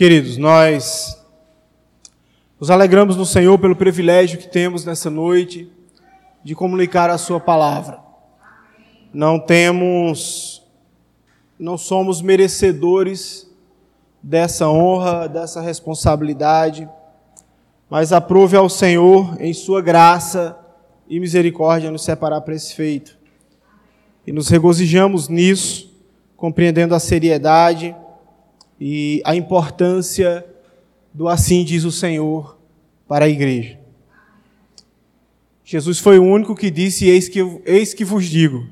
Queridos, 0.00 0.38
nós 0.38 1.22
nos 2.58 2.70
alegramos 2.70 3.18
no 3.18 3.26
Senhor 3.26 3.58
pelo 3.58 3.76
privilégio 3.76 4.38
que 4.38 4.48
temos 4.48 4.82
nessa 4.82 5.10
noite 5.10 5.70
de 6.42 6.54
comunicar 6.54 7.10
a 7.10 7.18
Sua 7.18 7.38
palavra. 7.38 8.00
Não 9.12 9.38
temos, 9.38 10.66
não 11.58 11.76
somos 11.76 12.22
merecedores 12.22 13.46
dessa 14.22 14.70
honra, 14.70 15.28
dessa 15.28 15.60
responsabilidade, 15.60 16.88
mas 17.90 18.10
aprove 18.10 18.56
ao 18.56 18.70
Senhor, 18.70 19.36
em 19.38 19.52
Sua 19.52 19.82
graça 19.82 20.58
e 21.10 21.20
misericórdia, 21.20 21.90
nos 21.90 22.04
separar 22.04 22.40
para 22.40 22.54
esse 22.54 22.74
feito. 22.74 23.18
E 24.26 24.32
nos 24.32 24.48
regozijamos 24.48 25.28
nisso, 25.28 25.94
compreendendo 26.38 26.94
a 26.94 26.98
seriedade 26.98 27.94
e 28.80 29.20
a 29.24 29.36
importância 29.36 30.46
do 31.12 31.28
assim 31.28 31.64
diz 31.64 31.84
o 31.84 31.92
Senhor 31.92 32.58
para 33.06 33.26
a 33.26 33.28
igreja. 33.28 33.78
Jesus 35.64 35.98
foi 35.98 36.18
o 36.18 36.24
único 36.24 36.54
que 36.54 36.70
disse: 36.70 37.06
Eis 37.08 37.28
que, 37.28 37.40
eis 37.66 37.92
que 37.92 38.04
vos 38.04 38.24
digo, 38.24 38.66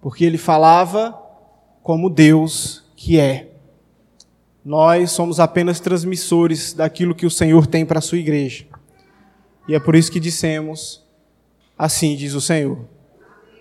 porque 0.00 0.24
ele 0.24 0.38
falava 0.38 1.20
como 1.82 2.08
Deus 2.08 2.84
que 2.94 3.18
é. 3.18 3.48
Nós 4.64 5.10
somos 5.10 5.40
apenas 5.40 5.80
transmissores 5.80 6.72
daquilo 6.72 7.14
que 7.14 7.26
o 7.26 7.30
Senhor 7.30 7.66
tem 7.66 7.84
para 7.84 7.98
a 7.98 8.02
sua 8.02 8.18
igreja. 8.18 8.66
E 9.66 9.74
é 9.74 9.80
por 9.80 9.94
isso 9.94 10.12
que 10.12 10.20
dissemos: 10.20 11.04
Assim 11.76 12.16
diz 12.16 12.34
o 12.34 12.40
Senhor. 12.40 12.86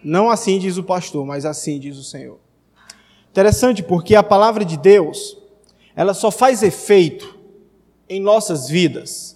Não 0.03 0.29
assim 0.29 0.57
diz 0.59 0.77
o 0.77 0.83
pastor, 0.83 1.25
mas 1.25 1.45
assim 1.45 1.79
diz 1.79 1.97
o 1.97 2.03
Senhor. 2.03 2.39
Interessante 3.29 3.83
porque 3.83 4.15
a 4.15 4.23
palavra 4.23 4.65
de 4.65 4.77
Deus, 4.77 5.36
ela 5.97 6.13
só 6.13 6.29
faz 6.29 6.61
efeito 6.61 7.35
em 8.07 8.21
nossas 8.21 8.69
vidas 8.69 9.35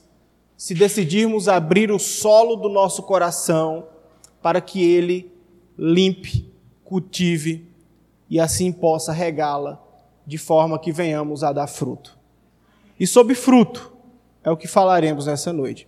se 0.55 0.75
decidirmos 0.75 1.47
abrir 1.47 1.91
o 1.91 1.97
solo 1.97 2.55
do 2.55 2.69
nosso 2.69 3.01
coração 3.01 3.87
para 4.43 4.61
que 4.61 4.83
ele 4.83 5.33
limpe, 5.75 6.47
cultive 6.83 7.67
e 8.29 8.39
assim 8.39 8.71
possa 8.71 9.11
regá-la 9.11 9.81
de 10.23 10.37
forma 10.37 10.77
que 10.77 10.91
venhamos 10.91 11.43
a 11.43 11.51
dar 11.51 11.65
fruto. 11.65 12.15
E 12.99 13.07
sobre 13.07 13.33
fruto 13.33 13.91
é 14.43 14.51
o 14.51 14.55
que 14.55 14.67
falaremos 14.67 15.25
nessa 15.25 15.51
noite. 15.51 15.87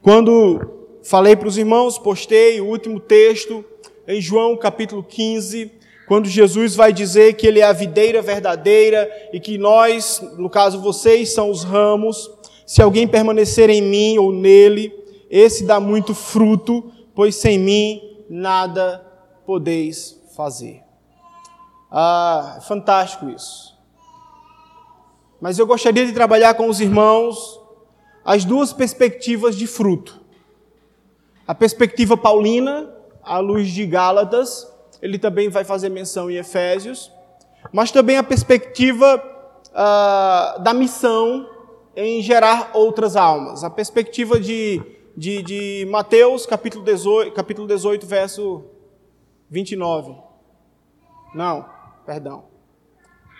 Quando 0.00 1.00
falei 1.02 1.34
para 1.34 1.48
os 1.48 1.58
irmãos, 1.58 1.98
postei 1.98 2.60
o 2.60 2.66
último 2.66 3.00
texto 3.00 3.64
em 4.06 4.20
João 4.20 4.56
capítulo 4.56 5.02
15, 5.02 5.72
quando 6.08 6.26
Jesus 6.26 6.74
vai 6.74 6.90
dizer 6.90 7.34
que 7.34 7.46
Ele 7.46 7.60
é 7.60 7.64
a 7.64 7.72
videira 7.72 8.22
verdadeira 8.22 9.08
e 9.30 9.38
que 9.38 9.58
nós, 9.58 10.22
no 10.38 10.48
caso 10.48 10.80
vocês, 10.80 11.34
são 11.34 11.50
os 11.50 11.62
ramos. 11.62 12.30
Se 12.66 12.80
alguém 12.80 13.06
permanecer 13.06 13.68
em 13.68 13.82
mim 13.82 14.16
ou 14.16 14.32
nele, 14.32 14.90
esse 15.30 15.66
dá 15.66 15.78
muito 15.78 16.14
fruto, 16.14 16.90
pois 17.14 17.36
sem 17.36 17.58
mim 17.58 18.24
nada 18.28 19.04
podeis 19.44 20.18
fazer. 20.34 20.82
Ah, 21.90 22.54
é 22.56 22.60
fantástico 22.62 23.28
isso. 23.28 23.76
Mas 25.38 25.58
eu 25.58 25.66
gostaria 25.66 26.06
de 26.06 26.12
trabalhar 26.12 26.54
com 26.54 26.68
os 26.68 26.80
irmãos 26.80 27.60
as 28.24 28.46
duas 28.46 28.72
perspectivas 28.72 29.56
de 29.56 29.66
fruto. 29.66 30.20
A 31.46 31.54
perspectiva 31.54 32.16
paulina, 32.16 32.94
à 33.22 33.38
luz 33.38 33.68
de 33.68 33.84
Gálatas, 33.86 34.67
ele 35.00 35.18
também 35.18 35.48
vai 35.48 35.64
fazer 35.64 35.88
menção 35.88 36.30
em 36.30 36.36
Efésios, 36.36 37.12
mas 37.72 37.90
também 37.90 38.16
a 38.16 38.22
perspectiva 38.22 39.22
uh, 39.68 40.62
da 40.62 40.74
missão 40.74 41.48
em 41.96 42.22
gerar 42.22 42.70
outras 42.74 43.16
almas. 43.16 43.64
A 43.64 43.70
perspectiva 43.70 44.38
de, 44.38 44.80
de, 45.16 45.42
de 45.42 45.88
Mateus, 45.90 46.46
capítulo 46.46 46.84
18, 46.84 47.32
capítulo 47.32 47.66
18, 47.66 48.06
verso 48.06 48.64
29. 49.50 50.14
Não, 51.34 51.68
perdão. 52.06 52.44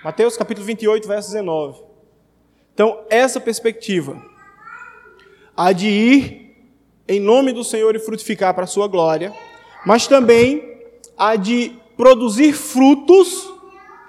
Mateus, 0.05 0.37
capítulo 0.37 0.67
28, 0.67 1.07
verso 1.07 1.29
19. 1.31 1.83
Então, 2.73 3.05
essa 3.11 3.41
perspectiva, 3.41 4.23
a 5.57 5.73
de 5.73 5.89
ir 5.89 6.49
em 7.09 7.19
nome 7.19 7.53
do 7.53 7.65
Senhor 7.65 7.97
e 7.97 7.99
frutificar 7.99 8.55
para 8.55 8.65
a 8.65 8.69
sua 8.69 8.87
glória, 8.87 9.35
mas 9.85 10.07
também 10.07 10.78
a 11.19 11.37
de 11.37 11.73
produzir 11.97 12.53
frutos 12.53 13.53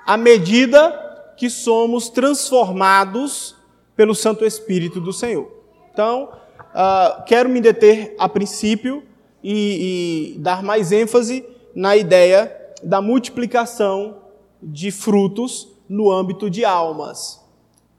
à 0.05 0.15
medida 0.15 1.33
que 1.37 1.49
somos 1.49 2.09
transformados 2.09 3.55
pelo 3.95 4.13
Santo 4.13 4.45
Espírito 4.45 5.01
do 5.01 5.11
Senhor. 5.11 5.51
Então, 5.91 6.29
uh, 6.59 7.23
quero 7.25 7.49
me 7.49 7.59
deter 7.59 8.15
a 8.19 8.29
princípio 8.29 9.03
e, 9.43 10.35
e 10.35 10.39
dar 10.39 10.61
mais 10.61 10.91
ênfase 10.91 11.45
na 11.73 11.97
ideia 11.97 12.55
da 12.83 13.01
multiplicação 13.01 14.17
de 14.61 14.91
frutos 14.91 15.67
no 15.87 16.11
âmbito 16.11 16.49
de 16.49 16.63
almas. 16.63 17.43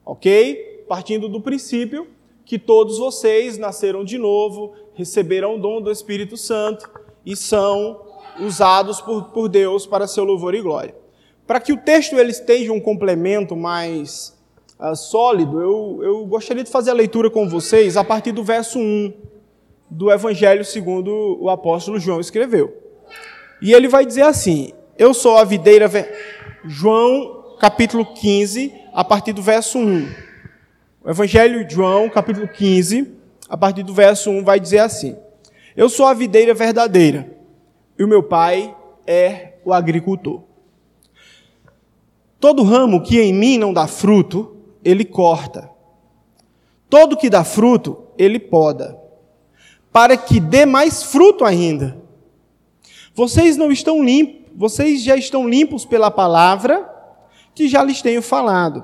Ok? 0.05 0.85
Partindo 0.89 1.29
do 1.29 1.41
princípio 1.41 2.07
que 2.45 2.59
todos 2.59 2.99
vocês 2.99 3.59
nasceram 3.59 4.05
de 4.05 4.19
novo, 4.19 4.75
receberam 4.95 5.57
o 5.57 5.59
dom 5.59 5.81
do 5.81 5.91
Espírito 5.91 6.37
Santo 6.37 6.91
e 7.25 7.37
são 7.37 8.10
usados 8.39 9.01
por, 9.01 9.25
por 9.31 9.49
Deus 9.49 9.87
para 9.87 10.07
seu 10.07 10.25
louvor 10.25 10.55
e 10.55 10.61
glória. 10.61 10.95
Para 11.47 11.61
que 11.61 11.73
o 11.73 11.77
texto 11.77 12.17
ele 12.17 12.31
esteja 12.31 12.73
um 12.73 12.81
complemento 12.81 13.57
mais 13.57 14.39
uh, 14.79 14.95
sólido, 14.95 15.61
eu, 15.61 15.99
eu 16.03 16.27
gostaria 16.27 16.63
de 16.63 16.71
fazer 16.71 16.91
a 16.91 16.95
leitura 16.95 17.29
com 17.29 17.49
vocês 17.49 17.97
a 17.97 18.05
partir 18.05 18.33
do 18.33 18.45
verso 18.45 18.79
1 18.79 19.13
do 19.91 20.13
Evangelho 20.13 20.65
segundo 20.65 21.37
o 21.41 21.51
apóstolo 21.51 21.99
João 21.99 22.21
escreveu. 22.21 22.73
E 23.61 23.73
ele 23.73 23.89
vai 23.89 24.07
dizer 24.07 24.23
assim: 24.23 24.73
Eu 24.97 25.13
sou 25.13 25.37
a 25.37 25.45
videira. 25.45 25.89
Ver... 25.89 26.09
João, 26.65 27.57
capítulo 27.59 28.07
15, 28.15 28.73
a 28.93 29.03
partir 29.03 29.33
do 29.33 29.43
verso 29.43 29.79
1. 29.79 30.09
O 31.03 31.11
Evangelho 31.11 31.67
de 31.67 31.75
João, 31.75 32.09
capítulo 32.09 32.47
15, 32.47 33.13
a 33.49 33.57
partir 33.57 33.83
do 33.83 33.93
verso 33.93 34.31
1, 34.31 34.45
vai 34.45 34.61
dizer 34.61 34.79
assim: 34.79 35.17
Eu 35.77 35.89
sou 35.89 36.07
a 36.07 36.15
videira 36.15 36.55
verdadeira 36.55 37.40
e 38.01 38.03
o 38.03 38.09
meu 38.09 38.23
pai 38.23 38.75
é 39.07 39.59
o 39.63 39.75
agricultor. 39.75 40.41
Todo 42.41 42.63
ramo 42.63 43.03
que 43.03 43.21
em 43.21 43.31
mim 43.31 43.59
não 43.59 43.75
dá 43.75 43.87
fruto, 43.87 44.57
ele 44.83 45.05
corta. 45.05 45.69
Todo 46.89 47.15
que 47.15 47.29
dá 47.29 47.45
fruto, 47.45 48.07
ele 48.17 48.39
poda, 48.39 48.99
para 49.93 50.17
que 50.17 50.41
dê 50.41 50.65
mais 50.65 51.03
fruto 51.03 51.45
ainda. 51.45 52.01
Vocês 53.15 53.59
não 53.59 53.71
estão 53.71 54.03
limpos, 54.03 54.51
vocês 54.57 55.03
já 55.03 55.15
estão 55.15 55.47
limpos 55.47 55.85
pela 55.85 56.11
palavra 56.11 56.89
que 57.55 57.69
já 57.69 57.85
lhes 57.85 58.01
tenho 58.01 58.23
falado. 58.23 58.83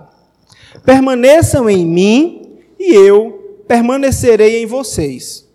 Permaneçam 0.84 1.71
em 1.71 1.87
mim 1.87 2.59
e 2.78 2.93
eu 2.93 3.62
permanecerei 3.66 4.62
em 4.62 4.66
vocês. 4.66 5.49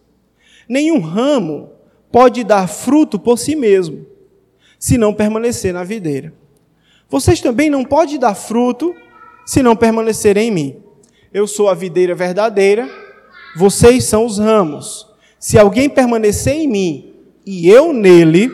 Nenhum 0.68 1.00
ramo 1.00 1.70
pode 2.12 2.44
dar 2.44 2.68
fruto 2.68 3.18
por 3.18 3.38
si 3.38 3.56
mesmo, 3.56 4.06
se 4.78 4.98
não 4.98 5.14
permanecer 5.14 5.74
na 5.74 5.84
videira. 5.84 6.34
Vocês 7.10 7.42
também 7.42 7.70
não 7.70 7.84
podem 7.84 8.18
dar 8.18 8.36
fruto 8.36 8.96
se 9.46 9.62
não 9.62 9.76
permanecerem 9.76 10.48
em 10.48 10.52
mim. 10.52 10.84
Eu 11.34 11.48
sou 11.48 11.70
a 11.70 11.74
videira 11.74 12.16
verdadeira, 12.16 12.90
vocês 13.56 14.04
são 14.06 14.26
os 14.26 14.38
ramos. 14.38 15.08
Se 15.40 15.58
alguém 15.58 15.90
permanecer 15.90 16.54
em 16.54 16.68
mim 16.68 17.14
e 17.46 17.70
eu 17.70 17.94
nele, 17.94 18.52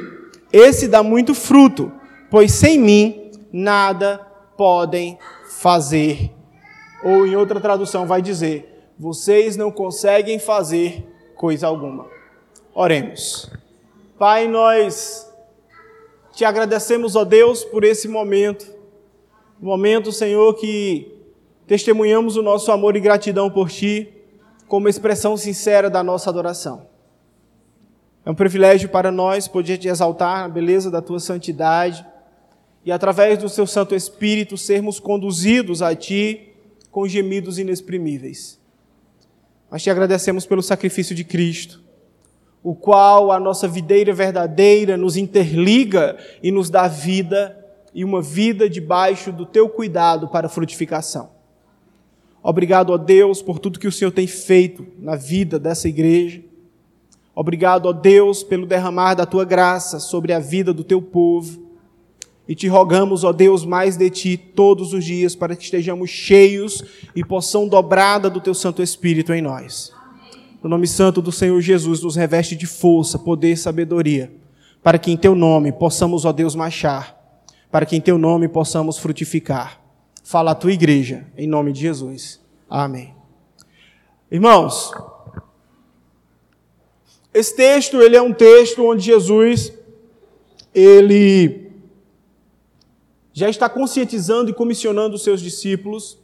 esse 0.51 0.88
dá 0.88 1.03
muito 1.03 1.34
fruto, 1.34 1.91
pois 2.29 2.51
sem 2.51 2.79
mim 2.79 3.31
nada 3.51 4.17
podem 4.56 5.17
fazer. 5.59 6.31
Ou 7.03 7.28
em 7.28 7.35
outra 7.35 7.59
tradução 7.59 8.06
vai 8.06 8.22
dizer: 8.22 8.91
vocês 8.97 9.55
não 9.55 9.72
conseguem 9.72 10.40
fazer 10.40 11.05
coisa 11.35 11.67
alguma. 11.67 12.08
Oremos. 12.73 13.52
Pai, 14.17 14.47
nós 14.47 15.31
te 16.34 16.43
agradecemos, 16.43 17.16
ó 17.16 17.23
Deus, 17.23 17.64
por 17.64 17.84
esse 17.84 18.08
momento. 18.08 18.66
Momento, 19.59 20.11
Senhor, 20.11 20.55
que 20.55 21.16
testemunhamos 21.67 22.35
o 22.35 22.41
nosso 22.41 22.72
amor 22.72 22.96
e 22.96 22.99
gratidão 22.99 23.47
por 23.47 23.69
Ti, 23.69 24.11
como 24.67 24.90
expressão 24.90 25.37
sincera 25.37 25.87
da 25.87 26.02
nossa 26.02 26.31
adoração. 26.31 26.87
É 28.25 28.31
um 28.31 28.34
privilégio 28.34 28.90
para 28.90 29.11
nós 29.11 29.47
poder 29.47 29.78
te 29.78 29.87
exaltar 29.87 30.41
na 30.41 30.49
beleza 30.49 30.90
da 30.90 31.02
Tua 31.02 31.19
santidade 31.19 32.03
e, 32.84 32.91
através 32.91 33.37
do 33.37 33.47
Seu 33.47 33.67
Santo 33.67 33.93
Espírito, 33.93 34.58
sermos 34.58 34.99
conduzidos 34.99 35.84
a 35.84 35.96
Ti 35.96 36.55
com 36.90 37.08
gemidos 37.08 37.59
inexprimíveis. 37.59 38.59
Mas 39.69 39.84
te 39.84 39.91
agradecemos 39.91 40.43
pelo 40.47 40.64
sacrifício 40.64 41.16
de 41.16 41.23
Cristo 41.23 41.85
o 42.67 42.75
qual 42.75 43.31
a 43.31 43.40
nossa 43.40 43.66
videira 43.66 44.14
verdadeira 44.14 44.97
nos 44.97 45.16
interliga 45.16 46.17
e 46.43 46.52
nos 46.52 46.69
dá 46.69 46.85
vida 46.85 47.58
e 47.96 48.03
uma 48.03 48.22
vida 48.22 48.69
debaixo 48.69 49.31
do 49.31 49.46
teu 49.46 49.69
cuidado 49.69 50.28
para 50.28 50.49
frutificação. 50.49 51.29
Obrigado 52.43 52.93
a 52.93 52.97
Deus 52.97 53.41
por 53.41 53.58
tudo 53.58 53.79
que 53.79 53.87
o 53.87 53.91
Senhor 53.91 54.11
tem 54.11 54.28
feito 54.28 54.85
na 54.99 55.16
vida 55.16 55.58
dessa 55.58 55.87
igreja. 55.87 56.41
Obrigado 57.34 57.87
a 57.87 57.93
Deus 57.93 58.43
pelo 58.43 58.66
derramar 58.66 59.14
da 59.14 59.25
tua 59.25 59.46
graça 59.46 59.97
sobre 59.97 60.34
a 60.34 60.40
vida 60.40 60.73
do 60.73 60.84
teu 60.84 61.02
povo. 61.02 61.72
E 62.49 62.53
te 62.53 62.67
rogamos, 62.67 63.23
ó 63.23 63.31
Deus, 63.31 63.64
mais 63.64 63.96
de 63.96 64.09
ti 64.09 64.35
todos 64.35 64.91
os 64.91 65.05
dias, 65.05 65.37
para 65.37 65.55
que 65.55 65.64
estejamos 65.64 66.09
cheios 66.09 66.84
e 67.16 67.23
possam 67.23 67.66
dobrada 67.66 68.29
do 68.29 68.41
teu 68.41 68.53
Santo 68.53 68.84
Espírito 68.84 69.34
em 69.34 69.41
nós. 69.41 69.96
No 70.61 70.69
nome 70.69 70.87
santo 70.87 71.21
do 71.21 71.31
Senhor 71.31 71.59
Jesus, 71.61 72.01
nos 72.01 72.15
reveste 72.15 72.55
de 72.55 72.65
força, 72.65 73.19
poder 73.19 73.53
e 73.53 73.57
sabedoria, 73.57 74.31
para 74.81 74.97
que 74.97 75.11
em 75.11 75.17
teu 75.17 75.35
nome 75.35 75.71
possamos, 75.71 76.25
ó 76.25 76.31
Deus, 76.31 76.55
marchar, 76.55 77.15
para 77.71 77.85
que 77.85 77.95
em 77.95 78.01
teu 78.01 78.17
nome 78.17 78.47
possamos 78.47 78.97
frutificar. 78.97 79.79
Fala 80.23 80.51
a 80.51 80.55
tua 80.55 80.71
igreja, 80.71 81.27
em 81.37 81.47
nome 81.47 81.71
de 81.71 81.81
Jesus. 81.81 82.41
Amém. 82.69 83.13
Irmãos, 84.31 84.91
esse 87.33 87.55
texto, 87.55 88.01
ele 88.01 88.15
é 88.15 88.21
um 88.21 88.33
texto 88.33 88.83
onde 88.83 89.05
Jesus, 89.05 89.71
ele 90.73 91.71
já 93.31 93.47
está 93.47 93.69
conscientizando 93.69 94.49
e 94.49 94.53
comissionando 94.53 95.15
os 95.15 95.23
seus 95.23 95.39
discípulos 95.39 96.17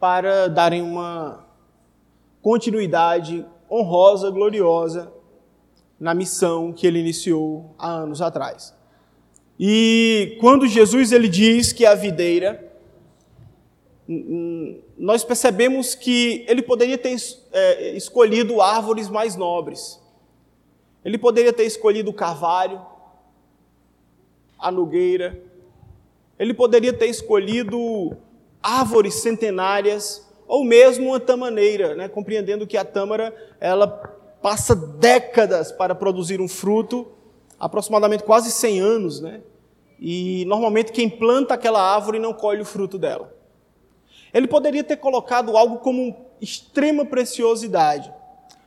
para 0.00 0.48
darem 0.48 0.80
uma 0.80 1.46
continuidade 2.40 3.44
honrosa, 3.70 4.30
gloriosa 4.30 5.12
na 5.98 6.14
missão 6.14 6.72
que 6.72 6.86
ele 6.86 6.98
iniciou 6.98 7.74
há 7.78 7.90
anos 7.90 8.20
atrás. 8.20 8.74
E 9.58 10.36
quando 10.40 10.66
Jesus 10.66 11.12
ele 11.12 11.28
diz 11.28 11.72
que 11.72 11.84
é 11.84 11.88
a 11.88 11.94
videira, 11.94 12.62
nós 14.96 15.24
percebemos 15.24 15.94
que 15.94 16.44
ele 16.46 16.62
poderia 16.62 16.98
ter 16.98 17.16
é, 17.52 17.96
escolhido 17.96 18.60
árvores 18.60 19.08
mais 19.08 19.34
nobres. 19.34 20.00
Ele 21.04 21.18
poderia 21.18 21.52
ter 21.52 21.64
escolhido 21.64 22.10
o 22.10 22.14
carvalho, 22.14 22.80
a 24.58 24.70
nogueira, 24.70 25.42
ele 26.38 26.52
poderia 26.52 26.92
ter 26.92 27.06
escolhido 27.06 28.16
árvores 28.62 29.14
centenárias 29.14 30.25
ou 30.46 30.64
mesmo 30.64 31.08
uma 31.08 31.20
tamaneira, 31.20 31.94
né? 31.94 32.08
compreendendo 32.08 32.66
que 32.66 32.76
a 32.76 32.84
tâmara 32.84 33.34
ela 33.60 33.86
passa 34.42 34.76
décadas 34.76 35.72
para 35.72 35.94
produzir 35.94 36.40
um 36.40 36.48
fruto, 36.48 37.08
aproximadamente 37.58 38.22
quase 38.22 38.50
100 38.50 38.80
anos, 38.80 39.20
né? 39.20 39.40
E 39.98 40.44
normalmente 40.46 40.92
quem 40.92 41.08
planta 41.08 41.54
aquela 41.54 41.82
árvore 41.82 42.18
não 42.18 42.32
colhe 42.34 42.60
o 42.60 42.66
fruto 42.66 42.98
dela. 42.98 43.34
Ele 44.32 44.46
poderia 44.46 44.84
ter 44.84 44.98
colocado 44.98 45.56
algo 45.56 45.78
como 45.78 46.14
extrema 46.40 47.04
preciosidade, 47.04 48.12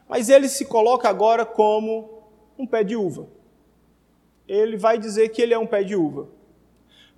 mas 0.07 0.27
ele 0.29 0.49
se 0.49 0.65
coloca 0.65 1.07
agora 1.07 1.45
como 1.45 2.23
um 2.57 2.65
pé 2.65 2.83
de 2.83 2.95
uva. 2.95 3.27
Ele 4.47 4.75
vai 4.75 4.97
dizer 4.97 5.29
que 5.29 5.41
ele 5.41 5.53
é 5.53 5.59
um 5.59 5.67
pé 5.67 5.83
de 5.83 5.95
uva. 5.95 6.27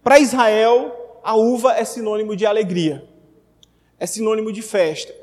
Para 0.04 0.20
Israel, 0.20 1.20
a 1.24 1.36
uva 1.36 1.74
é 1.78 1.86
sinônimo 1.86 2.36
de 2.36 2.46
alegria, 2.46 3.08
é 4.02 4.08
sinônimo 4.08 4.52
de 4.52 4.64
festa, 4.64 5.14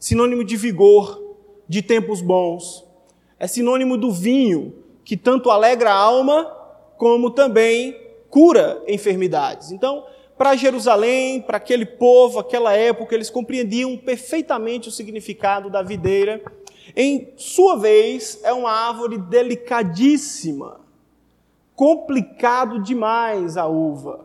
sinônimo 0.00 0.42
de 0.42 0.56
vigor, 0.56 1.22
de 1.68 1.82
tempos 1.82 2.22
bons, 2.22 2.82
é 3.38 3.46
sinônimo 3.46 3.98
do 3.98 4.10
vinho, 4.10 4.72
que 5.04 5.18
tanto 5.18 5.50
alegra 5.50 5.90
a 5.90 5.98
alma, 5.98 6.50
como 6.96 7.30
também 7.30 7.94
cura 8.30 8.82
enfermidades. 8.88 9.70
Então, 9.70 10.02
para 10.34 10.56
Jerusalém, 10.56 11.42
para 11.42 11.58
aquele 11.58 11.84
povo, 11.84 12.38
aquela 12.38 12.72
época, 12.72 13.14
eles 13.14 13.28
compreendiam 13.28 13.98
perfeitamente 13.98 14.88
o 14.88 14.92
significado 14.92 15.68
da 15.68 15.82
videira. 15.82 16.42
Em 16.96 17.34
sua 17.36 17.76
vez, 17.76 18.40
é 18.42 18.52
uma 18.54 18.72
árvore 18.72 19.18
delicadíssima, 19.18 20.80
complicado 21.74 22.82
demais 22.82 23.58
a 23.58 23.66
uva. 23.66 24.24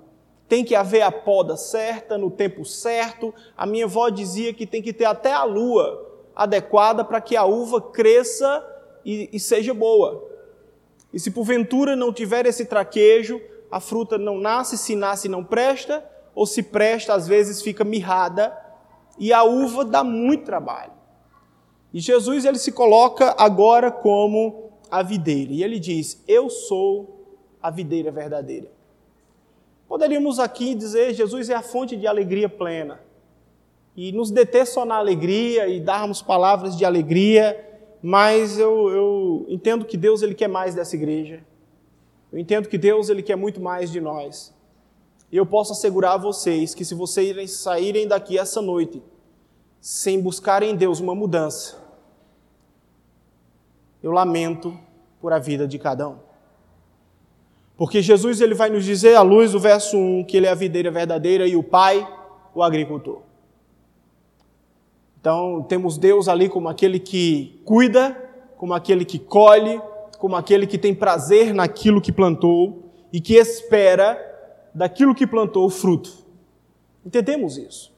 Tem 0.52 0.66
que 0.66 0.76
haver 0.76 1.02
a 1.02 1.14
poda 1.14 1.56
certa, 1.56 2.18
no 2.18 2.30
tempo 2.30 2.66
certo. 2.66 3.34
A 3.56 3.66
minha 3.66 3.86
avó 3.86 4.10
dizia 4.10 4.54
que 4.54 4.68
tem 4.68 4.82
que 4.82 4.92
ter 4.92 5.06
até 5.06 5.32
a 5.32 5.46
lua 5.46 6.06
adequada 6.36 7.06
para 7.06 7.22
que 7.22 7.38
a 7.38 7.46
uva 7.46 7.80
cresça 7.80 8.62
e, 9.06 9.30
e 9.32 9.40
seja 9.40 9.74
boa. 9.74 10.28
E 11.14 11.18
se 11.22 11.32
porventura 11.32 11.96
não 11.96 12.12
tiver 12.12 12.46
esse 12.46 12.66
traquejo, 12.66 13.40
a 13.72 13.80
fruta 13.80 14.18
não 14.18 14.40
nasce, 14.40 14.78
se 14.78 14.94
nasce 14.94 15.30
não 15.30 15.42
presta, 15.42 16.06
ou 16.36 16.46
se 16.46 16.62
presta, 16.62 17.14
às 17.14 17.26
vezes 17.26 17.62
fica 17.62 17.86
mirrada, 17.86 18.54
e 19.18 19.32
a 19.32 19.46
uva 19.46 19.86
dá 19.86 20.04
muito 20.04 20.44
trabalho. 20.44 20.92
E 21.94 22.02
Jesus 22.02 22.44
ele 22.44 22.58
se 22.58 22.74
coloca 22.74 23.34
agora 23.38 23.90
como 23.90 24.70
a 24.92 25.02
videira, 25.02 25.54
e 25.54 25.64
ele 25.64 25.80
diz: 25.80 26.22
Eu 26.28 26.50
sou 26.50 27.40
a 27.64 27.72
videira 27.72 28.12
verdadeira. 28.12 28.81
Poderíamos 29.92 30.40
aqui 30.40 30.74
dizer 30.74 31.14
Jesus 31.14 31.50
é 31.50 31.54
a 31.54 31.62
fonte 31.62 31.98
de 31.98 32.08
alegria 32.08 32.48
plena. 32.48 33.02
E 33.94 34.14
nos 34.14 34.32
deter 34.32 34.66
só 34.66 34.86
na 34.86 34.96
alegria 34.96 35.68
e 35.68 35.82
darmos 35.82 36.22
palavras 36.22 36.78
de 36.78 36.86
alegria, 36.86 37.82
mas 38.02 38.58
eu, 38.58 38.90
eu 38.90 39.46
entendo 39.50 39.84
que 39.84 39.98
Deus 39.98 40.22
ele 40.22 40.34
quer 40.34 40.48
mais 40.48 40.74
dessa 40.74 40.96
igreja. 40.96 41.44
Eu 42.32 42.40
entendo 42.40 42.70
que 42.70 42.78
Deus 42.78 43.10
ele 43.10 43.22
quer 43.22 43.36
muito 43.36 43.60
mais 43.60 43.92
de 43.92 44.00
nós. 44.00 44.54
E 45.30 45.36
eu 45.36 45.46
posso 45.46 45.74
assegurar 45.74 46.14
a 46.14 46.18
vocês 46.18 46.74
que 46.74 46.86
se 46.86 46.96
vocês 46.96 47.52
saírem 47.52 48.08
daqui 48.08 48.38
essa 48.38 48.62
noite 48.62 49.04
sem 49.82 50.22
buscar 50.22 50.64
em 50.64 50.74
Deus 50.74 51.02
uma 51.02 51.14
mudança, 51.14 51.76
eu 54.02 54.14
lamento 54.14 54.74
por 55.20 55.34
a 55.34 55.38
vida 55.38 55.68
de 55.68 55.78
cada 55.78 56.08
um. 56.08 56.31
Porque 57.82 58.00
Jesus 58.00 58.40
ele 58.40 58.54
vai 58.54 58.70
nos 58.70 58.86
dizer, 58.86 59.16
à 59.16 59.24
luz 59.24 59.54
do 59.54 59.60
verso 59.60 59.98
1, 59.98 60.26
que 60.26 60.38
ele 60.38 60.46
é 60.46 60.52
a 60.52 60.54
videira 60.54 60.92
verdadeira 60.92 61.48
e 61.48 61.56
o 61.56 61.64
Pai, 61.64 62.08
o 62.54 62.62
agricultor. 62.62 63.24
Então, 65.20 65.66
temos 65.68 65.98
Deus 65.98 66.28
ali 66.28 66.48
como 66.48 66.70
aquele 66.70 67.00
que 67.00 67.60
cuida, 67.66 68.16
como 68.56 68.76
aquele 68.76 69.04
que 69.04 69.18
colhe, 69.18 69.82
como 70.20 70.36
aquele 70.36 70.68
que 70.68 70.78
tem 70.78 70.94
prazer 70.94 71.56
naquilo 71.56 72.00
que 72.00 72.12
plantou 72.12 72.84
e 73.12 73.20
que 73.20 73.34
espera 73.34 74.16
daquilo 74.76 75.16
que 75.16 75.26
plantou 75.26 75.66
o 75.66 75.70
fruto. 75.72 76.12
Entendemos 77.04 77.58
isso? 77.58 77.91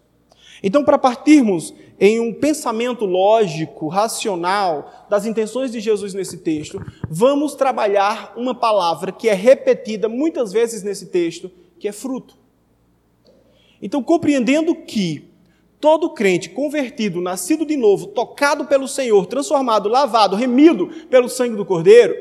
Então, 0.64 0.86
para 0.86 0.98
partirmos 0.98 1.74
em 2.00 2.22
um 2.22 2.34
pensamento 2.34 3.06
lógico, 3.06 3.90
racional, 3.90 5.06
das 5.10 5.26
intenções 5.26 5.74
de 5.74 5.82
Jesus 5.82 6.14
nesse 6.14 6.38
texto, 6.38 6.82
vamos 7.10 7.54
trabalhar 7.54 8.34
uma 8.38 8.56
palavra 8.56 9.12
que 9.12 9.28
é 9.28 9.34
repetida 9.34 10.08
muitas 10.08 10.54
vezes 10.54 10.82
nesse 10.82 11.08
texto, 11.08 11.52
que 11.78 11.88
é 11.88 11.92
fruto. 11.92 12.38
Então, 13.82 14.02
compreendendo 14.02 14.74
que 14.74 15.30
todo 15.82 16.12
crente 16.12 16.50
convertido, 16.50 17.20
nascido 17.20 17.66
de 17.66 17.76
novo, 17.76 18.08
tocado 18.08 18.64
pelo 18.66 18.88
Senhor, 18.88 19.26
transformado, 19.26 19.90
lavado, 19.90 20.38
remido 20.38 20.88
pelo 21.10 21.28
sangue 21.28 21.58
do 21.58 21.66
Cordeiro, 21.66 22.16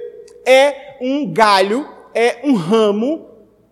é 0.44 0.98
um 1.00 1.32
galho, 1.32 1.88
é 2.12 2.40
um 2.42 2.54
ramo 2.54 3.28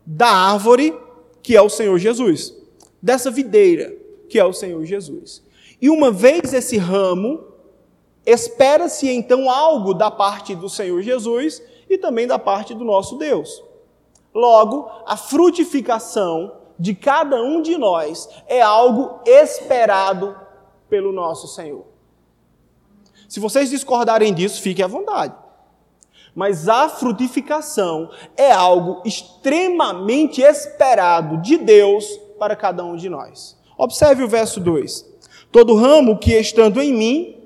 da 0.06 0.28
árvore 0.28 0.97
que 1.42 1.56
é 1.56 1.61
o 1.61 1.68
Senhor 1.68 1.99
Jesus, 1.99 2.54
dessa 3.02 3.30
videira 3.30 4.00
que 4.30 4.38
é 4.38 4.44
o 4.44 4.52
Senhor 4.52 4.82
Jesus. 4.84 5.42
E 5.82 5.90
uma 5.90 6.10
vez 6.10 6.54
esse 6.54 6.78
ramo, 6.78 7.44
espera-se 8.25 9.10
então 9.10 9.50
algo 9.50 9.92
da 9.92 10.10
parte 10.10 10.54
do 10.54 10.68
Senhor 10.68 11.02
Jesus 11.02 11.60
e 11.88 11.99
também 11.99 12.26
da 12.26 12.38
parte 12.38 12.72
do 12.72 12.84
nosso 12.84 13.18
Deus. 13.18 13.62
Logo, 14.32 14.88
a 15.04 15.16
frutificação 15.16 16.52
de 16.78 16.94
cada 16.94 17.42
um 17.42 17.60
de 17.60 17.76
nós 17.76 18.28
é 18.46 18.62
algo 18.62 19.20
esperado 19.26 20.37
pelo 20.88 21.12
nosso 21.12 21.49
Senhor. 21.49 21.84
Se 23.28 23.40
vocês 23.40 23.70
discordarem 23.70 24.32
disso, 24.32 24.62
fiquem 24.62 24.84
à 24.84 24.88
vontade. 24.88 25.34
Mas 26.34 26.68
a 26.68 26.88
frutificação 26.88 28.10
é 28.37 28.52
algo 28.52 29.02
extremamente 29.04 30.40
esperado 30.40 31.38
de 31.38 31.56
Deus 31.56 32.06
para 32.38 32.54
cada 32.54 32.84
um 32.84 32.96
de 32.96 33.08
nós. 33.08 33.60
Observe 33.80 34.22
o 34.22 34.28
verso 34.28 34.60
2. 34.60 35.06
Todo 35.50 35.75
ramo 35.75 36.18
que 36.18 36.38
estando 36.38 36.82
em 36.82 36.92
mim 36.92 37.37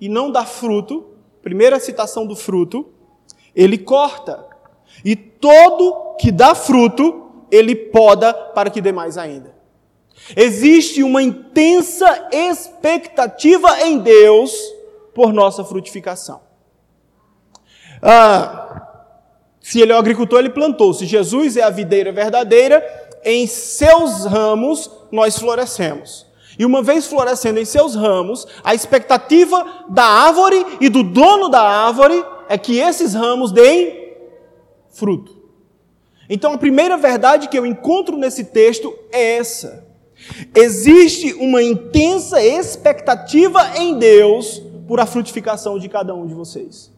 e 0.00 0.08
não 0.08 0.32
dá 0.32 0.42
fruto, 0.42 1.04
primeira 1.42 1.78
citação 1.78 2.26
do 2.26 2.34
fruto, 2.34 2.86
ele 3.54 3.76
corta. 3.76 4.42
E 5.04 5.14
todo 5.14 6.16
que 6.18 6.32
dá 6.32 6.54
fruto, 6.54 7.44
ele 7.50 7.76
poda 7.76 8.32
para 8.32 8.70
que 8.70 8.80
dê 8.80 8.90
mais 8.90 9.18
ainda. 9.18 9.54
Existe 10.34 11.02
uma 11.02 11.22
intensa 11.22 12.26
expectativa 12.32 13.82
em 13.82 13.98
Deus 13.98 14.54
por 15.14 15.30
nossa 15.30 15.62
frutificação. 15.62 16.40
Ah, 18.00 18.88
se 19.60 19.78
ele 19.78 19.92
é 19.92 19.94
o 19.94 19.98
agricultor, 19.98 20.38
ele 20.38 20.48
plantou. 20.48 20.94
Se 20.94 21.04
Jesus 21.04 21.58
é 21.58 21.62
a 21.62 21.70
videira 21.70 22.10
verdadeira, 22.12 22.82
em 23.24 23.46
seus 23.46 24.24
ramos 24.24 24.90
nós 25.10 25.38
florescemos. 25.38 26.26
E 26.58 26.64
uma 26.64 26.82
vez 26.82 27.06
florescendo 27.06 27.58
em 27.58 27.64
seus 27.64 27.94
ramos, 27.94 28.46
a 28.62 28.74
expectativa 28.74 29.86
da 29.88 30.04
árvore 30.04 30.64
e 30.80 30.88
do 30.88 31.02
dono 31.02 31.48
da 31.48 31.62
árvore 31.62 32.24
é 32.48 32.58
que 32.58 32.78
esses 32.78 33.14
ramos 33.14 33.52
deem 33.52 34.16
fruto. 34.90 35.40
Então 36.28 36.52
a 36.52 36.58
primeira 36.58 36.96
verdade 36.96 37.48
que 37.48 37.58
eu 37.58 37.66
encontro 37.66 38.16
nesse 38.16 38.44
texto 38.44 38.94
é 39.10 39.36
essa. 39.36 39.86
Existe 40.54 41.32
uma 41.34 41.62
intensa 41.62 42.42
expectativa 42.42 43.76
em 43.78 43.98
Deus 43.98 44.62
por 44.86 45.00
a 45.00 45.06
frutificação 45.06 45.78
de 45.78 45.88
cada 45.88 46.14
um 46.14 46.26
de 46.26 46.34
vocês. 46.34 46.92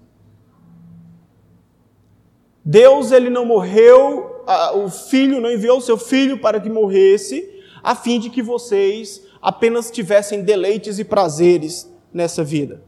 Deus 2.64 3.12
ele 3.12 3.28
não 3.30 3.44
morreu, 3.44 4.33
o 4.74 4.88
filho 4.88 5.40
não 5.40 5.50
enviou 5.50 5.78
o 5.78 5.82
seu 5.82 5.96
filho 5.96 6.38
para 6.38 6.60
que 6.60 6.68
morresse, 6.68 7.62
a 7.82 7.94
fim 7.94 8.18
de 8.18 8.30
que 8.30 8.42
vocês 8.42 9.22
apenas 9.40 9.90
tivessem 9.90 10.42
deleites 10.42 10.98
e 10.98 11.04
prazeres 11.04 11.90
nessa 12.12 12.42
vida. 12.42 12.82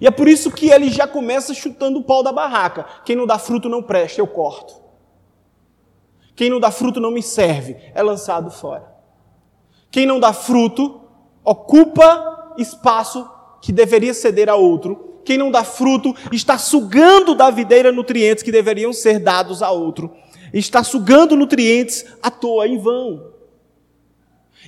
E 0.00 0.06
é 0.06 0.10
por 0.10 0.28
isso 0.28 0.50
que 0.50 0.70
ele 0.70 0.90
já 0.90 1.06
começa 1.06 1.52
chutando 1.52 1.98
o 1.98 2.04
pau 2.04 2.22
da 2.22 2.32
barraca. 2.32 2.86
Quem 3.04 3.16
não 3.16 3.26
dá 3.26 3.38
fruto 3.38 3.68
não 3.68 3.82
presta, 3.82 4.20
eu 4.20 4.26
corto. 4.26 4.74
Quem 6.34 6.48
não 6.48 6.58
dá 6.58 6.70
fruto 6.70 7.00
não 7.00 7.10
me 7.10 7.22
serve, 7.22 7.76
é 7.94 8.02
lançado 8.02 8.50
fora. 8.50 8.90
Quem 9.90 10.06
não 10.06 10.18
dá 10.18 10.32
fruto 10.32 11.02
ocupa 11.44 12.54
espaço 12.56 13.28
que 13.60 13.72
deveria 13.72 14.14
ceder 14.14 14.48
a 14.48 14.54
outro. 14.54 15.20
Quem 15.24 15.38
não 15.38 15.50
dá 15.50 15.62
fruto 15.62 16.14
está 16.32 16.58
sugando 16.58 17.34
da 17.34 17.50
videira 17.50 17.92
nutrientes 17.92 18.42
que 18.42 18.50
deveriam 18.50 18.92
ser 18.92 19.18
dados 19.18 19.62
a 19.62 19.70
outro. 19.70 20.12
Está 20.52 20.84
sugando 20.84 21.36
nutrientes 21.36 22.04
à 22.22 22.30
toa, 22.30 22.66
em 22.66 22.78
vão. 22.78 23.32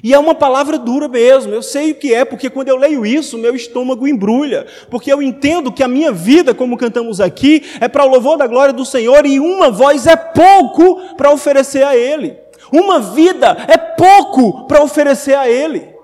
E 0.02 0.12
é 0.12 0.18
uma 0.18 0.34
palavra 0.34 0.76
dura 0.76 1.08
mesmo, 1.08 1.54
eu 1.54 1.62
sei 1.62 1.92
o 1.92 1.94
que 1.94 2.12
é, 2.12 2.24
porque 2.24 2.50
quando 2.50 2.68
eu 2.68 2.76
leio 2.76 3.06
isso, 3.06 3.38
meu 3.38 3.54
estômago 3.54 4.08
embrulha, 4.08 4.66
porque 4.90 5.12
eu 5.12 5.22
entendo 5.22 5.70
que 5.70 5.82
a 5.82 5.88
minha 5.88 6.10
vida, 6.10 6.52
como 6.52 6.76
cantamos 6.76 7.20
aqui, 7.20 7.62
é 7.80 7.86
para 7.86 8.04
o 8.04 8.08
louvor 8.08 8.36
da 8.36 8.46
glória 8.46 8.72
do 8.72 8.84
Senhor 8.84 9.24
e 9.24 9.38
uma 9.38 9.70
voz 9.70 10.06
é 10.06 10.16
pouco 10.16 11.14
para 11.16 11.30
oferecer 11.30 11.84
a 11.84 11.96
Ele. 11.96 12.36
Uma 12.72 12.98
vida 12.98 13.56
é 13.68 13.76
pouco 13.76 14.66
para 14.66 14.82
oferecer 14.82 15.36
a 15.36 15.48
Ele. 15.48 15.94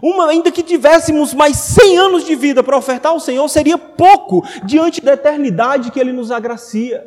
Uma, 0.00 0.28
ainda 0.28 0.52
que 0.52 0.62
tivéssemos 0.62 1.34
mais 1.34 1.56
100 1.56 1.98
anos 1.98 2.24
de 2.24 2.34
vida 2.34 2.62
para 2.62 2.76
ofertar 2.76 3.12
ao 3.12 3.20
Senhor, 3.20 3.46
seria 3.48 3.76
pouco 3.76 4.42
diante 4.64 5.00
da 5.00 5.14
eternidade 5.14 5.90
que 5.90 5.98
Ele 5.98 6.12
nos 6.12 6.30
agracia. 6.30 7.06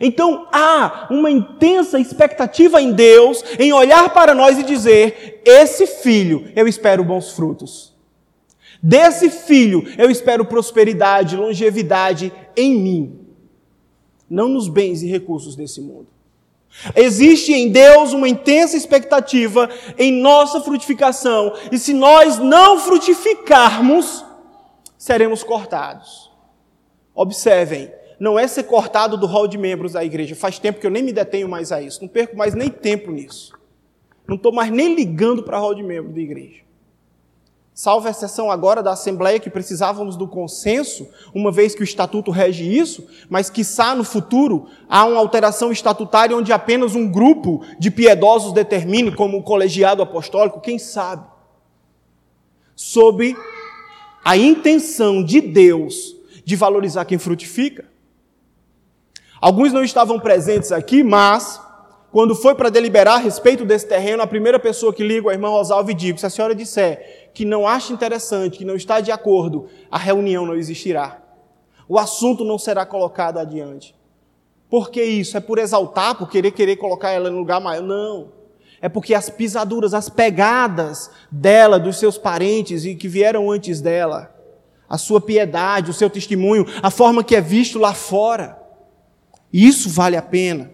Então 0.00 0.48
há 0.52 1.06
uma 1.10 1.30
intensa 1.30 1.98
expectativa 1.98 2.80
em 2.80 2.92
Deus 2.92 3.44
em 3.58 3.72
olhar 3.72 4.12
para 4.12 4.34
nós 4.34 4.58
e 4.58 4.62
dizer: 4.62 5.42
esse 5.44 5.86
filho 5.86 6.50
eu 6.54 6.66
espero 6.66 7.04
bons 7.04 7.32
frutos. 7.32 7.94
Desse 8.82 9.30
filho 9.30 9.84
eu 9.98 10.10
espero 10.10 10.44
prosperidade, 10.44 11.36
longevidade 11.36 12.32
em 12.56 12.74
mim, 12.74 13.20
não 14.28 14.48
nos 14.48 14.68
bens 14.68 15.02
e 15.02 15.06
recursos 15.06 15.56
desse 15.56 15.80
mundo. 15.80 16.08
Existe 16.94 17.52
em 17.52 17.70
Deus 17.70 18.12
uma 18.12 18.28
intensa 18.28 18.76
expectativa 18.76 19.70
em 19.96 20.12
nossa 20.12 20.60
frutificação, 20.60 21.54
e 21.72 21.78
se 21.78 21.94
nós 21.94 22.38
não 22.38 22.78
frutificarmos, 22.78 24.24
seremos 24.98 25.42
cortados. 25.42 26.30
Observem, 27.14 27.90
não 28.18 28.38
é 28.38 28.46
ser 28.48 28.64
cortado 28.64 29.16
do 29.16 29.26
rol 29.26 29.46
de 29.46 29.58
membros 29.58 29.92
da 29.92 30.04
igreja. 30.04 30.34
Faz 30.34 30.58
tempo 30.58 30.80
que 30.80 30.86
eu 30.86 30.90
nem 30.90 31.02
me 31.02 31.12
detenho 31.12 31.48
mais 31.48 31.70
a 31.72 31.82
isso. 31.82 32.00
Não 32.00 32.08
perco 32.08 32.36
mais 32.36 32.54
nem 32.54 32.68
tempo 32.68 33.10
nisso. 33.10 33.52
Não 34.26 34.36
estou 34.36 34.52
mais 34.52 34.70
nem 34.70 34.94
ligando 34.94 35.42
para 35.42 35.58
rol 35.58 35.74
de 35.74 35.82
membros 35.82 36.14
da 36.14 36.20
igreja. 36.20 36.66
Salvo 37.78 38.08
a 38.08 38.10
exceção 38.10 38.50
agora 38.50 38.82
da 38.82 38.92
Assembleia 38.92 39.38
que 39.38 39.50
precisávamos 39.50 40.16
do 40.16 40.26
consenso, 40.26 41.06
uma 41.34 41.52
vez 41.52 41.74
que 41.74 41.82
o 41.82 41.84
estatuto 41.84 42.30
rege 42.30 42.64
isso, 42.64 43.06
mas 43.28 43.50
que 43.50 43.60
no 43.94 44.02
futuro 44.02 44.66
há 44.88 45.04
uma 45.04 45.18
alteração 45.18 45.70
estatutária 45.70 46.34
onde 46.34 46.54
apenas 46.54 46.94
um 46.94 47.06
grupo 47.06 47.62
de 47.78 47.90
piedosos 47.90 48.54
determine, 48.54 49.14
como 49.14 49.36
o 49.36 49.42
colegiado 49.42 50.00
apostólico, 50.00 50.58
quem 50.58 50.78
sabe? 50.78 51.26
Sob 52.74 53.36
a 54.24 54.38
intenção 54.38 55.22
de 55.22 55.42
Deus 55.42 56.16
de 56.46 56.56
valorizar 56.56 57.04
quem 57.04 57.18
frutifica. 57.18 57.84
Alguns 59.46 59.72
não 59.72 59.84
estavam 59.84 60.18
presentes 60.18 60.72
aqui, 60.72 61.04
mas 61.04 61.60
quando 62.10 62.34
foi 62.34 62.52
para 62.56 62.68
deliberar 62.68 63.14
a 63.14 63.22
respeito 63.22 63.64
desse 63.64 63.86
terreno, 63.86 64.20
a 64.20 64.26
primeira 64.26 64.58
pessoa 64.58 64.92
que 64.92 65.06
liga 65.06 65.30
a 65.30 65.32
irmã 65.32 65.48
Rosalva 65.50 65.92
e 65.92 65.94
digo: 65.94 66.18
se 66.18 66.26
a 66.26 66.30
senhora 66.30 66.52
disser 66.52 67.30
que 67.32 67.44
não 67.44 67.64
acha 67.64 67.92
interessante, 67.92 68.58
que 68.58 68.64
não 68.64 68.74
está 68.74 69.00
de 69.00 69.12
acordo, 69.12 69.68
a 69.88 69.96
reunião 69.98 70.44
não 70.44 70.56
existirá. 70.56 71.22
O 71.88 71.96
assunto 71.96 72.44
não 72.44 72.58
será 72.58 72.84
colocado 72.84 73.38
adiante. 73.38 73.94
Por 74.68 74.90
que 74.90 75.00
isso? 75.00 75.36
É 75.36 75.40
por 75.40 75.60
exaltar, 75.60 76.16
por 76.16 76.28
querer 76.28 76.50
querer 76.50 76.74
colocar 76.74 77.12
ela 77.12 77.30
no 77.30 77.38
lugar 77.38 77.60
maior? 77.60 77.84
Não. 77.84 78.32
É 78.82 78.88
porque 78.88 79.14
as 79.14 79.30
pisaduras, 79.30 79.94
as 79.94 80.08
pegadas 80.08 81.08
dela, 81.30 81.78
dos 81.78 82.00
seus 82.00 82.18
parentes 82.18 82.84
e 82.84 82.96
que 82.96 83.06
vieram 83.06 83.48
antes 83.48 83.80
dela, 83.80 84.34
a 84.88 84.98
sua 84.98 85.20
piedade, 85.20 85.92
o 85.92 85.94
seu 85.94 86.10
testemunho, 86.10 86.66
a 86.82 86.90
forma 86.90 87.22
que 87.22 87.36
é 87.36 87.40
visto 87.40 87.78
lá 87.78 87.94
fora, 87.94 88.65
isso 89.52 89.88
vale 89.88 90.16
a 90.16 90.22
pena. 90.22 90.70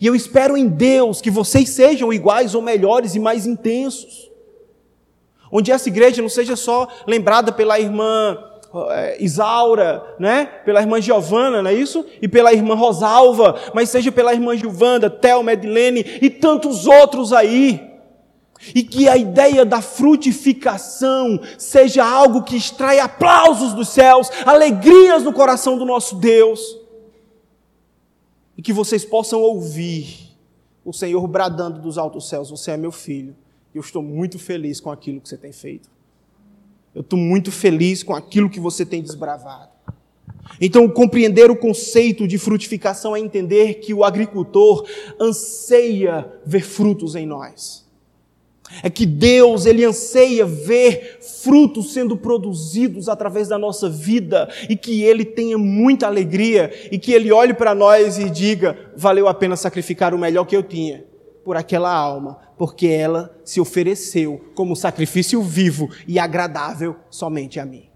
E 0.00 0.06
eu 0.06 0.14
espero 0.14 0.56
em 0.56 0.68
Deus 0.68 1.20
que 1.20 1.30
vocês 1.30 1.68
sejam 1.70 2.12
iguais 2.12 2.54
ou 2.54 2.62
melhores 2.62 3.14
e 3.14 3.20
mais 3.20 3.46
intensos. 3.46 4.30
Onde 5.50 5.70
essa 5.70 5.88
igreja 5.88 6.22
não 6.22 6.28
seja 6.28 6.56
só 6.56 6.88
lembrada 7.06 7.52
pela 7.52 7.78
irmã 7.78 8.38
eh, 8.90 9.18
Isaura, 9.20 10.02
né? 10.18 10.46
pela 10.64 10.80
irmã 10.80 11.00
Giovana, 11.00 11.62
não 11.62 11.70
é 11.70 11.74
isso? 11.74 12.06
E 12.22 12.28
pela 12.28 12.52
irmã 12.52 12.74
Rosalva, 12.74 13.56
mas 13.74 13.90
seja 13.90 14.10
pela 14.10 14.32
irmã 14.32 14.56
Gilvanda, 14.56 15.10
Thelma, 15.10 15.52
Edilene 15.52 16.18
e 16.22 16.30
tantos 16.30 16.86
outros 16.86 17.32
aí. 17.32 17.90
E 18.74 18.82
que 18.82 19.08
a 19.08 19.16
ideia 19.16 19.64
da 19.64 19.82
frutificação 19.82 21.40
seja 21.58 22.04
algo 22.04 22.44
que 22.44 22.56
extrai 22.56 23.00
aplausos 23.00 23.74
dos 23.74 23.88
céus, 23.88 24.30
alegrias 24.46 25.24
no 25.24 25.32
coração 25.32 25.76
do 25.76 25.84
nosso 25.84 26.14
Deus 26.14 26.81
e 28.56 28.62
que 28.62 28.72
vocês 28.72 29.04
possam 29.04 29.40
ouvir 29.40 30.36
o 30.84 30.92
Senhor 30.92 31.26
bradando 31.26 31.80
dos 31.80 31.98
altos 31.98 32.28
céus: 32.28 32.50
Você 32.50 32.72
é 32.72 32.76
meu 32.76 32.92
filho, 32.92 33.34
e 33.74 33.78
eu 33.78 33.80
estou 33.80 34.02
muito 34.02 34.38
feliz 34.38 34.80
com 34.80 34.90
aquilo 34.90 35.20
que 35.20 35.28
você 35.28 35.36
tem 35.36 35.52
feito. 35.52 35.90
Eu 36.94 37.00
estou 37.00 37.18
muito 37.18 37.50
feliz 37.50 38.02
com 38.02 38.14
aquilo 38.14 38.50
que 38.50 38.60
você 38.60 38.84
tem 38.84 39.02
desbravado. 39.02 39.72
Então, 40.60 40.88
compreender 40.88 41.50
o 41.50 41.56
conceito 41.56 42.26
de 42.26 42.36
frutificação 42.36 43.16
é 43.16 43.20
entender 43.20 43.74
que 43.74 43.94
o 43.94 44.04
agricultor 44.04 44.86
anseia 45.18 46.30
ver 46.44 46.62
frutos 46.62 47.14
em 47.14 47.26
nós. 47.26 47.88
É 48.82 48.88
que 48.88 49.04
Deus, 49.04 49.66
Ele 49.66 49.84
anseia 49.84 50.46
ver 50.46 51.18
frutos 51.42 51.92
sendo 51.92 52.16
produzidos 52.16 53.08
através 53.08 53.48
da 53.48 53.58
nossa 53.58 53.90
vida 53.90 54.48
e 54.68 54.76
que 54.76 55.02
Ele 55.02 55.24
tenha 55.24 55.58
muita 55.58 56.06
alegria 56.06 56.72
e 56.90 56.98
que 56.98 57.12
Ele 57.12 57.32
olhe 57.32 57.52
para 57.52 57.74
nós 57.74 58.18
e 58.18 58.30
diga: 58.30 58.78
valeu 58.96 59.26
a 59.26 59.34
pena 59.34 59.56
sacrificar 59.56 60.14
o 60.14 60.18
melhor 60.18 60.44
que 60.44 60.56
eu 60.56 60.62
tinha 60.62 61.04
por 61.44 61.56
aquela 61.56 61.92
alma, 61.92 62.38
porque 62.56 62.86
ela 62.86 63.36
se 63.44 63.60
ofereceu 63.60 64.40
como 64.54 64.76
sacrifício 64.76 65.42
vivo 65.42 65.88
e 66.06 66.18
agradável 66.18 66.96
somente 67.10 67.58
a 67.58 67.66
mim. 67.66 67.88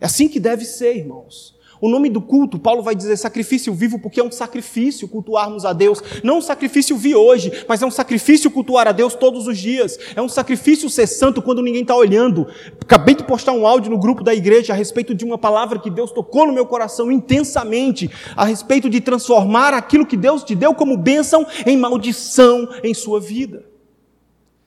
É 0.00 0.06
assim 0.06 0.28
que 0.28 0.40
deve 0.40 0.64
ser, 0.64 0.96
irmãos. 0.96 1.55
O 1.80 1.88
nome 1.88 2.08
do 2.08 2.20
culto, 2.20 2.58
Paulo 2.58 2.82
vai 2.82 2.94
dizer 2.94 3.16
sacrifício 3.16 3.72
vivo, 3.74 3.98
porque 3.98 4.20
é 4.20 4.24
um 4.24 4.30
sacrifício 4.30 5.06
cultuarmos 5.08 5.64
a 5.64 5.72
Deus. 5.72 6.02
Não 6.22 6.38
um 6.38 6.42
sacrifício 6.42 6.96
vi 6.96 7.14
hoje, 7.14 7.52
mas 7.68 7.82
é 7.82 7.86
um 7.86 7.90
sacrifício 7.90 8.50
cultuar 8.50 8.88
a 8.88 8.92
Deus 8.92 9.14
todos 9.14 9.46
os 9.46 9.58
dias. 9.58 9.98
É 10.14 10.22
um 10.22 10.28
sacrifício 10.28 10.88
ser 10.88 11.06
santo 11.06 11.42
quando 11.42 11.62
ninguém 11.62 11.82
está 11.82 11.94
olhando. 11.94 12.46
Acabei 12.80 13.14
de 13.14 13.24
postar 13.24 13.52
um 13.52 13.66
áudio 13.66 13.90
no 13.90 13.98
grupo 13.98 14.24
da 14.24 14.34
igreja 14.34 14.72
a 14.72 14.76
respeito 14.76 15.14
de 15.14 15.24
uma 15.24 15.36
palavra 15.36 15.78
que 15.78 15.90
Deus 15.90 16.10
tocou 16.10 16.46
no 16.46 16.52
meu 16.52 16.66
coração 16.66 17.12
intensamente, 17.12 18.10
a 18.34 18.44
respeito 18.44 18.88
de 18.88 19.00
transformar 19.00 19.74
aquilo 19.74 20.06
que 20.06 20.16
Deus 20.16 20.42
te 20.42 20.54
deu 20.54 20.74
como 20.74 20.96
bênção 20.96 21.46
em 21.66 21.76
maldição 21.76 22.68
em 22.82 22.94
sua 22.94 23.20
vida. 23.20 23.64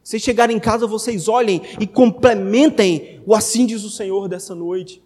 Se 0.03 0.19
chegarem 0.19 0.57
em 0.57 0.59
casa, 0.59 0.87
vocês 0.87 1.27
olhem 1.27 1.61
e 1.79 1.85
complementem 1.85 3.21
o 3.25 3.35
assim 3.35 3.65
diz 3.65 3.83
o 3.83 3.89
Senhor 3.89 4.27
dessa 4.27 4.55
noite. 4.55 5.03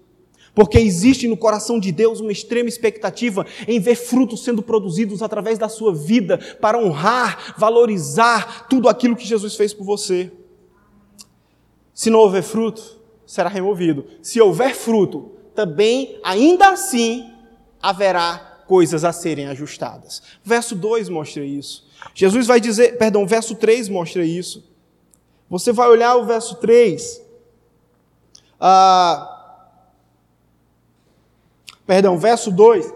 Porque 0.56 0.78
existe 0.78 1.28
no 1.28 1.36
coração 1.36 1.80
de 1.80 1.92
Deus 1.92 2.20
uma 2.20 2.32
extrema 2.32 2.70
expectativa 2.70 3.46
em 3.68 3.80
ver 3.80 3.96
frutos 3.96 4.44
sendo 4.44 4.62
produzidos 4.62 5.24
através 5.24 5.58
da 5.58 5.68
sua 5.68 5.94
vida 5.94 6.38
para 6.62 6.78
honrar, 6.78 7.56
valorizar 7.58 8.68
tudo 8.68 8.88
aquilo 8.88 9.16
que 9.16 9.26
Jesus 9.26 9.56
fez 9.56 9.74
por 9.74 9.84
você. 9.84 10.32
Se 11.94 12.10
não 12.10 12.20
houver 12.20 12.44
fruto, 12.44 13.00
será 13.26 13.50
removido. 13.50 14.06
Se 14.22 14.40
houver 14.40 14.76
fruto, 14.76 15.32
também, 15.56 16.20
ainda 16.24 16.70
assim, 16.70 17.32
haverá 17.82 18.64
coisas 18.68 19.04
a 19.04 19.12
serem 19.12 19.48
ajustadas. 19.48 20.22
Verso 20.44 20.76
2 20.76 21.10
mostra 21.10 21.44
isso. 21.44 21.88
Jesus 22.14 22.48
vai 22.48 22.60
dizer, 22.60 22.98
perdão, 22.98 23.26
verso 23.26 23.56
3 23.56 23.90
mostra 23.90 24.26
isso. 24.26 24.64
Você 25.50 25.72
vai 25.72 25.90
olhar 25.90 26.16
o 26.16 26.26
verso 26.26 26.56
3. 26.56 27.22
Ah, 28.60 29.33
perdão, 31.86 32.18
verso 32.18 32.52
2. 32.52 32.94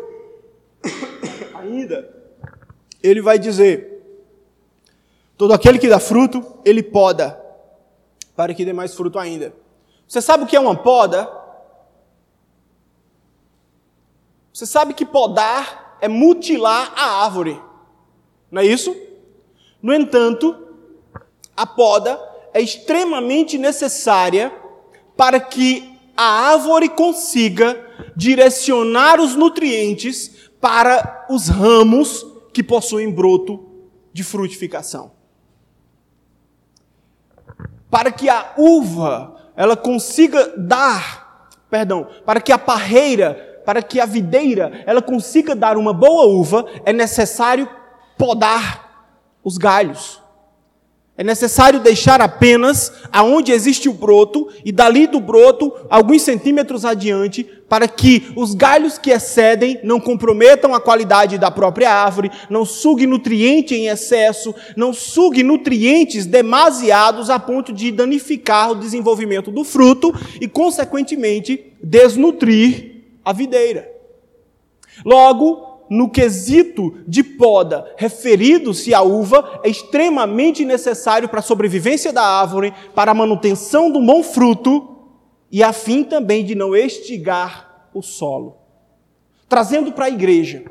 Ainda, 1.56 2.10
ele 3.01 3.22
vai 3.22 3.38
dizer: 3.38 3.98
Todo 5.38 5.53
aquele 5.53 5.77
que 5.77 5.88
dá 5.88 6.00
fruto, 6.00 6.44
ele 6.65 6.82
poda, 6.82 7.39
para 8.36 8.53
que 8.53 8.65
dê 8.65 8.74
mais 8.74 8.96
fruto 8.96 9.20
ainda. 9.20 9.53
Você 10.08 10.22
sabe 10.22 10.44
o 10.44 10.48
que 10.48 10.56
é 10.56 10.60
uma 10.60 10.75
poda? 10.75 11.29
Você 14.51 14.65
sabe 14.65 14.96
que 14.96 15.06
podar 15.06 15.98
é 16.01 16.08
mutilar 16.08 16.91
a 16.96 17.24
árvore, 17.24 17.62
não 18.50 18.62
é 18.62 18.65
isso? 18.65 18.96
No 19.82 19.94
entanto, 19.94 20.56
a 21.56 21.67
poda 21.67 22.20
é 22.53 22.60
extremamente 22.60 23.58
necessária 23.58 24.51
para 25.15 25.39
que 25.39 25.96
a 26.15 26.51
árvore 26.51 26.89
consiga 26.89 27.87
direcionar 28.17 29.21
os 29.21 29.36
nutrientes 29.36 30.50
para 30.59 31.27
os 31.29 31.47
ramos 31.47 32.25
que 32.51 32.63
possuem 32.63 33.12
broto 33.12 33.63
de 34.12 34.24
frutificação. 34.24 35.12
Para 37.91 38.12
que 38.12 38.27
a 38.27 38.55
uva 38.57 39.51
ela 39.55 39.77
consiga 39.77 40.51
dar, 40.57 41.50
perdão, 41.69 42.07
para 42.25 42.41
que 42.41 42.51
a 42.51 42.57
parreira, 42.57 43.62
para 43.63 43.83
que 43.83 44.00
a 44.00 44.05
videira, 44.07 44.83
ela 44.88 45.01
consiga 45.01 45.55
dar 45.55 45.77
uma 45.77 45.93
boa 45.93 46.25
uva, 46.25 46.65
é 46.86 46.91
necessário 46.91 47.69
podar 48.17 49.13
os 49.43 49.59
galhos. 49.59 50.19
É 51.17 51.24
necessário 51.24 51.79
deixar 51.79 52.21
apenas 52.21 52.93
aonde 53.12 53.51
existe 53.51 53.89
o 53.89 53.93
broto 53.93 54.50
e 54.63 54.71
dali 54.71 55.07
do 55.07 55.19
broto 55.19 55.74
alguns 55.89 56.21
centímetros 56.21 56.86
adiante 56.86 57.43
para 57.67 57.88
que 57.88 58.31
os 58.36 58.53
galhos 58.53 59.00
que 59.00 59.09
excedem 59.09 59.79
não 59.83 60.00
comprometam 60.00 60.75
a 60.75 60.79
qualidade 60.79 61.39
da 61.39 61.50
própria 61.50 61.91
árvore, 61.91 62.31
não 62.51 62.63
sugue 62.63 63.07
nutriente 63.07 63.74
em 63.74 63.88
excesso, 63.88 64.53
não 64.75 64.93
sugue 64.93 65.41
nutrientes 65.41 66.27
demasiados 66.27 67.31
a 67.31 67.39
ponto 67.39 67.74
de 67.74 67.91
danificar 67.91 68.71
o 68.71 68.75
desenvolvimento 68.75 69.50
do 69.50 69.63
fruto 69.63 70.13
e 70.39 70.47
consequentemente 70.47 71.74
desnutrir 71.81 73.05
a 73.25 73.33
videira. 73.33 73.91
Logo, 75.03 75.66
no 75.89 76.10
quesito 76.10 77.00
de 77.08 77.24
poda, 77.24 77.94
referido-se 77.98 78.94
à 78.94 79.01
uva, 79.01 79.62
é 79.63 79.70
extremamente 79.70 80.65
necessário 80.65 81.29
para 81.29 81.39
a 81.39 81.44
sobrevivência 81.44 82.12
da 82.12 82.24
árvore, 82.24 82.74
para 82.94 83.12
a 83.12 83.15
manutenção 83.15 83.91
do 83.91 84.01
bom 84.01 84.24
fruto 84.24 84.98
e 85.51 85.63
a 85.63 85.72
fim 85.72 86.03
também 86.03 86.44
de 86.44 86.56
não 86.56 86.75
estigar 86.75 87.89
o 87.94 88.01
solo. 88.01 88.58
Trazendo 89.48 89.91
para 89.91 90.06
a 90.06 90.10
igreja, 90.10 90.65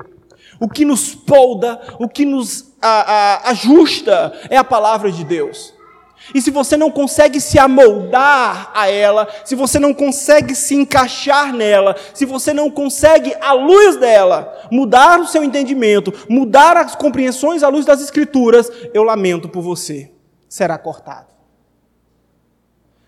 o 0.59 0.69
que 0.69 0.85
nos 0.85 1.15
polda, 1.15 1.81
o 1.99 2.07
que 2.07 2.25
nos 2.25 2.73
a, 2.81 2.87
a, 2.89 3.49
ajusta 3.51 4.33
é 4.49 4.57
a 4.57 4.63
palavra 4.63 5.11
de 5.11 5.23
Deus. 5.23 5.73
E 6.33 6.41
se 6.41 6.51
você 6.51 6.75
não 6.75 6.91
consegue 6.91 7.39
se 7.39 7.57
amoldar 7.57 8.71
a 8.73 8.89
ela, 8.89 9.27
se 9.45 9.55
você 9.55 9.79
não 9.79 9.93
consegue 9.93 10.53
se 10.55 10.75
encaixar 10.75 11.53
nela, 11.53 11.95
se 12.13 12.25
você 12.25 12.53
não 12.53 12.69
consegue, 12.69 13.33
à 13.39 13.53
luz 13.53 13.97
dela, 13.97 14.67
mudar 14.71 15.19
o 15.19 15.27
seu 15.27 15.43
entendimento, 15.43 16.13
mudar 16.29 16.77
as 16.77 16.95
compreensões 16.95 17.63
à 17.63 17.69
luz 17.69 17.85
das 17.85 18.01
Escrituras, 18.01 18.71
eu 18.93 19.03
lamento 19.03 19.47
por 19.47 19.61
você. 19.61 20.11
Será 20.49 20.77
cortado. 20.77 21.27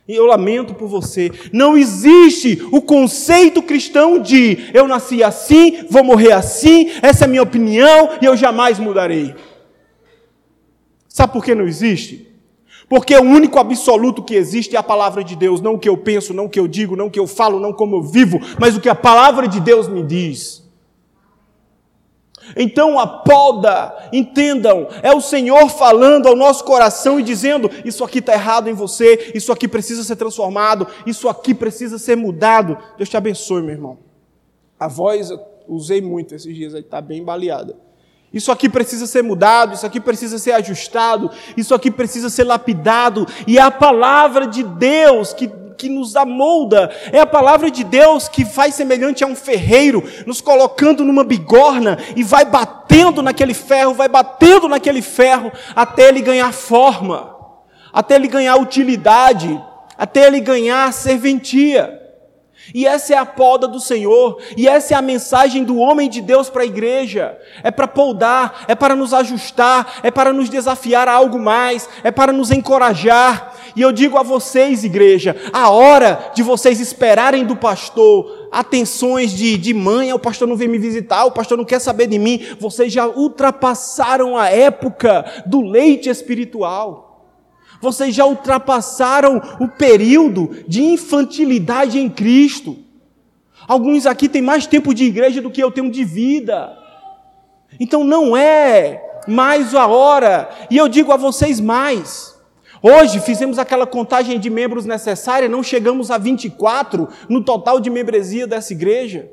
E 0.07 0.15
eu 0.15 0.25
lamento 0.25 0.73
por 0.73 0.87
você. 0.87 1.31
Não 1.53 1.77
existe 1.77 2.67
o 2.71 2.81
conceito 2.81 3.61
cristão 3.61 4.17
de 4.17 4.71
eu 4.73 4.87
nasci 4.87 5.23
assim, 5.23 5.85
vou 5.89 6.03
morrer 6.03 6.31
assim, 6.31 6.89
essa 7.01 7.25
é 7.25 7.27
a 7.27 7.29
minha 7.29 7.43
opinião 7.43 8.17
e 8.19 8.25
eu 8.25 8.35
jamais 8.35 8.79
mudarei. 8.79 9.35
Sabe 11.07 11.33
por 11.33 11.43
que 11.43 11.53
não 11.53 11.67
existe? 11.67 12.28
Porque 12.89 13.15
o 13.15 13.21
único 13.21 13.59
absoluto 13.59 14.23
que 14.23 14.33
existe 14.33 14.75
é 14.75 14.79
a 14.79 14.83
palavra 14.83 15.23
de 15.23 15.35
Deus, 15.35 15.61
não 15.61 15.75
o 15.75 15.79
que 15.79 15.87
eu 15.87 15.95
penso, 15.95 16.33
não 16.33 16.45
o 16.45 16.49
que 16.49 16.59
eu 16.59 16.67
digo, 16.67 16.95
não 16.95 17.05
o 17.05 17.11
que 17.11 17.19
eu 17.19 17.27
falo, 17.27 17.59
não 17.59 17.71
como 17.71 17.97
eu 17.97 18.01
vivo, 18.01 18.39
mas 18.59 18.75
o 18.75 18.81
que 18.81 18.89
a 18.89 18.95
palavra 18.95 19.47
de 19.47 19.59
Deus 19.59 19.87
me 19.87 20.01
diz. 20.01 20.67
Então 22.55 22.99
a 22.99 23.05
poda, 23.05 24.09
entendam, 24.11 24.87
é 25.03 25.13
o 25.13 25.21
Senhor 25.21 25.69
falando 25.69 26.27
ao 26.27 26.35
nosso 26.35 26.63
coração 26.63 27.19
e 27.19 27.23
dizendo: 27.23 27.69
Isso 27.85 28.03
aqui 28.03 28.17
está 28.17 28.33
errado 28.33 28.67
em 28.67 28.73
você, 28.73 29.31
isso 29.35 29.51
aqui 29.51 29.67
precisa 29.67 30.03
ser 30.03 30.15
transformado, 30.15 30.87
isso 31.05 31.29
aqui 31.29 31.53
precisa 31.53 31.99
ser 31.99 32.15
mudado. 32.15 32.75
Deus 32.97 33.07
te 33.07 33.15
abençoe, 33.15 33.61
meu 33.61 33.75
irmão. 33.75 33.99
A 34.79 34.87
voz 34.87 35.29
eu 35.29 35.39
usei 35.67 36.01
muito 36.01 36.33
esses 36.33 36.55
dias, 36.55 36.73
está 36.73 36.99
bem 36.99 37.23
baleada. 37.23 37.75
Isso 38.33 38.51
aqui 38.51 38.69
precisa 38.69 39.07
ser 39.07 39.23
mudado, 39.23 39.73
isso 39.73 39.85
aqui 39.85 39.99
precisa 39.99 40.37
ser 40.37 40.51
ajustado, 40.51 41.31
isso 41.57 41.73
aqui 41.73 41.89
precisa 41.89 42.29
ser 42.29 42.43
lapidado, 42.43 43.25
e 43.47 43.57
é 43.57 43.61
a 43.61 43.71
palavra 43.71 44.45
de 44.45 44.61
Deus 44.61 45.33
que, 45.33 45.49
que 45.75 45.89
nos 45.89 46.15
amolda, 46.15 46.91
é 47.11 47.19
a 47.19 47.25
palavra 47.25 47.71
de 47.71 47.83
Deus 47.83 48.27
que 48.27 48.45
faz 48.45 48.75
semelhante 48.75 49.23
a 49.23 49.27
um 49.27 49.35
ferreiro, 49.35 50.03
nos 50.27 50.41
colocando 50.41 51.03
numa 51.03 51.23
bigorna 51.23 51.97
e 52.15 52.23
vai 52.23 52.45
batendo 52.45 53.23
naquele 53.23 53.55
ferro, 53.55 53.95
vai 53.95 54.07
batendo 54.07 54.69
naquele 54.69 55.01
ferro, 55.01 55.51
até 55.75 56.09
ele 56.09 56.21
ganhar 56.21 56.53
forma, 56.53 57.35
até 57.91 58.13
ele 58.13 58.27
ganhar 58.27 58.57
utilidade, 58.57 59.59
até 59.97 60.27
ele 60.27 60.39
ganhar 60.39 60.93
serventia. 60.93 61.98
E 62.73 62.85
essa 62.85 63.13
é 63.13 63.17
a 63.17 63.25
poda 63.25 63.67
do 63.67 63.79
Senhor, 63.79 64.39
e 64.55 64.67
essa 64.67 64.93
é 64.93 64.97
a 64.97 65.01
mensagem 65.01 65.63
do 65.63 65.77
homem 65.77 66.09
de 66.09 66.21
Deus 66.21 66.49
para 66.49 66.63
a 66.63 66.65
igreja. 66.65 67.37
É 67.63 67.71
para 67.71 67.87
poldar, 67.87 68.65
é 68.67 68.75
para 68.75 68.95
nos 68.95 69.13
ajustar, 69.13 69.99
é 70.03 70.11
para 70.11 70.31
nos 70.31 70.49
desafiar 70.49 71.07
a 71.07 71.13
algo 71.13 71.39
mais, 71.39 71.89
é 72.03 72.11
para 72.11 72.31
nos 72.31 72.51
encorajar. 72.51 73.55
E 73.75 73.81
eu 73.81 73.91
digo 73.91 74.17
a 74.17 74.23
vocês, 74.23 74.83
igreja, 74.83 75.35
a 75.51 75.69
hora 75.69 76.31
de 76.33 76.43
vocês 76.43 76.79
esperarem 76.79 77.45
do 77.45 77.55
pastor 77.55 78.47
atenções 78.51 79.31
de, 79.31 79.57
de 79.57 79.73
mãe, 79.73 80.11
o 80.13 80.19
pastor 80.19 80.47
não 80.47 80.55
vem 80.55 80.67
me 80.67 80.77
visitar, 80.77 81.25
o 81.25 81.31
pastor 81.31 81.57
não 81.57 81.65
quer 81.65 81.79
saber 81.79 82.07
de 82.07 82.17
mim, 82.17 82.41
vocês 82.59 82.91
já 82.91 83.07
ultrapassaram 83.07 84.37
a 84.37 84.49
época 84.49 85.43
do 85.45 85.61
leite 85.61 86.09
espiritual. 86.09 87.08
Vocês 87.81 88.13
já 88.13 88.25
ultrapassaram 88.25 89.41
o 89.59 89.67
período 89.67 90.63
de 90.67 90.81
infantilidade 90.83 91.99
em 91.99 92.09
Cristo. 92.09 92.77
Alguns 93.67 94.05
aqui 94.05 94.27
têm 94.27 94.41
mais 94.41 94.65
tempo 94.65 94.93
de 94.93 95.05
igreja 95.05 95.41
do 95.41 95.51
que 95.51 95.63
eu 95.63 95.71
tenho 95.71 95.91
de 95.91 96.03
vida. 96.03 96.77
Então 97.79 98.03
não 98.03 98.35
é 98.35 99.01
mais 99.27 99.73
a 99.75 99.87
hora. 99.87 100.49
E 100.69 100.77
eu 100.77 100.87
digo 100.87 101.11
a 101.11 101.17
vocês 101.17 101.59
mais. 101.59 102.37
Hoje 102.81 103.19
fizemos 103.19 103.59
aquela 103.59 103.85
contagem 103.85 104.39
de 104.39 104.49
membros 104.49 104.85
necessária, 104.85 105.49
não 105.49 105.61
chegamos 105.61 106.09
a 106.09 106.17
24 106.17 107.09
no 107.27 107.43
total 107.43 107.79
de 107.79 107.89
membresia 107.89 108.47
dessa 108.47 108.71
igreja. 108.71 109.29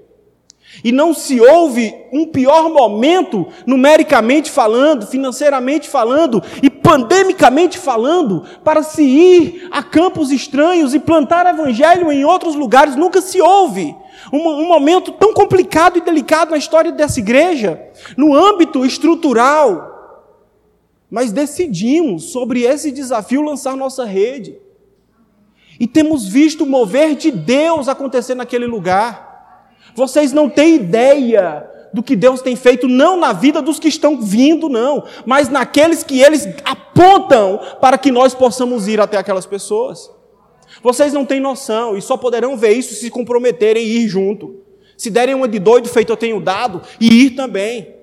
E 0.84 0.92
não 0.92 1.14
se 1.14 1.40
houve 1.40 1.94
um 2.12 2.26
pior 2.26 2.70
momento, 2.70 3.46
numericamente 3.66 4.50
falando, 4.50 5.06
financeiramente 5.06 5.88
falando 5.88 6.42
e 6.62 6.68
pandemicamente 6.68 7.78
falando, 7.78 8.44
para 8.62 8.82
se 8.82 9.02
ir 9.02 9.68
a 9.70 9.82
campos 9.82 10.30
estranhos 10.30 10.94
e 10.94 11.00
plantar 11.00 11.46
evangelho 11.46 12.12
em 12.12 12.24
outros 12.24 12.54
lugares. 12.54 12.96
Nunca 12.96 13.20
se 13.20 13.40
houve 13.40 13.94
um, 14.32 14.38
um 14.38 14.68
momento 14.68 15.12
tão 15.12 15.32
complicado 15.32 15.98
e 15.98 16.00
delicado 16.00 16.50
na 16.50 16.56
história 16.56 16.92
dessa 16.92 17.20
igreja, 17.20 17.80
no 18.16 18.34
âmbito 18.34 18.84
estrutural. 18.84 19.94
Mas 21.10 21.32
decidimos 21.32 22.32
sobre 22.32 22.62
esse 22.62 22.90
desafio 22.90 23.42
lançar 23.42 23.76
nossa 23.76 24.04
rede. 24.04 24.58
E 25.78 25.86
temos 25.86 26.26
visto 26.26 26.64
o 26.64 26.66
mover 26.66 27.14
de 27.14 27.30
Deus 27.30 27.88
acontecer 27.88 28.34
naquele 28.34 28.66
lugar. 28.66 29.25
Vocês 29.94 30.32
não 30.32 30.48
têm 30.48 30.76
ideia 30.76 31.68
do 31.92 32.02
que 32.02 32.14
Deus 32.14 32.42
tem 32.42 32.54
feito, 32.54 32.86
não 32.86 33.18
na 33.18 33.32
vida 33.32 33.62
dos 33.62 33.78
que 33.78 33.88
estão 33.88 34.20
vindo, 34.20 34.68
não, 34.68 35.04
mas 35.24 35.48
naqueles 35.48 36.02
que 36.02 36.20
eles 36.20 36.46
apontam 36.64 37.58
para 37.80 37.96
que 37.96 38.12
nós 38.12 38.34
possamos 38.34 38.86
ir 38.86 39.00
até 39.00 39.16
aquelas 39.16 39.46
pessoas. 39.46 40.10
Vocês 40.82 41.12
não 41.12 41.24
têm 41.24 41.40
noção 41.40 41.96
e 41.96 42.02
só 42.02 42.16
poderão 42.16 42.56
ver 42.56 42.72
isso 42.72 42.94
se 42.94 43.08
comprometerem 43.10 43.82
e 43.82 44.04
ir 44.04 44.08
junto. 44.08 44.62
Se 44.96 45.10
derem 45.10 45.34
uma 45.34 45.48
de 45.48 45.58
doido 45.58 45.88
feito 45.88 46.12
eu 46.12 46.16
tenho 46.16 46.40
dado, 46.40 46.82
e 47.00 47.24
ir 47.24 47.30
também. 47.30 47.94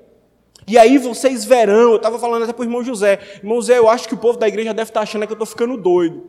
E 0.67 0.77
aí 0.77 0.97
vocês 0.97 1.43
verão, 1.43 1.91
eu 1.91 1.95
estava 1.97 2.17
falando 2.17 2.43
até 2.43 2.53
para 2.53 2.61
o 2.61 2.65
irmão 2.65 2.83
José, 2.83 3.19
irmão 3.37 3.57
José, 3.57 3.77
eu 3.77 3.89
acho 3.89 4.07
que 4.07 4.13
o 4.13 4.17
povo 4.17 4.37
da 4.37 4.47
igreja 4.47 4.73
deve 4.73 4.89
estar 4.89 5.01
achando 5.01 5.25
que 5.25 5.33
eu 5.33 5.35
estou 5.35 5.47
ficando 5.47 5.75
doido. 5.75 6.23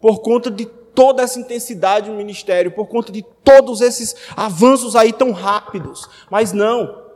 Por 0.00 0.20
conta 0.20 0.50
de 0.50 0.66
toda 0.94 1.22
essa 1.22 1.38
intensidade 1.38 2.10
no 2.10 2.16
ministério, 2.16 2.72
por 2.72 2.86
conta 2.86 3.12
de 3.12 3.24
todos 3.44 3.80
esses 3.80 4.14
avanços 4.36 4.96
aí 4.96 5.12
tão 5.12 5.32
rápidos. 5.32 6.08
Mas 6.30 6.52
não. 6.52 7.08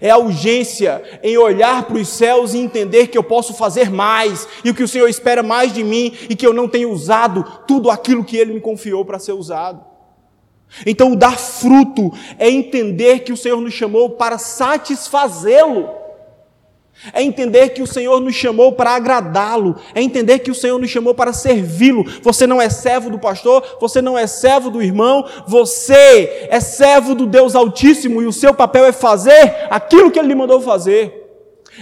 É 0.00 0.10
a 0.10 0.16
urgência 0.16 1.02
em 1.22 1.36
olhar 1.36 1.84
para 1.84 1.98
os 1.98 2.08
céus 2.08 2.54
e 2.54 2.58
entender 2.58 3.08
que 3.08 3.18
eu 3.18 3.22
posso 3.22 3.52
fazer 3.54 3.90
mais 3.90 4.48
e 4.64 4.70
o 4.70 4.74
que 4.74 4.82
o 4.82 4.88
Senhor 4.88 5.08
espera 5.08 5.42
mais 5.42 5.72
de 5.72 5.84
mim 5.84 6.16
e 6.28 6.34
que 6.34 6.46
eu 6.46 6.54
não 6.54 6.68
tenho 6.68 6.90
usado 6.90 7.44
tudo 7.66 7.90
aquilo 7.90 8.24
que 8.24 8.36
Ele 8.36 8.54
me 8.54 8.60
confiou 8.60 9.04
para 9.04 9.18
ser 9.18 9.32
usado. 9.32 9.84
Então, 10.86 11.14
dar 11.14 11.38
fruto 11.38 12.10
é 12.38 12.50
entender 12.50 13.20
que 13.20 13.32
o 13.32 13.36
Senhor 13.36 13.60
nos 13.60 13.74
chamou 13.74 14.10
para 14.10 14.38
satisfazê-lo. 14.38 16.03
É 17.12 17.22
entender 17.22 17.70
que 17.70 17.82
o 17.82 17.86
Senhor 17.86 18.20
nos 18.20 18.34
chamou 18.34 18.72
para 18.72 18.90
agradá-lo. 18.90 19.76
É 19.94 20.02
entender 20.02 20.38
que 20.40 20.50
o 20.50 20.54
Senhor 20.54 20.78
nos 20.78 20.90
chamou 20.90 21.14
para 21.14 21.32
servi-lo. 21.32 22.04
Você 22.22 22.46
não 22.46 22.60
é 22.60 22.68
servo 22.68 23.10
do 23.10 23.18
pastor, 23.18 23.76
você 23.80 24.00
não 24.00 24.16
é 24.16 24.26
servo 24.26 24.70
do 24.70 24.82
irmão, 24.82 25.24
você 25.46 26.48
é 26.50 26.60
servo 26.60 27.14
do 27.14 27.26
Deus 27.26 27.54
Altíssimo 27.54 28.22
e 28.22 28.26
o 28.26 28.32
seu 28.32 28.54
papel 28.54 28.84
é 28.84 28.92
fazer 28.92 29.66
aquilo 29.70 30.10
que 30.10 30.18
ele 30.18 30.28
lhe 30.28 30.34
mandou 30.34 30.60
fazer. 30.60 31.22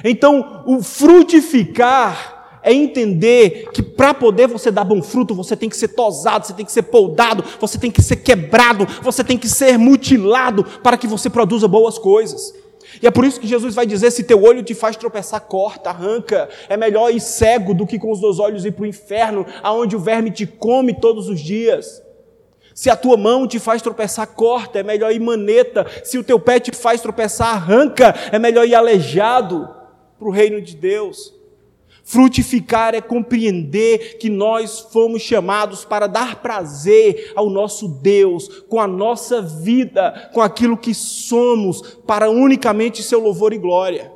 Então, 0.04 0.62
o 0.66 0.82
frutificar 0.82 2.61
é 2.62 2.72
entender 2.72 3.68
que 3.72 3.82
para 3.82 4.14
poder 4.14 4.46
você 4.46 4.70
dar 4.70 4.85
bom 4.85 5.02
fruto, 5.02 5.35
você 5.35 5.56
tem 5.56 5.68
que 5.68 5.76
ser 5.76 5.88
tosado, 5.88 6.46
você 6.46 6.52
tem 6.52 6.64
que 6.64 6.72
ser 6.72 6.82
poldado, 6.82 7.44
você 7.61 7.78
tem 7.78 7.90
que 7.90 8.00
ser 8.00 8.16
quebrado, 8.16 8.87
você 9.02 9.24
tem 9.24 9.37
que 9.37 9.48
ser 9.48 9.76
mutilado 9.78 10.64
para 10.82 10.96
que 10.96 11.06
você 11.06 11.28
produza 11.28 11.66
boas 11.66 11.98
coisas. 11.98 12.54
E 13.00 13.07
é 13.07 13.11
por 13.11 13.24
isso 13.24 13.40
que 13.40 13.46
Jesus 13.46 13.74
vai 13.74 13.87
dizer: 13.87 14.11
se 14.11 14.24
teu 14.24 14.42
olho 14.42 14.62
te 14.62 14.74
faz 14.74 14.96
tropeçar, 14.96 15.40
corta, 15.40 15.90
arranca. 15.90 16.48
É 16.68 16.76
melhor 16.76 17.11
ir 17.11 17.20
cego 17.20 17.72
do 17.72 17.87
que 17.87 17.98
com 17.98 18.11
os 18.11 18.20
dois 18.20 18.38
olhos 18.38 18.64
ir 18.64 18.72
para 18.72 18.83
o 18.83 18.87
inferno, 18.87 19.46
aonde 19.62 19.96
o 19.96 20.00
verme 20.00 20.31
te 20.31 20.46
come 20.46 20.92
todos 20.92 21.28
os 21.28 21.40
dias. 21.40 22.02
Se 22.74 22.88
a 22.88 22.96
tua 22.96 23.16
mão 23.16 23.46
te 23.46 23.59
faz 23.59 23.83
tropeçar, 23.83 24.26
corta, 24.26 24.78
é 24.78 24.83
melhor 24.83 25.12
ir 25.12 25.20
maneta. 25.20 25.87
Se 26.05 26.18
o 26.18 26.24
teu 26.24 26.40
pé 26.40 26.59
te 26.59 26.72
faz 26.72 27.00
tropeçar, 27.00 27.55
arranca, 27.55 28.14
é 28.33 28.38
melhor 28.38 28.66
ir 28.66 28.74
aleijado 28.74 29.68
para 30.18 30.28
o 30.28 30.33
reino 30.33 30.61
de 30.61 30.74
Deus. 30.74 31.35
Frutificar 32.04 32.94
é 32.94 33.00
compreender 33.00 34.18
que 34.18 34.28
nós 34.28 34.80
fomos 34.92 35.22
chamados 35.22 35.84
para 35.84 36.06
dar 36.06 36.42
prazer 36.42 37.32
ao 37.36 37.48
nosso 37.48 37.86
Deus, 37.86 38.48
com 38.68 38.80
a 38.80 38.88
nossa 38.88 39.40
vida, 39.40 40.30
com 40.34 40.40
aquilo 40.40 40.76
que 40.76 40.92
somos, 40.92 41.80
para 42.06 42.28
unicamente 42.28 43.02
seu 43.02 43.20
louvor 43.20 43.52
e 43.52 43.58
glória. 43.58 44.12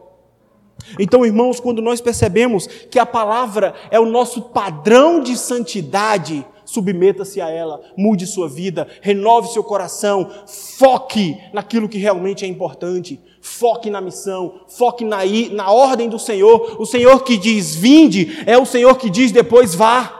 Então, 0.99 1.25
irmãos, 1.25 1.59
quando 1.59 1.83
nós 1.83 2.01
percebemos 2.01 2.67
que 2.67 2.99
a 2.99 3.07
palavra 3.07 3.75
é 3.91 3.99
o 3.99 4.07
nosso 4.07 4.43
padrão 4.43 5.21
de 5.21 5.37
santidade, 5.37 6.47
submeta-se 6.67 7.41
a 7.41 7.49
ela, 7.49 7.81
mude 7.97 8.27
sua 8.27 8.49
vida, 8.49 8.87
renove 9.01 9.49
seu 9.49 9.65
coração, 9.65 10.31
foque 10.47 11.39
naquilo 11.55 11.89
que 11.89 11.97
realmente 11.97 12.45
é 12.45 12.49
importante, 12.49 13.19
foque 13.41 13.89
na 13.89 14.01
missão, 14.01 14.61
foque 14.69 15.05
na, 15.05 15.19
na 15.53 15.71
ordem 15.71 16.09
do 16.11 16.19
Senhor. 16.19 16.77
O 16.79 16.85
Senhor 16.85 17.25
que 17.25 17.39
diz 17.39 17.75
vinde 17.75 18.43
é 18.45 18.59
o 18.59 18.67
Senhor 18.67 18.97
que 18.97 19.09
diz 19.09 19.33
depois 19.33 19.75
vá. 19.75 20.13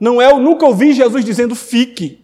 Não 0.00 0.22
é, 0.22 0.30
eu 0.30 0.38
nunca 0.38 0.64
ouvi 0.64 0.94
Jesus 0.94 1.24
dizendo 1.24 1.54
fique. 1.54 2.22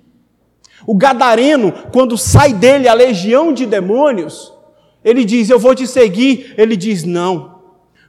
O 0.87 0.95
gadareno, 0.95 1.73
quando 1.93 2.17
sai 2.17 2.53
dele 2.53 2.89
a 2.89 2.95
legião 2.95 3.53
de 3.53 3.67
demônios, 3.67 4.53
ele 5.05 5.25
diz: 5.25 5.51
Eu 5.51 5.59
vou 5.59 5.75
te 5.75 5.87
seguir. 5.87 6.55
Ele 6.57 6.77
diz: 6.77 7.05
Não, 7.05 7.61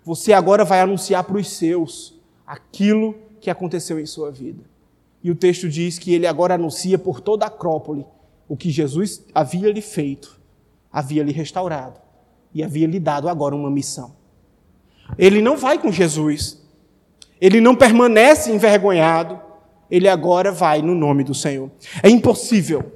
você 0.03 0.33
agora 0.33 0.63
vai 0.63 0.81
anunciar 0.81 1.23
para 1.23 1.37
os 1.37 1.49
seus 1.49 2.15
aquilo 2.45 3.15
que 3.39 3.49
aconteceu 3.49 3.99
em 3.99 4.05
sua 4.05 4.31
vida. 4.31 4.68
E 5.23 5.29
o 5.29 5.35
texto 5.35 5.67
diz 5.67 5.99
que 5.99 6.13
ele 6.13 6.25
agora 6.25 6.55
anuncia 6.55 6.97
por 6.97 7.19
toda 7.19 7.45
a 7.45 7.47
Acrópole 7.47 8.05
o 8.47 8.55
que 8.55 8.69
Jesus 8.69 9.23
havia 9.33 9.71
lhe 9.71 9.81
feito, 9.81 10.39
havia 10.91 11.23
lhe 11.23 11.31
restaurado 11.31 11.99
e 12.53 12.63
havia 12.63 12.87
lhe 12.87 12.99
dado 12.99 13.27
agora 13.29 13.55
uma 13.55 13.69
missão. 13.69 14.15
Ele 15.17 15.41
não 15.41 15.57
vai 15.57 15.77
com 15.77 15.91
Jesus, 15.91 16.61
ele 17.39 17.59
não 17.59 17.75
permanece 17.75 18.51
envergonhado, 18.51 19.39
ele 19.89 20.07
agora 20.07 20.51
vai 20.51 20.81
no 20.81 20.95
nome 20.95 21.23
do 21.23 21.33
Senhor. 21.33 21.69
É 22.01 22.09
impossível, 22.09 22.91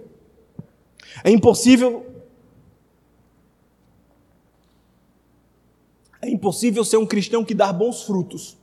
é 1.24 1.30
impossível. 1.30 2.10
É 6.22 6.30
impossível 6.30 6.86
ser 6.86 6.96
um 6.96 7.06
cristão 7.06 7.44
que 7.44 7.54
dá 7.54 7.74
bons 7.74 8.04
frutos 8.04 8.58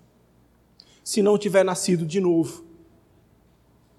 se 1.04 1.20
não 1.20 1.36
tiver 1.36 1.62
nascido 1.62 2.06
de 2.06 2.18
novo 2.18 2.69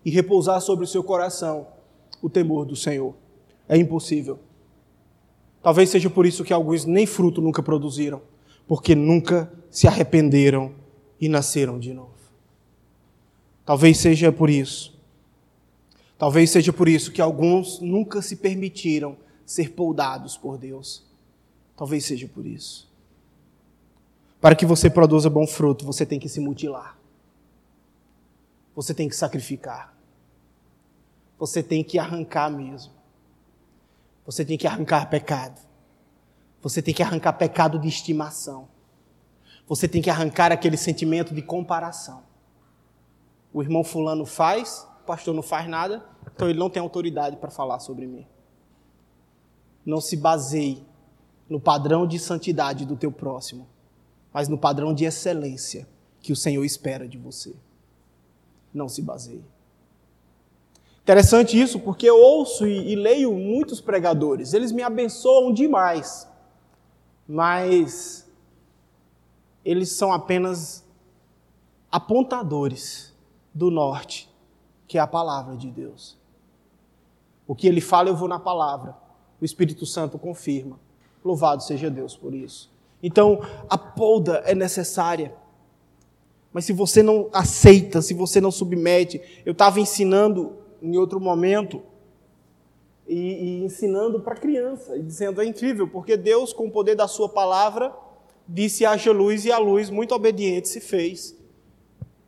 e 0.04 0.10
repousar 0.10 0.62
sobre 0.62 0.86
o 0.86 0.88
seu 0.88 1.04
coração 1.04 1.68
o 2.22 2.30
temor 2.30 2.66
do 2.66 2.76
Senhor. 2.76 3.16
É 3.68 3.78
impossível. 3.78 4.40
Talvez 5.62 5.90
seja 5.90 6.10
por 6.10 6.26
isso 6.26 6.44
que 6.44 6.54
alguns 6.54 6.86
nem 6.86 7.06
fruto 7.06 7.42
nunca 7.42 7.62
produziram, 7.62 8.22
porque 8.68 8.96
nunca 8.96 9.52
se 9.70 9.88
arrependeram 9.88 10.74
e 11.20 11.30
nasceram 11.30 11.80
de 11.80 11.94
novo. 11.94 12.12
Talvez 13.66 13.98
seja 13.98 14.32
por 14.32 14.50
isso. 14.50 15.00
Talvez 16.18 16.50
seja 16.50 16.74
por 16.74 16.88
isso 16.88 17.12
que 17.12 17.22
alguns 17.22 17.80
nunca 17.80 18.22
se 18.22 18.36
permitiram 18.36 19.18
ser 19.46 19.72
poldados 19.72 20.38
por 20.38 20.58
Deus. 20.58 21.04
Talvez 21.76 22.06
seja 22.06 22.28
por 22.28 22.46
isso. 22.46 22.90
Para 24.40 24.56
que 24.56 24.66
você 24.66 24.90
produza 24.90 25.30
bom 25.30 25.46
fruto, 25.46 25.86
você 25.86 26.06
tem 26.06 26.20
que 26.20 26.30
se 26.30 26.40
mutilar. 26.40 26.98
Você 28.76 28.94
tem 28.94 29.10
que 29.10 29.16
sacrificar. 29.16 29.94
Você 31.38 31.62
tem 31.64 31.84
que 31.84 31.98
arrancar 31.98 32.50
mesmo. 32.50 32.94
Você 34.26 34.46
tem 34.46 34.58
que 34.58 34.68
arrancar 34.68 35.10
pecado. 35.10 35.60
Você 36.62 36.82
tem 36.82 36.94
que 36.94 37.02
arrancar 37.02 37.34
pecado 37.34 37.80
de 37.80 37.88
estimação. 37.88 38.70
Você 39.68 39.88
tem 39.88 40.02
que 40.02 40.10
arrancar 40.10 40.52
aquele 40.52 40.78
sentimento 40.78 41.34
de 41.34 41.42
comparação. 41.42 42.24
O 43.54 43.62
irmão 43.62 43.84
fulano 43.84 44.26
faz, 44.26 44.88
o 45.02 45.06
pastor 45.06 45.34
não 45.34 45.42
faz 45.42 45.68
nada, 45.68 46.06
então 46.34 46.50
ele 46.50 46.60
não 46.60 46.70
tem 46.70 46.82
autoridade 46.82 47.38
para 47.38 47.50
falar 47.50 47.80
sobre 47.80 48.06
mim. 48.06 48.28
Não 49.86 50.00
se 50.00 50.16
baseie 50.16 50.86
no 51.50 51.60
padrão 51.60 52.08
de 52.08 52.20
santidade 52.20 52.86
do 52.86 52.96
teu 52.96 53.12
próximo, 53.12 53.68
mas 54.32 54.48
no 54.48 54.58
padrão 54.58 54.94
de 54.94 55.06
excelência 55.06 55.88
que 56.22 56.32
o 56.32 56.36
Senhor 56.36 56.64
espera 56.64 57.08
de 57.08 57.18
você. 57.18 57.56
Não 58.74 58.88
se 58.88 59.02
baseie. 59.02 59.44
Interessante 61.04 61.60
isso, 61.60 61.80
porque 61.80 62.10
eu 62.10 62.18
ouço 62.18 62.68
e, 62.68 62.92
e 62.92 62.96
leio 62.96 63.34
muitos 63.34 63.82
pregadores, 63.82 64.54
eles 64.54 64.72
me 64.72 64.84
abençoam 64.84 65.52
demais, 65.52 66.28
mas 67.28 68.30
eles 69.66 69.92
são 69.92 70.14
apenas 70.14 70.86
apontadores 71.92 73.14
do 73.54 73.70
norte, 73.70 74.30
que 74.88 74.98
é 74.98 75.02
a 75.02 75.08
palavra 75.08 75.58
de 75.58 75.70
Deus. 75.70 76.18
O 77.48 77.56
que 77.56 77.68
ele 77.68 77.82
fala, 77.82 78.10
eu 78.10 78.16
vou 78.16 78.28
na 78.28 78.40
palavra. 78.40 78.96
O 79.42 79.46
Espírito 79.46 79.86
Santo 79.86 80.18
confirma. 80.18 80.80
Louvado 81.24 81.62
seja 81.64 81.90
Deus 81.90 82.16
por 82.16 82.34
isso. 82.34 82.72
Então, 83.04 83.42
a 83.70 83.78
polda 83.78 84.44
é 84.46 84.56
necessária. 84.56 85.36
Mas 86.54 86.66
se 86.66 86.74
você 86.74 87.02
não 87.02 87.30
aceita, 87.32 88.02
se 88.02 88.14
você 88.14 88.42
não 88.42 88.52
submete, 88.52 89.22
eu 89.46 89.54
estava 89.54 89.80
ensinando 89.80 90.58
em 90.82 90.98
outro 90.98 91.20
momento 91.20 91.82
e, 93.08 93.16
e 93.16 93.64
ensinando 93.64 94.20
para 94.22 94.36
criança, 94.36 94.96
e 94.98 95.02
dizendo: 95.02 95.42
é 95.42 95.46
incrível, 95.46 95.88
porque 95.88 96.16
Deus, 96.16 96.54
com 96.54 96.68
o 96.68 96.72
poder 96.72 96.96
da 96.96 97.08
Sua 97.08 97.30
palavra, 97.30 97.94
disse: 98.48 98.86
haja 98.86 99.12
luz, 99.12 99.46
e 99.46 99.52
a 99.52 99.58
luz, 99.58 99.90
muito 99.90 100.16
obediente, 100.16 100.68
se 100.70 100.80
fez. 100.80 101.36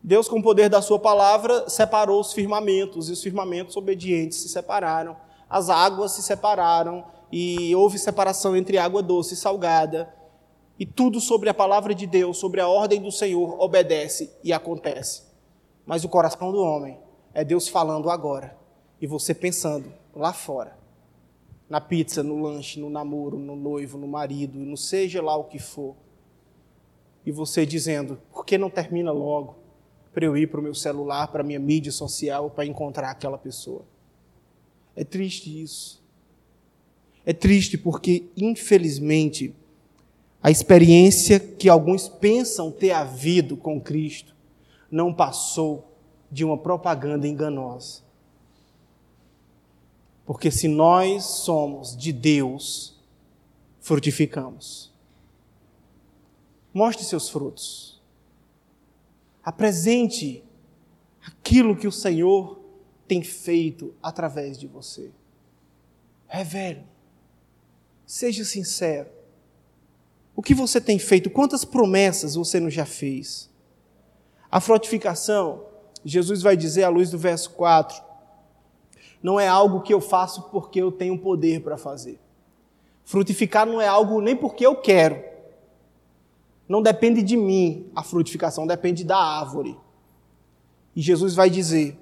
Deus, 0.02 0.28
com 0.28 0.40
o 0.40 0.44
poder 0.44 0.70
da 0.70 0.82
Sua 0.82 1.00
palavra, 1.00 1.70
separou 1.70 2.20
os 2.20 2.34
firmamentos, 2.34 3.10
e 3.10 3.14
os 3.14 3.24
firmamentos 3.24 3.78
obedientes 3.78 4.40
se 4.40 4.50
separaram. 4.50 5.16
As 5.50 5.70
águas 5.70 6.12
se 6.12 6.22
separaram, 6.22 7.06
e 7.32 7.76
houve 7.76 7.98
separação 7.98 8.56
entre 8.56 8.78
água 8.78 9.02
doce 9.02 9.34
e 9.34 9.38
salgada. 9.38 10.14
E 10.80 10.86
tudo 10.86 11.20
sobre 11.20 11.50
a 11.50 11.54
palavra 11.54 11.94
de 11.94 12.08
Deus, 12.08 12.38
sobre 12.38 12.60
a 12.60 12.68
ordem 12.68 13.02
do 13.02 13.12
Senhor, 13.12 13.62
obedece 13.62 14.32
e 14.44 14.52
acontece. 14.52 15.24
Mas 15.86 16.04
o 16.04 16.10
coração 16.10 16.52
do 16.52 16.60
homem 16.60 16.98
é 17.34 17.44
Deus 17.44 17.68
falando 17.68 18.10
agora 18.10 18.58
e 19.00 19.08
você 19.08 19.34
pensando 19.34 19.94
lá 20.16 20.34
fora. 20.34 20.78
Na 21.70 21.82
pizza, 21.82 22.24
no 22.24 22.42
lanche, 22.42 22.80
no 22.80 22.90
namoro, 22.90 23.38
no 23.38 23.56
noivo, 23.56 23.98
no 23.98 24.08
marido, 24.08 24.60
no 24.60 24.78
seja 24.78 25.22
lá 25.22 25.36
o 25.36 25.46
que 25.46 25.60
for. 25.60 25.96
E 27.26 27.32
você 27.32 27.66
dizendo: 27.66 28.20
por 28.32 28.46
que 28.46 28.58
não 28.58 28.70
termina 28.70 29.12
logo 29.12 29.56
para 30.14 30.26
eu 30.26 30.38
ir 30.38 30.48
para 30.48 30.60
o 30.60 30.64
meu 30.64 30.76
celular, 30.76 31.28
para 31.28 31.42
a 31.42 31.46
minha 31.46 31.60
mídia 31.60 31.92
social, 31.92 32.50
para 32.50 32.66
encontrar 32.66 33.10
aquela 33.10 33.38
pessoa? 33.38 33.84
É 34.96 35.04
triste 35.04 35.62
isso. 35.62 36.04
É 37.26 37.34
triste 37.34 37.78
porque, 37.78 38.26
infelizmente, 38.36 39.56
a 40.44 40.52
experiência 40.52 41.40
que 41.40 41.70
alguns 41.70 42.10
pensam 42.10 42.70
ter 42.70 42.92
havido 42.92 43.56
com 43.56 43.80
Cristo 43.80 44.36
não 44.92 45.14
passou 45.14 45.96
de 46.30 46.44
uma 46.44 46.58
propaganda 46.58 47.26
enganosa. 47.26 48.04
Porque 50.26 50.52
se 50.52 50.68
nós 50.68 51.24
somos 51.24 51.96
de 51.96 52.12
Deus, 52.12 53.02
frutificamos. 53.80 54.92
Mostre 56.74 57.06
seus 57.06 57.30
frutos. 57.30 58.02
Apresente 59.42 60.44
aquilo 61.26 61.74
que 61.74 61.88
o 61.88 61.92
Senhor 61.92 62.60
tem 63.08 63.24
feito 63.24 63.96
através 64.04 64.58
de 64.58 64.68
você. 64.68 65.10
Revele. 66.28 66.84
Seja 68.06 68.44
sincero. 68.44 69.23
O 70.36 70.42
que 70.42 70.54
você 70.54 70.82
tem 70.82 70.98
feito? 70.98 71.30
Quantas 71.30 71.64
promessas 71.64 72.36
você 72.36 72.60
não 72.60 72.70
já 72.70 72.86
fez? 72.86 73.50
A 74.50 74.60
frutificação, 74.60 75.66
Jesus 76.04 76.42
vai 76.42 76.58
dizer 76.58 76.84
à 76.84 76.90
luz 76.90 77.12
do 77.12 77.18
verso 77.18 77.52
4, 77.52 78.02
não 79.22 79.40
é 79.40 79.48
algo 79.48 79.82
que 79.82 79.94
eu 79.94 80.02
faço 80.02 80.44
porque 80.50 80.82
eu 80.82 80.92
tenho 80.92 81.18
poder 81.18 81.62
para 81.62 81.78
fazer. 81.78 82.20
Frutificar 83.06 83.66
não 83.66 83.80
é 83.80 83.88
algo 83.88 84.22
nem 84.22 84.36
porque 84.36 84.66
eu 84.66 84.76
quero. 84.76 85.24
Não 86.68 86.82
depende 86.82 87.22
de 87.22 87.38
mim 87.38 87.88
a 87.96 88.04
frutificação, 88.04 88.66
depende 88.66 89.04
da 89.04 89.18
árvore. 89.18 89.78
E 90.96 91.02
Jesus 91.02 91.36
vai 91.36 91.50
dizer: 91.50 91.98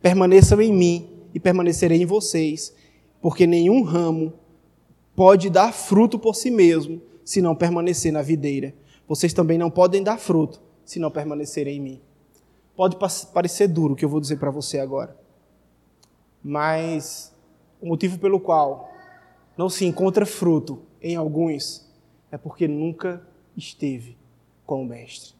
permaneçam 0.00 0.60
em 0.60 0.72
mim 0.72 1.10
e 1.34 1.40
permanecerei 1.40 2.00
em 2.00 2.06
vocês, 2.06 2.74
porque 3.20 3.46
nenhum 3.46 3.82
ramo 3.82 4.32
pode 5.14 5.50
dar 5.50 5.72
fruto 5.72 6.18
por 6.18 6.34
si 6.34 6.50
mesmo 6.50 7.00
se 7.24 7.40
não 7.40 7.54
permanecer 7.54 8.12
na 8.12 8.22
videira. 8.22 8.74
Vocês 9.08 9.32
também 9.32 9.58
não 9.58 9.70
podem 9.70 10.02
dar 10.02 10.18
fruto 10.18 10.60
se 10.84 10.98
não 10.98 11.10
permanecerem 11.10 11.76
em 11.76 11.80
mim. 11.80 12.00
Pode 12.76 12.96
parecer 13.32 13.68
duro 13.68 13.94
o 13.94 13.96
que 13.96 14.04
eu 14.04 14.08
vou 14.08 14.20
dizer 14.20 14.36
para 14.36 14.50
você 14.50 14.78
agora, 14.78 15.16
mas 16.42 17.32
o 17.80 17.86
motivo 17.86 18.18
pelo 18.18 18.40
qual 18.40 18.90
não 19.56 19.68
se 19.68 19.84
encontra 19.84 20.26
fruto 20.26 20.82
em 21.00 21.14
alguns 21.14 21.88
é 22.32 22.36
porque 22.36 22.66
nunca 22.66 23.24
esteve 23.56 24.16
com 24.66 24.82
o 24.82 24.86
Mestre. 24.86 25.34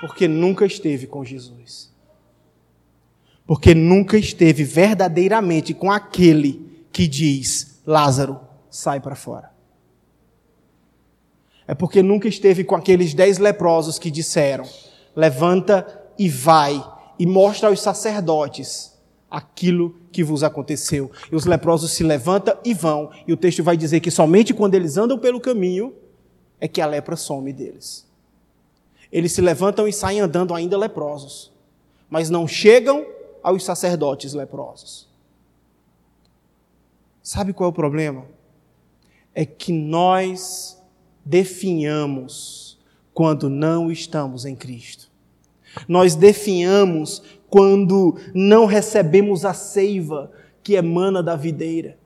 Porque 0.00 0.28
nunca 0.28 0.66
esteve 0.66 1.06
com 1.06 1.24
Jesus. 1.24 1.90
Porque 3.46 3.74
nunca 3.74 4.18
esteve 4.18 4.62
verdadeiramente 4.62 5.72
com 5.72 5.90
aquele 5.90 6.84
que 6.92 7.06
diz: 7.06 7.80
Lázaro, 7.86 8.40
sai 8.68 9.00
para 9.00 9.16
fora. 9.16 9.55
É 11.68 11.74
porque 11.74 12.02
nunca 12.02 12.28
esteve 12.28 12.62
com 12.62 12.76
aqueles 12.76 13.12
dez 13.12 13.38
leprosos 13.38 13.98
que 13.98 14.10
disseram: 14.10 14.64
Levanta 15.14 16.04
e 16.18 16.28
vai, 16.28 16.82
e 17.18 17.26
mostra 17.26 17.68
aos 17.68 17.80
sacerdotes 17.80 18.96
aquilo 19.30 19.96
que 20.12 20.22
vos 20.22 20.42
aconteceu. 20.44 21.10
E 21.30 21.34
os 21.34 21.44
leprosos 21.44 21.90
se 21.90 22.04
levantam 22.04 22.56
e 22.64 22.72
vão, 22.72 23.10
e 23.26 23.32
o 23.32 23.36
texto 23.36 23.62
vai 23.62 23.76
dizer 23.76 24.00
que 24.00 24.10
somente 24.10 24.54
quando 24.54 24.74
eles 24.74 24.96
andam 24.96 25.18
pelo 25.18 25.40
caminho 25.40 25.92
é 26.60 26.68
que 26.68 26.80
a 26.80 26.86
lepra 26.86 27.16
some 27.16 27.52
deles. 27.52 28.06
Eles 29.10 29.32
se 29.32 29.40
levantam 29.40 29.86
e 29.86 29.92
saem 29.92 30.20
andando 30.20 30.54
ainda 30.54 30.76
leprosos, 30.76 31.52
mas 32.08 32.30
não 32.30 32.46
chegam 32.46 33.04
aos 33.42 33.64
sacerdotes 33.64 34.32
leprosos. 34.32 35.08
Sabe 37.22 37.52
qual 37.52 37.68
é 37.68 37.70
o 37.70 37.74
problema? 37.74 38.24
É 39.34 39.44
que 39.44 39.72
nós 39.72 40.75
definhamos 41.26 42.78
quando 43.12 43.50
não 43.50 43.90
estamos 43.90 44.44
em 44.44 44.54
Cristo. 44.54 45.10
Nós 45.88 46.14
definhamos 46.14 47.22
quando 47.50 48.16
não 48.32 48.64
recebemos 48.64 49.44
a 49.44 49.52
seiva 49.52 50.30
que 50.62 50.74
emana 50.74 51.22
da 51.22 51.34
videira. 51.34 51.98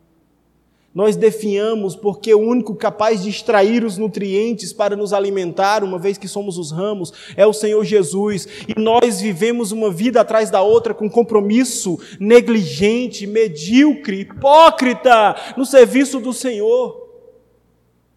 Nós 0.92 1.14
definhamos 1.14 1.94
porque 1.94 2.34
o 2.34 2.40
único 2.40 2.74
capaz 2.74 3.22
de 3.22 3.28
extrair 3.28 3.84
os 3.84 3.96
nutrientes 3.96 4.72
para 4.72 4.96
nos 4.96 5.12
alimentar, 5.12 5.84
uma 5.84 5.98
vez 5.98 6.18
que 6.18 6.26
somos 6.26 6.58
os 6.58 6.72
ramos, 6.72 7.12
é 7.36 7.46
o 7.46 7.52
Senhor 7.52 7.84
Jesus. 7.84 8.48
E 8.66 8.80
nós 8.80 9.20
vivemos 9.20 9.70
uma 9.70 9.90
vida 9.90 10.20
atrás 10.20 10.50
da 10.50 10.62
outra 10.62 10.92
com 10.92 11.08
compromisso 11.08 12.00
negligente, 12.18 13.24
medíocre, 13.24 14.22
hipócrita 14.22 15.36
no 15.56 15.64
serviço 15.64 16.18
do 16.18 16.32
Senhor. 16.32 17.08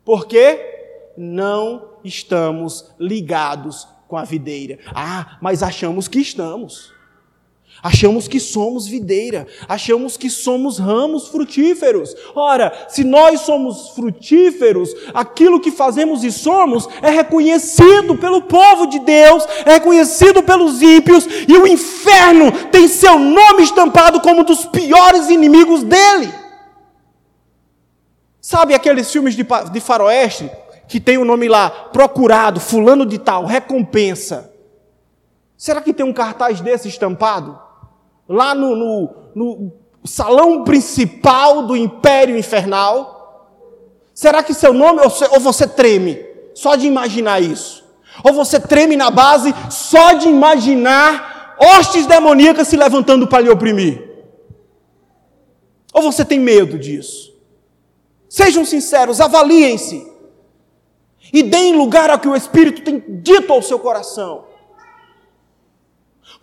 Por 0.04 0.26
quê? 0.26 0.73
Não 1.18 1.90
estamos 2.04 2.92
ligados 3.00 3.88
com 4.08 4.18
a 4.18 4.24
videira. 4.24 4.80
Ah, 4.88 5.38
mas 5.42 5.64
achamos 5.64 6.08
que 6.08 6.20
estamos. 6.20 6.94
Achamos 7.82 8.28
que 8.30 8.40
somos 8.40 8.88
videira, 8.88 9.48
achamos 9.68 10.16
que 10.16 10.30
somos 10.30 10.78
ramos 10.78 11.28
frutíferos. 11.28 12.16
Ora, 12.34 12.72
se 12.88 13.04
nós 13.04 13.42
somos 13.42 13.90
frutíferos, 13.90 14.94
aquilo 15.14 15.60
que 15.60 15.72
fazemos 15.72 16.24
e 16.24 16.32
somos 16.32 16.88
é 17.02 17.10
reconhecido 17.10 18.16
pelo 18.18 18.44
povo 18.44 18.86
de 18.86 19.00
Deus, 19.00 19.46
é 19.66 19.74
reconhecido 19.74 20.42
pelos 20.44 20.82
ímpios, 20.82 21.28
e 21.48 21.58
o 21.58 21.68
inferno 21.68 22.52
tem 22.72 22.88
seu 22.88 23.20
nome 23.20 23.64
estampado 23.64 24.22
como 24.22 24.42
um 24.42 24.46
dos 24.46 24.66
piores 24.66 25.30
inimigos 25.30 25.84
dele. 25.84 26.34
Sabe 28.40 28.74
aqueles 28.74 29.12
filmes 29.12 29.36
de, 29.36 29.46
de 29.72 29.80
faroeste 29.82 30.50
que 30.94 31.00
tem 31.00 31.18
o 31.18 31.26
nome 31.26 31.50
lá, 31.50 31.72
procurado, 31.72 32.60
fulano 32.60 33.04
de 33.04 33.18
tal, 33.18 33.46
recompensa? 33.46 34.54
Será 35.58 35.82
que 35.82 35.92
tem 35.92 36.06
um 36.06 36.14
cartaz 36.14 36.62
desse 36.62 36.88
estampado? 36.88 37.60
lá 38.28 38.54
no, 38.56 38.76
no, 38.76 39.16
no 39.36 39.72
salão 40.04 40.64
principal 40.64 41.64
do 41.64 41.76
império 41.76 42.38
infernal? 42.38 43.50
Será 44.14 44.44
que 44.44 44.54
seu 44.54 44.72
nome, 44.72 45.02
ou 45.02 45.40
você 45.40 45.68
treme 45.68 46.24
só 46.54 46.76
de 46.76 46.86
imaginar 46.86 47.42
isso? 47.42 47.84
Ou 48.24 48.32
você 48.32 48.60
treme 48.60 48.96
na 48.96 49.10
base 49.10 49.52
só 49.72 50.14
de 50.14 50.30
imaginar 50.30 51.56
hostes 51.60 52.06
demoníacas 52.06 52.68
se 52.68 52.78
levantando 52.78 53.28
para 53.28 53.42
lhe 53.42 53.50
oprimir? 53.50 54.12
Ou 55.92 56.04
você 56.04 56.24
tem 56.24 56.40
medo 56.40 56.78
disso? 56.78 57.34
Sejam 58.30 58.64
sinceros, 58.64 59.20
avaliem-se. 59.20 60.13
E 61.34 61.42
deem 61.42 61.76
lugar 61.76 62.12
ao 62.12 62.20
que 62.20 62.28
o 62.28 62.36
Espírito 62.36 62.84
tem 62.84 63.04
dito 63.08 63.52
ao 63.52 63.64
seu 63.64 63.80
coração. 63.80 64.46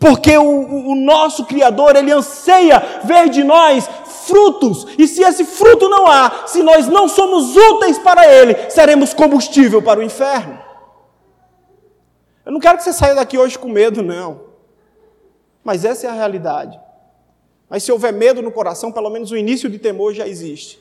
Porque 0.01 0.37
o, 0.37 0.91
o, 0.91 0.95
nosso 0.97 1.45
Criador, 1.45 1.95
ele 1.95 2.11
anseia 2.11 2.83
ver 3.05 3.29
de 3.29 3.45
nós 3.45 3.89
frutos. 4.27 4.87
E 4.99 5.07
se 5.07 5.23
esse 5.23 5.45
fruto 5.45 5.89
não 5.89 6.07
há, 6.07 6.47
se 6.47 6.63
nós 6.63 6.89
não 6.89 7.07
somos 7.07 7.55
úteis 7.55 7.99
para 7.99 8.27
Ele, 8.27 8.71
seremos 8.71 9.13
combustível 9.13 9.83
para 9.83 10.01
o 10.01 10.03
inferno. 10.03 10.59
Eu 12.45 12.51
não 12.51 12.59
quero 12.59 12.79
que 12.79 12.85
você 12.85 12.93
saia 12.93 13.15
daqui 13.15 13.37
hoje 13.39 13.59
com 13.59 13.69
medo, 13.69 14.03
não. 14.03 14.41
Mas 15.63 15.85
essa 15.85 16.07
é 16.07 16.11
a 16.11 16.15
realidade. 16.15 16.81
Mas 17.69 17.85
se 17.85 17.93
houver 17.93 18.13
medo 18.13 18.41
no 18.41 18.51
coração, 18.51 18.91
pelo 18.91 19.11
menos 19.11 19.31
o 19.31 19.37
início 19.37 19.69
de 19.69 19.79
temor 19.79 20.15
já 20.15 20.27
existe. 20.27 20.81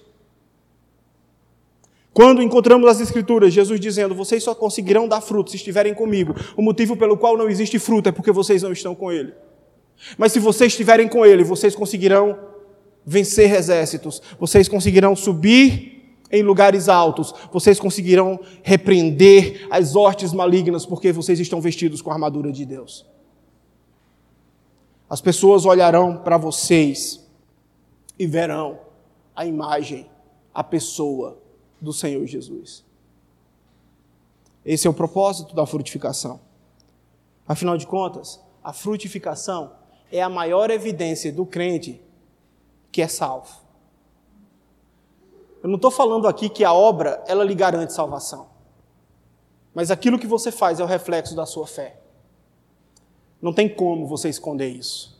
Quando 2.19 2.41
encontramos 2.41 2.89
as 2.89 2.99
Escrituras, 2.99 3.53
Jesus 3.53 3.79
dizendo: 3.79 4.13
Vocês 4.13 4.43
só 4.43 4.53
conseguirão 4.53 5.07
dar 5.07 5.21
fruto 5.21 5.51
se 5.51 5.55
estiverem 5.55 5.93
comigo. 5.93 6.35
O 6.57 6.61
motivo 6.61 6.97
pelo 6.97 7.15
qual 7.15 7.37
não 7.37 7.47
existe 7.47 7.79
fruto 7.79 8.09
é 8.09 8.11
porque 8.11 8.29
vocês 8.29 8.61
não 8.61 8.73
estão 8.73 8.93
com 8.93 9.09
Ele. 9.09 9.31
Mas 10.17 10.33
se 10.33 10.39
vocês 10.39 10.73
estiverem 10.73 11.07
com 11.07 11.25
Ele, 11.25 11.45
vocês 11.45 11.73
conseguirão 11.73 12.37
vencer 13.05 13.53
exércitos, 13.53 14.21
vocês 14.37 14.67
conseguirão 14.67 15.15
subir 15.15 16.13
em 16.29 16.43
lugares 16.43 16.89
altos, 16.89 17.33
vocês 17.53 17.79
conseguirão 17.79 18.37
repreender 18.63 19.65
as 19.71 19.95
hortes 19.95 20.33
malignas, 20.33 20.85
porque 20.85 21.13
vocês 21.13 21.39
estão 21.39 21.61
vestidos 21.61 22.01
com 22.01 22.09
a 22.09 22.15
armadura 22.15 22.51
de 22.51 22.65
Deus. 22.65 23.05
As 25.09 25.21
pessoas 25.21 25.65
olharão 25.65 26.17
para 26.17 26.35
vocês 26.35 27.25
e 28.19 28.27
verão 28.27 28.77
a 29.33 29.45
imagem, 29.45 30.05
a 30.53 30.65
pessoa 30.65 31.47
do 31.81 31.93
Senhor 31.93 32.25
Jesus. 32.25 32.83
Esse 34.65 34.87
é 34.87 34.89
o 34.89 34.93
propósito 34.93 35.55
da 35.55 35.65
frutificação. 35.65 36.39
Afinal 37.47 37.77
de 37.77 37.87
contas, 37.87 38.39
a 38.63 38.73
frutificação 38.73 39.71
é 40.11 40.21
a 40.21 40.29
maior 40.29 40.69
evidência 40.69 41.31
do 41.31 41.45
crente 41.45 42.01
que 42.91 43.01
é 43.01 43.07
salvo. 43.07 43.69
Eu 45.61 45.69
não 45.69 45.75
estou 45.75 45.91
falando 45.91 46.27
aqui 46.27 46.49
que 46.49 46.63
a 46.63 46.73
obra 46.73 47.23
ela 47.27 47.43
lhe 47.43 47.55
garante 47.55 47.93
salvação, 47.93 48.47
mas 49.73 49.91
aquilo 49.91 50.19
que 50.19 50.27
você 50.27 50.51
faz 50.51 50.79
é 50.79 50.83
o 50.83 50.87
reflexo 50.87 51.35
da 51.35 51.45
sua 51.45 51.67
fé. 51.67 51.99
Não 53.41 53.53
tem 53.53 53.67
como 53.67 54.05
você 54.05 54.29
esconder 54.29 54.69
isso. 54.69 55.17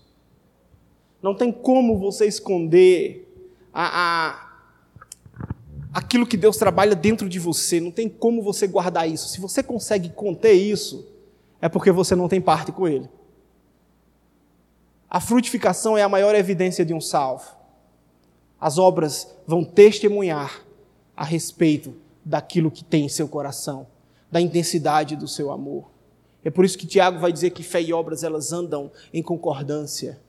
Não 1.21 1.33
tem 1.35 1.51
como 1.51 1.97
você 1.97 2.25
esconder 2.25 3.25
a, 3.73 4.29
a 4.29 4.48
aquilo 5.93 6.25
que 6.25 6.37
Deus 6.37 6.57
trabalha 6.57 6.95
dentro 6.95 7.27
de 7.27 7.39
você, 7.39 7.79
não 7.79 7.91
tem 7.91 8.07
como 8.07 8.41
você 8.41 8.67
guardar 8.67 9.09
isso. 9.09 9.29
Se 9.29 9.39
você 9.39 9.63
consegue 9.63 10.09
conter 10.09 10.53
isso, 10.53 11.07
é 11.61 11.67
porque 11.67 11.91
você 11.91 12.15
não 12.15 12.27
tem 12.27 12.39
parte 12.39 12.71
com 12.71 12.87
Ele. 12.87 13.09
A 15.09 15.19
frutificação 15.19 15.97
é 15.97 16.03
a 16.03 16.09
maior 16.09 16.35
evidência 16.35 16.85
de 16.85 16.93
um 16.93 17.01
salvo. 17.01 17.49
As 18.61 18.77
obras 18.77 19.35
vão 19.47 19.63
testemunhar 19.63 20.63
a 21.15 21.23
respeito 21.23 21.95
daquilo 22.23 22.69
que 22.69 22.83
tem 22.83 23.05
em 23.05 23.09
seu 23.09 23.27
coração, 23.27 23.87
da 24.31 24.39
intensidade 24.39 25.15
do 25.15 25.27
seu 25.27 25.51
amor. 25.51 25.89
É 26.43 26.49
por 26.49 26.63
isso 26.63 26.77
que 26.77 26.85
Tiago 26.85 27.19
vai 27.19 27.33
dizer 27.33 27.49
que 27.49 27.63
fé 27.63 27.81
e 27.81 27.91
obras 27.91 28.23
elas 28.23 28.53
andam 28.53 28.91
em 29.13 29.23
concordância. 29.23 30.19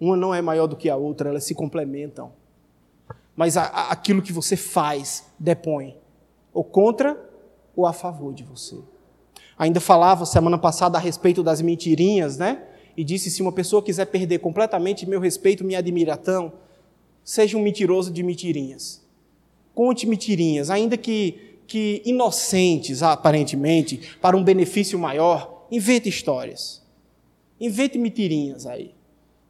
Uma 0.00 0.16
não 0.16 0.34
é 0.34 0.42
maior 0.42 0.66
do 0.66 0.76
que 0.76 0.90
a 0.90 0.96
outra, 0.96 1.30
elas 1.30 1.44
se 1.44 1.54
complementam. 1.54 2.32
Mas 3.38 3.56
a, 3.56 3.62
a, 3.62 3.92
aquilo 3.92 4.20
que 4.20 4.32
você 4.32 4.56
faz 4.56 5.28
depõe 5.38 5.96
ou 6.52 6.64
contra 6.64 7.16
ou 7.76 7.86
a 7.86 7.92
favor 7.92 8.34
de 8.34 8.42
você. 8.42 8.74
Ainda 9.56 9.78
falava 9.78 10.26
semana 10.26 10.58
passada 10.58 10.98
a 10.98 11.00
respeito 11.00 11.40
das 11.40 11.62
mentirinhas, 11.62 12.36
né? 12.36 12.64
E 12.96 13.04
disse: 13.04 13.30
se 13.30 13.40
uma 13.40 13.52
pessoa 13.52 13.80
quiser 13.80 14.06
perder 14.06 14.40
completamente 14.40 15.08
meu 15.08 15.20
respeito, 15.20 15.62
minha 15.62 15.78
admiração, 15.78 16.52
seja 17.22 17.56
um 17.56 17.62
mentiroso 17.62 18.12
de 18.12 18.24
mentirinhas. 18.24 19.06
Conte 19.72 20.04
mentirinhas, 20.04 20.68
ainda 20.68 20.96
que, 20.96 21.60
que 21.64 22.02
inocentes, 22.04 23.04
aparentemente, 23.04 24.16
para 24.20 24.36
um 24.36 24.42
benefício 24.42 24.98
maior, 24.98 25.64
invente 25.70 26.08
histórias. 26.08 26.82
Invente 27.60 27.98
mentirinhas 27.98 28.66
aí. 28.66 28.97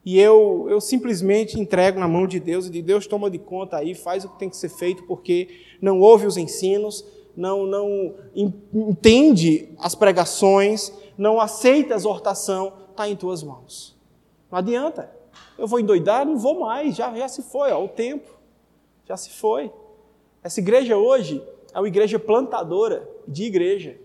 E 0.09 0.19
eu, 0.19 0.67
eu 0.71 0.81
simplesmente 0.81 1.61
entrego 1.61 2.01
na 2.01 2.09
mão 2.09 2.27
de 2.27 2.41
Deus 2.41 2.65
e 2.65 2.71
de 2.71 2.81
Deus 2.81 3.07
toma 3.07 3.29
de 3.29 3.39
conta 3.39 3.77
aí, 3.77 3.95
faz 3.95 4.25
o 4.25 4.31
que 4.31 4.39
tem 4.39 4.49
que 4.49 4.57
ser 4.57 4.71
feito, 4.71 5.03
porque 5.03 5.51
não 5.83 6.01
ouve 6.01 6.27
os 6.27 6.39
ensinos, 6.39 7.05
não, 7.37 7.67
não 7.67 8.15
entende 8.35 9.69
as 9.79 9.95
pregações, 9.95 10.91
não 11.19 11.39
aceita 11.39 11.93
a 11.93 11.97
exortação, 11.99 12.73
está 12.91 13.07
em 13.07 13.15
tuas 13.15 13.43
mãos. 13.43 13.95
Não 14.51 14.59
adianta. 14.59 15.15
Eu 15.59 15.67
vou 15.67 15.79
endoidar, 15.79 16.25
não 16.25 16.39
vou 16.39 16.61
mais, 16.61 16.97
já, 16.97 17.15
já 17.15 17.29
se 17.29 17.43
foi, 17.43 17.71
ó, 17.71 17.85
o 17.85 17.89
tempo 17.89 18.31
já 19.07 19.15
se 19.15 19.29
foi. 19.29 19.71
Essa 20.43 20.59
igreja 20.59 20.97
hoje 20.97 21.45
é 21.75 21.79
uma 21.79 21.87
igreja 21.87 22.19
plantadora 22.19 23.07
de 23.29 23.45
igreja. 23.45 23.99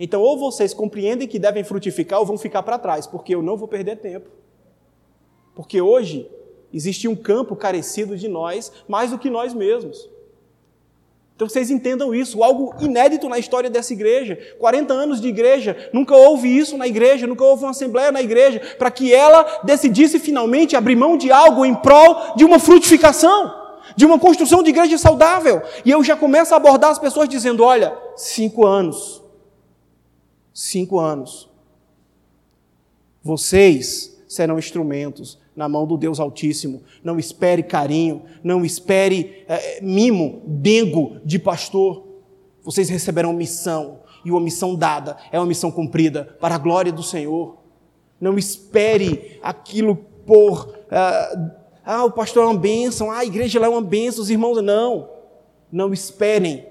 Então, 0.00 0.22
ou 0.22 0.38
vocês 0.38 0.72
compreendem 0.72 1.28
que 1.28 1.38
devem 1.38 1.62
frutificar 1.62 2.20
ou 2.20 2.24
vão 2.24 2.38
ficar 2.38 2.62
para 2.62 2.78
trás, 2.78 3.06
porque 3.06 3.34
eu 3.34 3.42
não 3.42 3.58
vou 3.58 3.68
perder 3.68 3.96
tempo. 3.96 4.40
Porque 5.54 5.80
hoje 5.80 6.30
existe 6.72 7.06
um 7.06 7.16
campo 7.16 7.54
carecido 7.54 8.16
de 8.16 8.28
nós 8.28 8.72
mais 8.88 9.10
do 9.10 9.18
que 9.18 9.28
nós 9.28 9.52
mesmos. 9.52 10.08
Então 11.34 11.48
vocês 11.48 11.70
entendam 11.70 12.14
isso, 12.14 12.44
algo 12.44 12.74
inédito 12.80 13.28
na 13.28 13.38
história 13.38 13.68
dessa 13.68 13.92
igreja. 13.92 14.38
40 14.58 14.92
anos 14.92 15.20
de 15.20 15.26
igreja, 15.28 15.90
nunca 15.92 16.14
houve 16.14 16.46
isso 16.48 16.76
na 16.76 16.86
igreja, 16.86 17.26
nunca 17.26 17.42
houve 17.42 17.64
uma 17.64 17.70
assembleia 17.70 18.12
na 18.12 18.22
igreja, 18.22 18.60
para 18.78 18.90
que 18.90 19.12
ela 19.12 19.60
decidisse 19.64 20.20
finalmente 20.20 20.76
abrir 20.76 20.94
mão 20.94 21.16
de 21.16 21.32
algo 21.32 21.64
em 21.64 21.74
prol 21.74 22.36
de 22.36 22.44
uma 22.44 22.60
frutificação, 22.60 23.52
de 23.96 24.06
uma 24.06 24.20
construção 24.20 24.62
de 24.62 24.70
igreja 24.70 24.96
saudável. 24.96 25.62
E 25.84 25.90
eu 25.90 26.04
já 26.04 26.14
começo 26.14 26.54
a 26.54 26.58
abordar 26.58 26.90
as 26.92 26.98
pessoas 26.98 27.28
dizendo: 27.28 27.64
olha, 27.64 27.96
cinco 28.14 28.64
anos, 28.64 29.20
cinco 30.54 31.00
anos, 31.00 31.50
vocês 33.20 34.16
serão 34.28 34.60
instrumentos 34.60 35.41
na 35.54 35.68
mão 35.68 35.86
do 35.86 35.96
Deus 35.96 36.18
Altíssimo. 36.18 36.82
Não 37.02 37.18
espere 37.18 37.62
carinho, 37.62 38.22
não 38.42 38.64
espere 38.64 39.44
é, 39.48 39.80
mimo, 39.80 40.42
dengo 40.46 41.18
de 41.24 41.38
pastor. 41.38 42.06
Vocês 42.62 42.88
receberão 42.88 43.32
missão, 43.32 44.00
e 44.24 44.30
uma 44.30 44.40
missão 44.40 44.74
dada 44.74 45.16
é 45.30 45.38
uma 45.38 45.46
missão 45.46 45.70
cumprida 45.70 46.36
para 46.40 46.54
a 46.54 46.58
glória 46.58 46.92
do 46.92 47.02
Senhor. 47.02 47.56
Não 48.20 48.38
espere 48.38 49.38
aquilo 49.42 49.96
por. 50.24 50.68
Uh, 50.68 51.50
ah, 51.84 52.04
o 52.04 52.12
pastor 52.12 52.44
é 52.44 52.46
uma 52.46 52.58
bênção, 52.58 53.10
ah, 53.10 53.18
a 53.18 53.24
igreja 53.24 53.58
lá 53.58 53.66
é 53.66 53.70
uma 53.70 53.82
bênção, 53.82 54.22
os 54.22 54.30
irmãos. 54.30 54.62
Não. 54.62 55.10
Não 55.70 55.92
esperem 55.92 56.64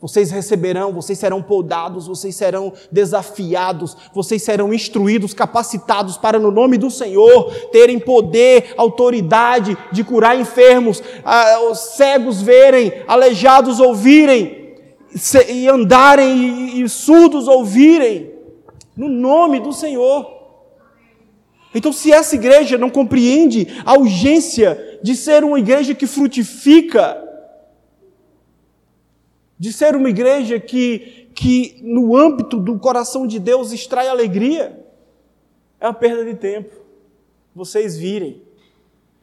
vocês 0.00 0.30
receberão, 0.30 0.92
vocês 0.92 1.18
serão 1.18 1.42
podados, 1.42 2.06
vocês 2.06 2.34
serão 2.34 2.72
desafiados, 2.90 3.96
vocês 4.14 4.42
serão 4.42 4.72
instruídos, 4.72 5.34
capacitados 5.34 6.16
para, 6.16 6.38
no 6.38 6.50
nome 6.50 6.78
do 6.78 6.90
Senhor, 6.90 7.52
terem 7.70 7.98
poder, 7.98 8.72
autoridade 8.78 9.76
de 9.92 10.02
curar 10.02 10.40
enfermos, 10.40 11.02
os 11.70 11.78
cegos 11.78 12.40
verem, 12.40 12.92
aleijados 13.06 13.78
ouvirem, 13.78 14.74
e 15.48 15.68
andarem, 15.68 16.80
e 16.80 16.88
surdos 16.88 17.46
ouvirem, 17.46 18.32
no 18.96 19.08
nome 19.08 19.60
do 19.60 19.72
Senhor. 19.72 20.40
Então, 21.74 21.92
se 21.92 22.10
essa 22.10 22.34
igreja 22.34 22.78
não 22.78 22.88
compreende 22.88 23.68
a 23.84 23.98
urgência 23.98 24.98
de 25.02 25.14
ser 25.14 25.44
uma 25.44 25.58
igreja 25.58 25.94
que 25.94 26.06
frutifica, 26.06 27.22
de 29.60 29.74
ser 29.74 29.94
uma 29.94 30.08
igreja 30.08 30.58
que, 30.58 31.30
que 31.34 31.78
no 31.82 32.16
âmbito 32.16 32.58
do 32.58 32.78
coração 32.78 33.26
de 33.26 33.38
Deus 33.38 33.72
extrai 33.72 34.08
alegria, 34.08 34.82
é 35.78 35.86
uma 35.86 35.92
perda 35.92 36.24
de 36.24 36.34
tempo. 36.34 36.74
Vocês 37.54 37.94
virem. 37.98 38.42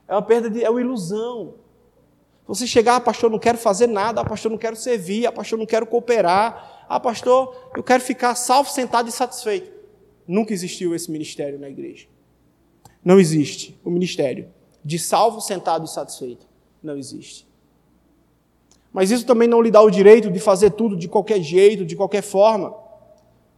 É 0.08 0.14
uma 0.14 0.22
perda 0.22 0.48
de. 0.48 0.64
é 0.64 0.70
uma 0.70 0.80
ilusão. 0.80 1.56
Você 2.46 2.68
chegar, 2.68 2.98
ah, 2.98 3.02
pastor, 3.02 3.32
não 3.32 3.40
quero 3.40 3.58
fazer 3.58 3.88
nada, 3.88 4.22
ah, 4.22 4.26
pastor, 4.26 4.52
não 4.52 4.60
quero 4.60 4.76
servir, 4.76 5.26
ah, 5.26 5.32
pastor, 5.32 5.58
não 5.58 5.66
quero 5.66 5.88
cooperar, 5.88 6.86
ah, 6.88 7.00
pastor, 7.00 7.72
eu 7.76 7.82
quero 7.82 8.04
ficar 8.04 8.36
salvo, 8.36 8.70
sentado 8.70 9.10
e 9.10 9.12
satisfeito. 9.12 9.72
Nunca 10.28 10.54
existiu 10.54 10.94
esse 10.94 11.10
ministério 11.10 11.58
na 11.58 11.68
igreja. 11.68 12.06
Não 13.04 13.20
existe 13.20 13.78
o 13.84 13.90
ministério 13.90 14.50
de 14.86 15.00
salvo, 15.00 15.42
sentado 15.42 15.86
e 15.86 15.90
satisfeito. 15.90 16.48
Não 16.82 16.96
existe. 16.96 17.47
Mas 18.98 19.12
isso 19.12 19.28
também 19.28 19.48
não 19.48 19.62
lhe 19.62 19.70
dá 19.70 19.80
o 19.80 19.92
direito 19.92 20.32
de 20.32 20.40
fazer 20.40 20.72
tudo 20.72 20.98
de 20.98 21.08
qualquer 21.08 21.40
jeito, 21.40 21.86
de 21.86 21.96
qualquer 21.96 22.24
forma. 22.24 22.74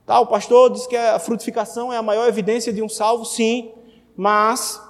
Tá, 0.06 0.20
o 0.20 0.28
pastor 0.28 0.70
diz 0.70 0.86
que 0.86 0.98
a 0.98 1.18
frutificação 1.18 1.94
é 1.94 1.96
a 1.96 2.02
maior 2.04 2.28
evidência 2.28 2.74
de 2.74 2.84
um 2.84 2.90
salvo, 2.90 3.24
sim, 3.24 3.72
mas 4.18 4.82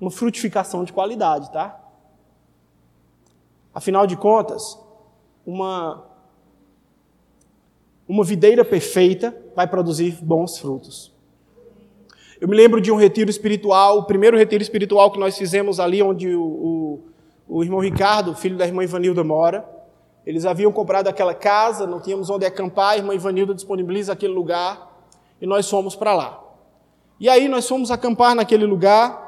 uma 0.00 0.08
frutificação 0.08 0.84
de 0.84 0.92
qualidade, 0.92 1.50
tá? 1.50 1.80
Afinal 3.74 4.06
de 4.06 4.16
contas, 4.16 4.78
uma 5.44 6.06
uma 8.06 8.22
videira 8.22 8.64
perfeita 8.64 9.36
vai 9.56 9.66
produzir 9.66 10.16
bons 10.22 10.58
frutos. 10.58 11.12
Eu 12.40 12.46
me 12.46 12.54
lembro 12.54 12.80
de 12.80 12.92
um 12.92 12.96
retiro 12.96 13.30
espiritual, 13.30 13.98
o 13.98 14.04
primeiro 14.04 14.38
retiro 14.38 14.62
espiritual 14.62 15.10
que 15.10 15.18
nós 15.18 15.36
fizemos 15.36 15.80
ali, 15.80 16.00
onde 16.00 16.36
o, 16.36 16.44
o, 16.44 17.00
o 17.48 17.64
irmão 17.64 17.80
Ricardo, 17.80 18.32
filho 18.36 18.56
da 18.56 18.64
irmã 18.64 18.84
Ivanilda, 18.84 19.24
mora. 19.24 19.77
Eles 20.28 20.44
haviam 20.44 20.70
comprado 20.70 21.08
aquela 21.08 21.32
casa, 21.32 21.86
não 21.86 22.02
tínhamos 22.02 22.28
onde 22.28 22.44
acampar, 22.44 22.90
a 22.90 22.96
irmã 22.98 23.14
Ivanilda 23.14 23.54
disponibiliza 23.54 24.12
aquele 24.12 24.34
lugar 24.34 24.94
e 25.40 25.46
nós 25.46 25.70
fomos 25.70 25.96
para 25.96 26.12
lá. 26.12 26.44
E 27.18 27.30
aí 27.30 27.48
nós 27.48 27.66
fomos 27.66 27.90
acampar 27.90 28.34
naquele 28.34 28.66
lugar. 28.66 29.26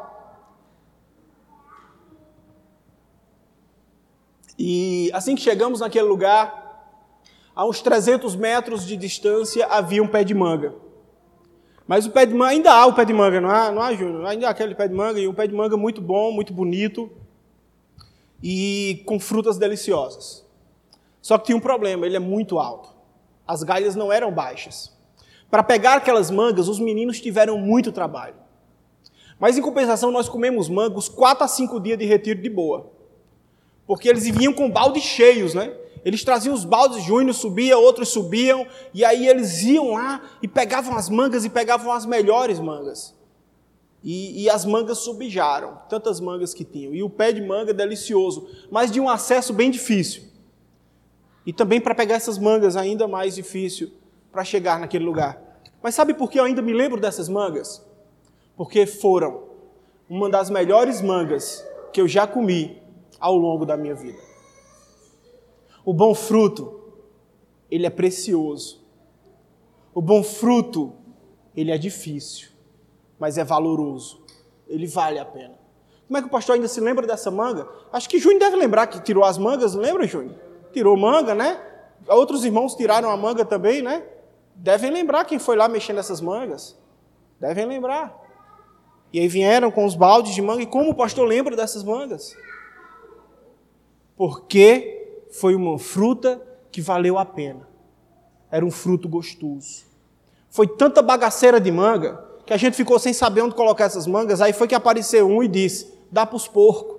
E 4.59 5.11
assim 5.15 5.35
que 5.35 5.41
chegamos 5.41 5.81
naquele 5.81 6.07
lugar, 6.07 6.93
a 7.57 7.65
uns 7.65 7.81
300 7.81 8.37
metros 8.37 8.87
de 8.87 8.95
distância 8.95 9.67
havia 9.69 10.03
um 10.03 10.07
pé 10.07 10.23
de 10.23 10.35
manga. 10.35 10.75
Mas 11.89 12.05
o 12.05 12.11
pé 12.11 12.27
de 12.27 12.35
manga, 12.35 12.51
ainda 12.51 12.75
há 12.75 12.85
o 12.85 12.93
pé 12.93 13.07
de 13.07 13.15
manga, 13.15 13.41
não 13.41 13.49
há, 13.49 13.73
não 13.73 13.81
há 13.81 13.95
Júnior? 13.95 14.27
Ainda 14.27 14.49
há 14.49 14.51
aquele 14.51 14.75
pé 14.75 14.87
de 14.87 14.93
manga, 14.93 15.19
e 15.19 15.27
um 15.27 15.33
pé 15.33 15.47
de 15.47 15.55
manga 15.55 15.79
muito 15.79 16.03
bom, 16.03 16.31
muito 16.31 16.53
bonito, 16.53 17.11
e 18.43 19.03
com 19.07 19.19
frutas 19.19 19.57
deliciosas. 19.57 20.50
Só 21.21 21.39
que 21.39 21.47
tinha 21.47 21.57
um 21.57 21.61
problema, 21.61 22.07
ele 22.07 22.17
é 22.17 22.21
muito 22.21 22.59
alto. 22.59 22.89
As 23.47 23.63
galhas 23.63 23.95
não 23.95 24.13
eram 24.13 24.33
baixas. 24.33 24.97
Para 25.51 25.63
pegar 25.63 25.95
aquelas 25.95 26.31
mangas, 26.31 26.69
os 26.69 26.79
meninos 26.79 27.21
tiveram 27.21 27.59
muito 27.59 27.91
trabalho. 27.91 28.37
Mas 29.39 29.59
em 29.59 29.63
compensação, 29.63 30.11
nós 30.11 30.29
comemos 30.29 30.69
mangos 30.69 31.09
4 31.09 31.45
a 31.45 31.49
5 31.49 31.81
dias 31.81 31.99
de 31.99 32.05
retiro 32.05 32.41
de 32.41 32.49
boa. 32.49 32.91
Porque 33.87 34.09
eles 34.09 34.29
vinham 34.29 34.53
com 34.53 34.71
baldes 34.71 35.03
cheios, 35.03 35.55
né? 35.55 35.75
Eles 36.05 36.23
traziam 36.25 36.55
os 36.55 36.65
baldes, 36.65 37.03
Júnior 37.03 37.35
subia, 37.35 37.77
outros 37.77 38.09
subiam, 38.09 38.67
e 38.95 39.05
aí 39.05 39.27
eles 39.27 39.63
iam 39.63 39.93
lá 39.93 40.23
e 40.43 40.49
pegavam 40.49 40.97
as 40.97 41.11
mangas 41.11 41.45
e 41.45 41.51
pegavam 41.51 41.93
as 41.93 42.07
melhores 42.07 42.59
mangas. 42.59 43.15
E, 44.03 44.45
e, 44.45 44.49
as 44.49 44.65
mangas 44.65 44.99
subijaram, 44.99 45.79
tantas 45.89 46.21
mangas 46.21 46.55
que 46.55 46.65
tinham. 46.65 46.95
E 46.95 47.03
o 47.03 47.11
pé 47.11 47.33
de 47.33 47.43
manga 47.43 47.75
delicioso, 47.75 48.49
mas 48.71 48.91
de 48.91 48.99
um 48.99 49.11
acesso 49.11 49.53
bem 49.53 49.71
difícil. 49.71 50.23
E 51.47 51.53
também 51.53 51.81
para 51.81 51.95
pegar 51.95 52.17
essas 52.17 52.39
mangas 52.39 52.77
ainda 52.77 53.09
mais 53.09 53.35
difícil 53.35 53.93
para 54.31 54.45
chegar 54.45 54.79
naquele 54.79 55.05
lugar. 55.05 55.41
Mas 55.83 55.95
sabe 55.95 56.15
por 56.15 56.31
que 56.31 56.39
eu 56.39 56.45
ainda 56.45 56.61
me 56.61 56.73
lembro 56.73 57.01
dessas 57.01 57.29
mangas? 57.29 57.85
Porque 58.57 58.87
foram 58.87 59.45
uma 60.09 60.29
das 60.29 60.51
melhores 60.51 61.01
mangas 61.01 61.65
que 61.93 62.01
eu 62.01 62.07
já 62.07 62.27
comi 62.27 62.83
ao 63.19 63.37
longo 63.37 63.65
da 63.65 63.77
minha 63.77 63.95
vida. 63.95 64.19
O 65.85 65.95
bom 65.95 66.15
fruto, 66.15 66.79
ele 67.71 67.87
é 67.87 67.91
precioso. 67.91 68.85
O 69.95 70.03
bom 70.03 70.23
fruto, 70.23 70.93
ele 71.57 71.71
é 71.71 71.79
difícil, 71.79 72.51
mas 73.19 73.39
é 73.39 73.45
valoroso. 73.45 74.23
Ele 74.69 74.87
vale 74.87 75.19
a 75.19 75.25
pena. 75.25 75.59
Como 76.07 76.19
é 76.19 76.21
que 76.21 76.29
o 76.29 76.31
pastor 76.31 76.57
ainda 76.57 76.69
se 76.69 76.81
lembra 76.81 77.07
dessa 77.07 77.31
manga? 77.31 77.69
Acho 77.93 78.09
que 78.09 78.19
Júnior 78.19 78.41
deve 78.41 78.57
lembrar 78.57 78.89
que 78.89 79.01
tirou 79.01 79.25
as 79.25 79.39
mangas, 79.39 79.75
lembra, 79.75 80.07
Júnior? 80.07 80.50
Tirou 80.73 80.97
manga, 80.97 81.35
né? 81.35 81.61
Outros 82.09 82.45
irmãos 82.45 82.75
tiraram 82.75 83.11
a 83.11 83.17
manga 83.17 83.45
também, 83.45 83.83
né? 83.83 84.03
Devem 84.55 84.91
lembrar 84.91 85.25
quem 85.25 85.39
foi 85.39 85.57
lá 85.57 85.69
mexendo 85.69 85.97
nessas 85.97 86.21
mangas. 86.21 86.77
Devem 87.39 87.67
lembrar. 87.67 88.19
E 89.13 89.19
aí 89.19 89.29
vieram 89.29 89.71
com 89.71 89.85
os 89.85 89.95
baldes 89.95 90.35
de 90.35 90.43
manga. 90.43 90.63
E 90.63 90.67
como 90.67 90.91
o 90.91 90.95
pastor 90.95 91.27
lembra 91.27 91.57
dessas 91.57 91.83
mangas? 91.83 92.37
Porque 94.17 95.25
foi 95.31 95.55
uma 95.55 95.79
fruta 95.79 96.41
que 96.71 96.81
valeu 96.81 97.19
a 97.19 97.25
pena. 97.25 97.67
Era 98.51 98.65
um 98.65 98.71
fruto 98.71 99.09
gostoso. 99.09 99.85
Foi 100.51 100.67
tanta 100.67 101.01
bagaceira 101.01 101.61
de 101.61 101.71
manga 101.71 102.23
que 102.45 102.53
a 102.53 102.57
gente 102.57 102.77
ficou 102.77 102.99
sem 102.99 103.13
saber 103.13 103.43
onde 103.43 103.55
colocar 103.55 103.85
essas 103.85 104.07
mangas. 104.07 104.41
Aí 104.41 104.53
foi 104.53 104.69
que 104.69 104.75
apareceu 104.75 105.27
um 105.27 105.43
e 105.43 105.49
disse: 105.49 105.93
dá 106.11 106.27
para 106.27 106.37
os 106.37 106.47
porcos. 106.47 106.99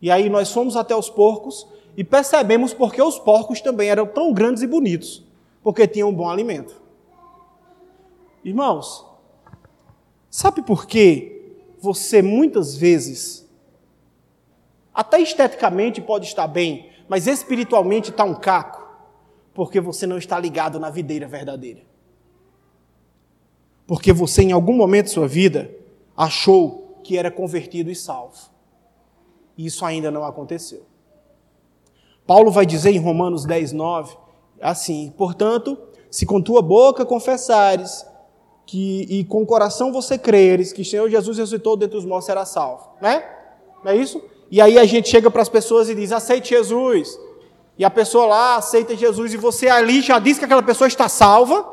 E 0.00 0.10
aí 0.10 0.28
nós 0.28 0.52
fomos 0.52 0.76
até 0.76 0.94
os 0.94 1.10
porcos 1.10 1.66
e 1.96 2.02
percebemos 2.02 2.74
porque 2.74 3.00
os 3.00 3.18
porcos 3.18 3.60
também 3.60 3.88
eram 3.88 4.06
tão 4.06 4.32
grandes 4.32 4.62
e 4.62 4.66
bonitos, 4.66 5.24
porque 5.62 5.86
tinham 5.86 6.08
um 6.08 6.14
bom 6.14 6.28
alimento. 6.28 6.82
Irmãos, 8.44 9.06
sabe 10.28 10.62
por 10.62 10.86
que 10.86 11.56
você 11.78 12.20
muitas 12.20 12.76
vezes, 12.76 13.48
até 14.92 15.20
esteticamente 15.20 16.00
pode 16.00 16.26
estar 16.26 16.46
bem, 16.46 16.90
mas 17.08 17.26
espiritualmente 17.26 18.10
está 18.10 18.24
um 18.24 18.34
caco? 18.34 18.82
Porque 19.52 19.80
você 19.80 20.06
não 20.06 20.18
está 20.18 20.38
ligado 20.38 20.80
na 20.80 20.90
videira 20.90 21.28
verdadeira. 21.28 21.82
Porque 23.86 24.12
você, 24.12 24.42
em 24.42 24.52
algum 24.52 24.74
momento 24.74 25.06
de 25.06 25.12
sua 25.12 25.28
vida, 25.28 25.70
achou 26.16 26.98
que 27.04 27.18
era 27.18 27.30
convertido 27.30 27.90
e 27.90 27.94
salvo. 27.94 28.50
E 29.56 29.66
isso 29.66 29.84
ainda 29.84 30.10
não 30.10 30.24
aconteceu. 30.24 30.86
Paulo 32.26 32.50
vai 32.50 32.64
dizer 32.64 32.90
em 32.90 32.98
Romanos 32.98 33.44
10, 33.44 33.72
9, 33.72 34.16
assim: 34.60 35.12
Portanto, 35.16 35.76
se 36.10 36.24
com 36.24 36.40
tua 36.40 36.62
boca 36.62 37.04
confessares 37.04 38.06
que, 38.66 39.06
e 39.10 39.24
com 39.24 39.42
o 39.42 39.46
coração 39.46 39.92
você 39.92 40.16
creres 40.16 40.72
que 40.72 40.82
o 40.82 40.84
Senhor 40.84 41.08
Jesus 41.10 41.38
ressuscitou 41.38 41.76
dentre 41.76 41.98
os 41.98 42.04
mortos, 42.04 42.26
será 42.26 42.44
salvo. 42.44 42.90
Né? 43.00 43.22
Não 43.82 43.92
é 43.92 43.96
isso? 43.96 44.22
E 44.50 44.60
aí 44.60 44.78
a 44.78 44.84
gente 44.84 45.08
chega 45.08 45.30
para 45.30 45.42
as 45.42 45.48
pessoas 45.48 45.88
e 45.88 45.94
diz: 45.94 46.12
aceite 46.12 46.50
Jesus. 46.50 47.18
E 47.76 47.84
a 47.84 47.90
pessoa 47.90 48.26
lá 48.26 48.56
aceita 48.56 48.96
Jesus 48.96 49.34
e 49.34 49.36
você 49.36 49.68
ali 49.68 50.00
já 50.00 50.18
diz 50.18 50.38
que 50.38 50.44
aquela 50.44 50.62
pessoa 50.62 50.86
está 50.86 51.08
salva 51.08 51.66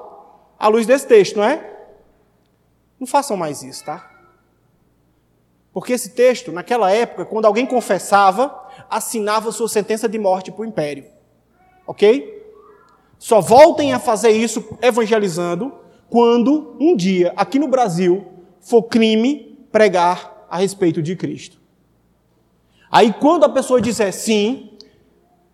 à 0.57 0.67
luz 0.67 0.87
desse 0.87 1.05
texto, 1.05 1.37
não 1.37 1.43
é? 1.43 1.71
Não 2.99 3.05
façam 3.05 3.37
mais 3.37 3.61
isso, 3.61 3.85
tá? 3.85 4.10
Porque 5.73 5.93
esse 5.93 6.09
texto, 6.09 6.51
naquela 6.51 6.91
época, 6.91 7.25
quando 7.25 7.45
alguém 7.45 7.65
confessava, 7.65 8.53
assinava 8.89 9.51
sua 9.51 9.69
sentença 9.69 10.07
de 10.07 10.19
morte 10.19 10.51
para 10.51 10.61
o 10.63 10.65
império. 10.65 11.05
Ok? 11.87 12.41
Só 13.17 13.39
voltem 13.39 13.93
a 13.93 13.99
fazer 13.99 14.31
isso 14.31 14.77
evangelizando 14.81 15.73
quando 16.09 16.75
um 16.79 16.95
dia, 16.95 17.33
aqui 17.37 17.57
no 17.57 17.67
Brasil, 17.67 18.25
for 18.59 18.83
crime 18.83 19.57
pregar 19.71 20.45
a 20.49 20.57
respeito 20.57 21.01
de 21.01 21.15
Cristo. 21.15 21.61
Aí, 22.91 23.13
quando 23.13 23.45
a 23.45 23.49
pessoa 23.49 23.79
disser 23.79 24.11
sim, 24.11 24.71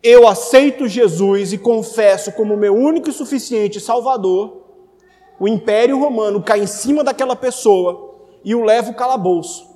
eu 0.02 0.26
aceito 0.26 0.88
Jesus 0.88 1.52
e 1.52 1.58
confesso 1.58 2.32
como 2.32 2.56
meu 2.56 2.74
único 2.74 3.08
e 3.08 3.12
suficiente 3.12 3.78
Salvador, 3.78 4.64
o 5.38 5.46
Império 5.46 6.00
Romano 6.00 6.42
cai 6.42 6.60
em 6.60 6.66
cima 6.66 7.04
daquela 7.04 7.36
pessoa 7.36 8.16
e 8.44 8.56
o 8.56 8.64
leva 8.64 8.88
ao 8.88 8.94
calabouço 8.94 9.67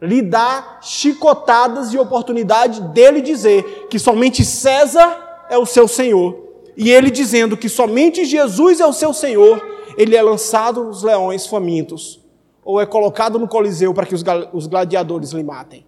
lhe 0.00 0.22
dá 0.22 0.78
chicotadas 0.80 1.92
e 1.92 1.98
oportunidade 1.98 2.80
dele 2.92 3.20
dizer 3.20 3.86
que 3.88 3.98
somente 3.98 4.44
César 4.44 5.46
é 5.50 5.58
o 5.58 5.66
seu 5.66 5.88
Senhor. 5.88 6.46
E 6.76 6.90
ele 6.90 7.10
dizendo 7.10 7.56
que 7.56 7.68
somente 7.68 8.24
Jesus 8.24 8.78
é 8.80 8.86
o 8.86 8.92
seu 8.92 9.12
Senhor, 9.12 9.60
ele 9.96 10.14
é 10.14 10.22
lançado 10.22 10.84
nos 10.84 11.02
leões 11.02 11.46
famintos, 11.46 12.20
ou 12.64 12.80
é 12.80 12.86
colocado 12.86 13.38
no 13.38 13.48
Coliseu 13.48 13.92
para 13.92 14.06
que 14.06 14.14
os 14.14 14.66
gladiadores 14.66 15.32
lhe 15.32 15.42
matem. 15.42 15.84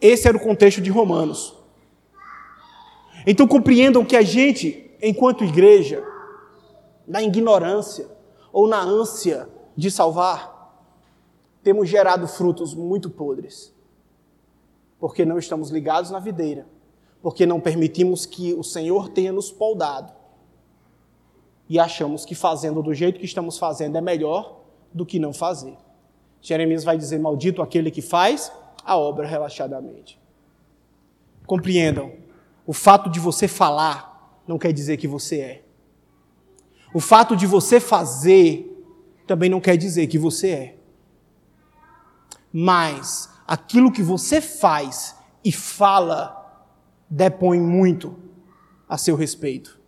Esse 0.00 0.28
era 0.28 0.36
o 0.36 0.40
contexto 0.40 0.80
de 0.80 0.90
Romanos. 0.90 1.56
Então 3.26 3.48
compreendam 3.48 4.04
que 4.04 4.14
a 4.14 4.22
gente, 4.22 4.88
enquanto 5.02 5.42
igreja, 5.42 6.04
na 7.06 7.20
ignorância 7.20 8.06
ou 8.52 8.68
na 8.68 8.80
ânsia 8.80 9.48
de 9.76 9.90
salvar, 9.90 10.57
temos 11.62 11.88
gerado 11.88 12.26
frutos 12.26 12.74
muito 12.74 13.10
podres. 13.10 13.74
Porque 14.98 15.24
não 15.24 15.38
estamos 15.38 15.70
ligados 15.70 16.10
na 16.10 16.18
videira. 16.18 16.66
Porque 17.22 17.46
não 17.46 17.60
permitimos 17.60 18.26
que 18.26 18.54
o 18.54 18.62
Senhor 18.62 19.08
tenha 19.08 19.32
nos 19.32 19.50
poldado. 19.50 20.12
E 21.68 21.78
achamos 21.78 22.24
que 22.24 22.34
fazendo 22.34 22.82
do 22.82 22.94
jeito 22.94 23.18
que 23.18 23.26
estamos 23.26 23.58
fazendo 23.58 23.96
é 23.96 24.00
melhor 24.00 24.60
do 24.92 25.04
que 25.04 25.18
não 25.18 25.32
fazer. 25.32 25.76
Jeremias 26.40 26.84
vai 26.84 26.96
dizer: 26.96 27.18
Maldito 27.18 27.60
aquele 27.60 27.90
que 27.90 28.00
faz 28.00 28.50
a 28.84 28.96
obra 28.96 29.26
relaxadamente. 29.26 30.18
Compreendam, 31.46 32.12
o 32.66 32.72
fato 32.72 33.10
de 33.10 33.20
você 33.20 33.46
falar 33.46 34.40
não 34.46 34.58
quer 34.58 34.72
dizer 34.72 34.96
que 34.96 35.06
você 35.06 35.40
é. 35.40 35.62
O 36.94 37.00
fato 37.00 37.36
de 37.36 37.46
você 37.46 37.80
fazer 37.80 38.64
também 39.26 39.50
não 39.50 39.60
quer 39.60 39.76
dizer 39.76 40.06
que 40.06 40.18
você 40.18 40.50
é 40.50 40.77
mas 42.60 43.30
aquilo 43.46 43.92
que 43.92 44.02
você 44.02 44.40
faz 44.40 45.14
e 45.44 45.52
fala 45.52 46.34
depõe 47.08 47.60
muito 47.60 48.16
a 48.88 48.98
seu 48.98 49.14
respeito. 49.14 49.78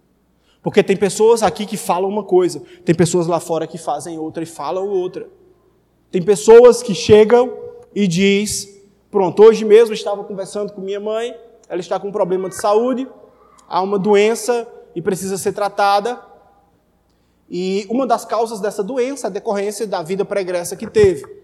Porque 0.62 0.80
tem 0.80 0.96
pessoas 0.96 1.42
aqui 1.42 1.66
que 1.66 1.76
falam 1.76 2.08
uma 2.08 2.22
coisa, 2.22 2.62
tem 2.84 2.94
pessoas 2.94 3.26
lá 3.26 3.40
fora 3.40 3.66
que 3.66 3.76
fazem 3.76 4.20
outra 4.20 4.44
e 4.44 4.46
falam 4.46 4.86
outra. 4.86 5.28
Tem 6.12 6.22
pessoas 6.22 6.80
que 6.80 6.94
chegam 6.94 7.52
e 7.92 8.06
diz: 8.06 8.68
"Pronto, 9.10 9.42
hoje 9.42 9.64
mesmo 9.64 9.92
estava 9.92 10.22
conversando 10.22 10.72
com 10.72 10.80
minha 10.80 11.00
mãe, 11.00 11.34
ela 11.68 11.80
está 11.80 11.98
com 11.98 12.06
um 12.06 12.12
problema 12.12 12.48
de 12.48 12.54
saúde, 12.54 13.08
há 13.68 13.82
uma 13.82 13.98
doença 13.98 14.68
e 14.94 15.02
precisa 15.02 15.36
ser 15.36 15.54
tratada. 15.54 16.20
E 17.50 17.84
uma 17.90 18.06
das 18.06 18.24
causas 18.24 18.60
dessa 18.60 18.84
doença 18.84 19.26
é 19.26 19.28
a 19.28 19.32
decorrência 19.32 19.88
da 19.88 20.04
vida 20.04 20.24
pregressa 20.24 20.76
que 20.76 20.86
teve. 20.86 21.39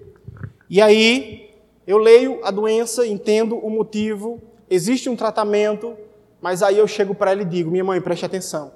E 0.68 0.82
aí 0.82 1.54
eu 1.86 1.98
leio 1.98 2.44
a 2.44 2.50
doença, 2.50 3.06
entendo 3.06 3.56
o 3.56 3.70
motivo, 3.70 4.42
existe 4.68 5.08
um 5.08 5.16
tratamento, 5.16 5.96
mas 6.40 6.62
aí 6.62 6.76
eu 6.76 6.86
chego 6.88 7.14
para 7.14 7.30
ela 7.30 7.42
e 7.42 7.44
digo: 7.44 7.70
minha 7.70 7.84
mãe, 7.84 8.00
preste 8.00 8.24
atenção. 8.24 8.72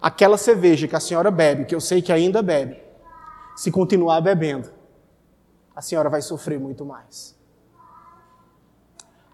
Aquela 0.00 0.36
cerveja 0.36 0.86
que 0.86 0.96
a 0.96 1.00
senhora 1.00 1.30
bebe, 1.30 1.64
que 1.64 1.74
eu 1.74 1.80
sei 1.80 2.02
que 2.02 2.12
ainda 2.12 2.42
bebe, 2.42 2.80
se 3.56 3.70
continuar 3.70 4.20
bebendo, 4.20 4.70
a 5.74 5.82
senhora 5.82 6.08
vai 6.08 6.22
sofrer 6.22 6.58
muito 6.58 6.84
mais. 6.84 7.38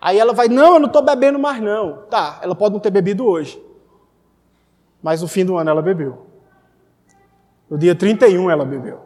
Aí 0.00 0.18
ela 0.18 0.32
vai: 0.32 0.48
não, 0.48 0.74
eu 0.74 0.80
não 0.80 0.86
estou 0.86 1.02
bebendo 1.02 1.38
mais, 1.38 1.60
não. 1.60 2.04
Tá, 2.08 2.38
ela 2.42 2.54
pode 2.54 2.74
não 2.74 2.80
ter 2.80 2.90
bebido 2.90 3.26
hoje, 3.26 3.60
mas 5.02 5.22
no 5.22 5.28
fim 5.28 5.44
do 5.44 5.56
ano 5.56 5.70
ela 5.70 5.82
bebeu. 5.82 6.26
No 7.68 7.76
dia 7.76 7.96
31 7.96 8.48
ela 8.48 8.64
bebeu. 8.64 9.00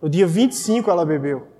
No 0.00 0.08
dia 0.08 0.26
25 0.26 0.88
ela 0.88 1.04
bebeu. 1.04 1.55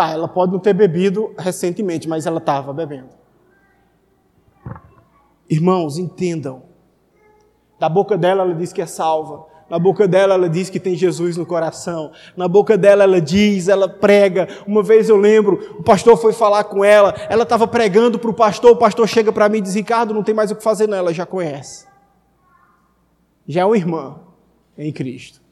Tá, 0.00 0.08
ela 0.08 0.26
pode 0.26 0.50
não 0.50 0.58
ter 0.58 0.72
bebido 0.72 1.34
recentemente, 1.36 2.08
mas 2.08 2.24
ela 2.24 2.38
estava 2.38 2.72
bebendo. 2.72 3.10
Irmãos, 5.46 5.98
entendam. 5.98 6.62
Da 7.78 7.86
boca 7.86 8.16
dela 8.16 8.42
ela 8.42 8.54
diz 8.54 8.72
que 8.72 8.80
é 8.80 8.86
salva. 8.86 9.44
Na 9.68 9.78
boca 9.78 10.08
dela 10.08 10.32
ela 10.32 10.48
diz 10.48 10.70
que 10.70 10.80
tem 10.80 10.94
Jesus 10.94 11.36
no 11.36 11.44
coração. 11.44 12.12
Na 12.34 12.48
boca 12.48 12.78
dela 12.78 13.04
ela 13.04 13.20
diz, 13.20 13.68
ela 13.68 13.90
prega. 13.90 14.48
Uma 14.66 14.82
vez 14.82 15.10
eu 15.10 15.18
lembro, 15.18 15.76
o 15.78 15.82
pastor 15.82 16.16
foi 16.16 16.32
falar 16.32 16.64
com 16.64 16.82
ela. 16.82 17.14
Ela 17.28 17.42
estava 17.42 17.68
pregando 17.68 18.18
para 18.18 18.30
o 18.30 18.34
pastor. 18.34 18.70
O 18.70 18.76
pastor 18.76 19.06
chega 19.06 19.30
para 19.30 19.50
mim 19.50 19.58
e 19.58 19.60
diz: 19.60 19.74
Ricardo, 19.74 20.14
não 20.14 20.22
tem 20.22 20.34
mais 20.34 20.50
o 20.50 20.56
que 20.56 20.62
fazer, 20.62 20.86
não. 20.86 20.96
Ela 20.96 21.12
já 21.12 21.26
conhece. 21.26 21.86
Já 23.46 23.60
é 23.60 23.64
uma 23.66 23.76
irmã 23.76 24.18
em 24.78 24.90
Cristo. 24.90 25.42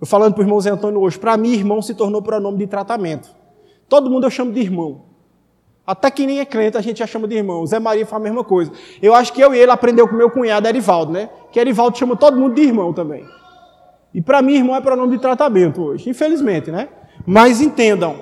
Eu 0.00 0.06
falando 0.06 0.34
para 0.34 0.42
o 0.42 0.44
irmão 0.44 0.60
Zé 0.60 0.70
Antônio 0.70 1.00
hoje, 1.00 1.18
para 1.18 1.36
mim, 1.36 1.52
irmão 1.52 1.82
se 1.82 1.96
tornou 1.96 2.22
pronome 2.22 2.58
de 2.58 2.68
tratamento. 2.68 3.35
Todo 3.88 4.10
mundo 4.10 4.24
eu 4.26 4.30
chamo 4.30 4.52
de 4.52 4.60
irmão. 4.60 5.06
Até 5.86 6.10
quem 6.10 6.26
nem 6.26 6.40
é 6.40 6.44
crente 6.44 6.76
a 6.76 6.80
gente 6.80 6.98
já 6.98 7.06
chama 7.06 7.28
de 7.28 7.36
irmão. 7.36 7.62
O 7.62 7.66
Zé 7.66 7.78
Maria 7.78 8.04
faz 8.04 8.20
a 8.20 8.24
mesma 8.24 8.42
coisa. 8.42 8.72
Eu 9.00 9.14
acho 9.14 9.32
que 9.32 9.40
eu 9.40 9.54
e 9.54 9.58
ele 9.58 9.70
aprendeu 9.70 10.08
com 10.08 10.16
meu 10.16 10.28
cunhado 10.28 10.66
Erivaldo, 10.66 11.12
né? 11.12 11.30
Que 11.52 11.60
Erivaldo 11.60 11.96
chama 11.96 12.16
todo 12.16 12.36
mundo 12.36 12.54
de 12.54 12.62
irmão 12.62 12.92
também. 12.92 13.24
E 14.12 14.20
para 14.20 14.42
mim, 14.42 14.54
irmão 14.54 14.74
é 14.74 14.80
pronome 14.80 15.16
de 15.16 15.22
tratamento 15.22 15.82
hoje, 15.82 16.10
infelizmente, 16.10 16.70
né? 16.72 16.88
Mas 17.24 17.60
entendam, 17.60 18.18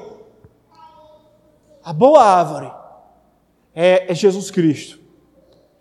a 1.83 1.93
boa 1.93 2.23
árvore 2.23 2.71
é, 3.75 4.11
é 4.11 4.15
Jesus 4.15 4.51
Cristo. 4.51 4.99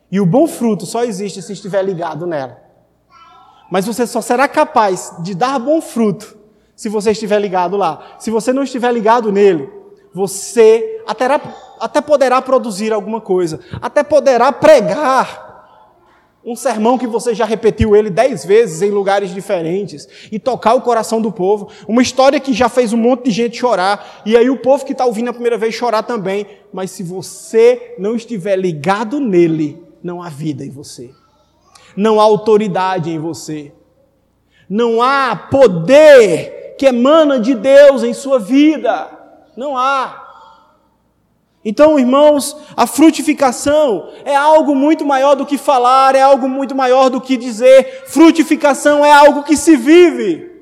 E 0.09 0.21
o 0.21 0.25
bom 0.25 0.47
fruto 0.47 0.85
só 0.85 1.03
existe 1.03 1.41
se 1.41 1.51
estiver 1.51 1.83
ligado 1.83 2.25
nela. 2.25 2.61
Mas 3.71 3.85
você 3.85 4.05
só 4.05 4.21
será 4.21 4.47
capaz 4.47 5.15
de 5.23 5.33
dar 5.33 5.57
bom 5.59 5.81
fruto 5.81 6.37
se 6.75 6.89
você 6.89 7.11
estiver 7.11 7.39
ligado 7.39 7.77
lá. 7.77 8.15
Se 8.19 8.31
você 8.31 8.51
não 8.51 8.63
estiver 8.63 8.91
ligado 8.91 9.31
nele, 9.31 9.69
você 10.13 11.01
até, 11.07 11.25
até 11.79 12.01
poderá 12.01 12.41
produzir 12.41 12.93
alguma 12.93 13.19
coisa, 13.19 13.59
até 13.81 14.03
poderá 14.03 14.51
pregar 14.51 15.43
um 16.45 16.55
sermão 16.55 16.97
que 16.97 17.07
você 17.07 17.33
já 17.33 17.45
repetiu 17.45 17.95
ele 17.95 18.09
dez 18.09 18.43
vezes 18.43 18.81
em 18.81 18.89
lugares 18.89 19.33
diferentes 19.33 20.07
e 20.29 20.37
tocar 20.37 20.73
o 20.73 20.81
coração 20.81 21.21
do 21.21 21.31
povo, 21.31 21.69
uma 21.87 22.01
história 22.01 22.39
que 22.39 22.51
já 22.51 22.67
fez 22.67 22.91
um 22.91 22.97
monte 22.97 23.25
de 23.25 23.31
gente 23.31 23.57
chorar 23.57 24.21
e 24.25 24.35
aí 24.35 24.49
o 24.49 24.57
povo 24.57 24.85
que 24.85 24.91
está 24.91 25.05
ouvindo 25.05 25.29
a 25.29 25.33
primeira 25.33 25.57
vez 25.57 25.73
chorar 25.73 26.03
também, 26.03 26.45
mas 26.73 26.91
se 26.91 27.01
você 27.01 27.95
não 27.97 28.13
estiver 28.15 28.57
ligado 28.57 29.21
nele, 29.21 29.81
não 30.03 30.21
há 30.21 30.27
vida 30.27 30.65
em 30.65 30.69
você, 30.69 31.11
não 31.95 32.19
há 32.19 32.23
autoridade 32.23 33.09
em 33.09 33.19
você, 33.19 33.71
não 34.69 35.01
há 35.01 35.33
poder 35.35 36.62
que 36.83 36.87
emana 36.87 37.39
de 37.39 37.55
Deus 37.55 38.03
em 38.03 38.13
sua 38.13 38.37
vida, 38.37 39.09
não 39.55 39.77
há. 39.77 40.21
Então, 41.63 41.97
irmãos, 41.97 42.57
a 42.75 42.85
frutificação 42.85 44.09
é 44.25 44.35
algo 44.35 44.75
muito 44.75 45.05
maior 45.05 45.33
do 45.33 45.45
que 45.45 45.57
falar, 45.57 46.13
é 46.13 46.21
algo 46.21 46.49
muito 46.49 46.75
maior 46.75 47.07
do 47.09 47.21
que 47.21 47.37
dizer. 47.37 48.03
Frutificação 48.07 49.05
é 49.05 49.13
algo 49.13 49.43
que 49.43 49.55
se 49.55 49.77
vive. 49.77 50.61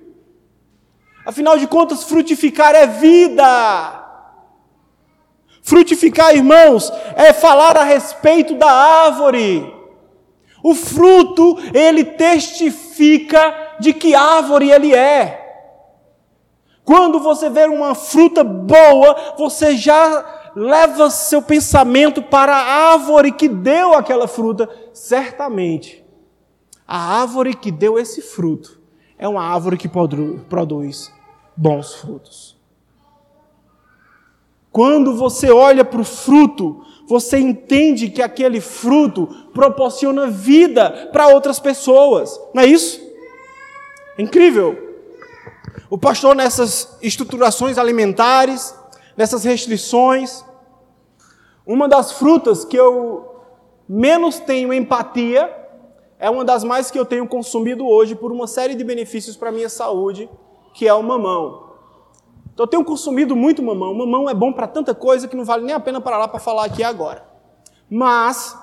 Afinal 1.26 1.58
de 1.58 1.66
contas, 1.66 2.04
frutificar 2.04 2.76
é 2.76 2.86
vida. 2.86 4.06
Frutificar, 5.64 6.36
irmãos, 6.36 6.94
é 7.16 7.34
falar 7.34 7.76
a 7.76 7.84
respeito 7.84 8.54
da 8.54 8.72
árvore. 8.72 9.74
O 10.62 10.76
fruto, 10.76 11.58
ele 11.74 12.04
testifica 12.04 13.76
de 13.80 13.92
que 13.92 14.14
árvore 14.14 14.70
ele 14.70 14.94
é. 14.94 15.41
Quando 16.84 17.20
você 17.20 17.50
vê 17.50 17.66
uma 17.66 17.96
fruta 17.96 18.44
boa, 18.44 19.36
você 19.38 19.78
já 19.78 20.52
leva 20.56 21.10
seu 21.10 21.42
pensamento 21.42 22.22
para 22.22 22.56
a 22.56 22.94
árvore 22.94 23.32
que 23.32 23.48
deu 23.48 23.94
aquela 23.94 24.28
fruta, 24.28 24.70
certamente 24.94 26.02
a 26.92 27.22
árvore 27.22 27.54
que 27.54 27.72
deu 27.72 27.98
esse 27.98 28.22
fruto 28.22 28.82
é 29.18 29.26
uma 29.26 29.44
árvore 29.44 29.78
que 29.78 29.88
produz 29.88 31.10
bons 31.56 31.94
frutos. 31.94 32.58
Quando 34.70 35.16
você 35.16 35.50
olha 35.50 35.86
para 35.86 36.02
o 36.02 36.04
fruto, 36.04 36.86
você 37.08 37.38
entende 37.40 38.10
que 38.10 38.22
aquele 38.22 38.60
fruto 38.60 39.28
proporciona 39.54 40.28
vida 40.28 41.10
para 41.14 41.30
outras 41.30 41.62
pessoas. 41.62 42.38
Não 42.54 42.64
é 42.64 42.66
isso? 42.66 43.00
É 44.18 44.22
incrível. 44.22 44.91
O 45.92 45.98
pastor, 45.98 46.34
nessas 46.34 46.98
estruturações 47.02 47.78
alimentares, 47.78 48.74
nessas 49.18 49.44
restrições. 49.44 50.42
Uma 51.68 51.86
das 51.90 52.14
frutas 52.14 52.64
que 52.64 52.78
eu 52.78 53.42
menos 53.90 54.40
tenho 54.40 54.72
empatia 54.72 55.54
é 56.18 56.30
uma 56.30 56.46
das 56.46 56.64
mais 56.64 56.90
que 56.90 56.98
eu 56.98 57.06
tenho 57.06 57.28
consumido 57.28 57.86
hoje 57.86 58.16
por 58.16 58.32
uma 58.32 58.48
série 58.48 58.74
de 58.74 58.86
benefícios 58.86 59.36
para 59.36 59.50
a 59.50 59.52
minha 59.52 59.68
saúde, 59.68 60.30
que 60.74 60.88
é 60.88 60.94
o 60.94 61.04
mamão. 61.04 61.72
Então 62.54 62.64
eu 62.64 62.70
tenho 62.70 62.86
consumido 62.86 63.36
muito 63.36 63.62
mamão. 63.62 63.92
O 63.92 63.98
mamão 63.98 64.30
é 64.30 64.34
bom 64.34 64.54
para 64.54 64.68
tanta 64.68 64.96
coisa 64.96 65.28
que 65.28 65.36
não 65.36 65.44
vale 65.44 65.66
nem 65.66 65.76
a 65.76 65.80
pena 65.82 66.00
parar 66.00 66.20
lá 66.20 66.28
para 66.30 66.40
falar 66.40 66.64
aqui 66.64 66.86
agora. 66.86 67.28
Mas 67.90 68.58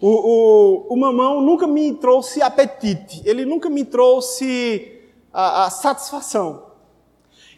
o, 0.00 0.08
o, 0.08 0.94
o, 0.94 0.96
mamão 0.96 1.42
nunca 1.42 1.66
me 1.66 1.92
trouxe 1.92 2.40
apetite, 2.40 3.20
ele 3.26 3.44
nunca 3.44 3.68
me 3.68 3.84
trouxe 3.84 4.96
a, 5.32 5.64
a 5.64 5.70
satisfação. 5.70 6.70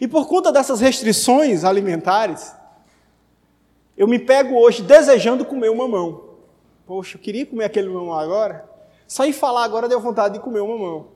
E 0.01 0.09
por 0.09 0.27
conta 0.27 0.51
dessas 0.53 0.81
restrições 0.81 1.65
alimentares, 1.65 2.55
eu 3.97 4.09
me 4.09 4.19
pego 4.19 4.57
hoje 4.57 4.83
desejando 4.83 5.45
comer 5.45 5.71
um 5.71 5.77
mamão. 5.77 6.31
Poxa, 6.87 7.17
eu 7.17 7.21
queria 7.21 7.47
comer 7.47 7.65
aquele 7.65 7.89
mamão 7.89 8.13
agora. 8.13 8.69
Só 9.07 9.25
em 9.25 9.33
falar 9.33 9.65
agora 9.65 9.89
deu 9.89 10.01
vontade 10.01 10.35
de 10.35 10.41
comer 10.41 10.61
um 10.61 10.77
mamão. 10.77 11.09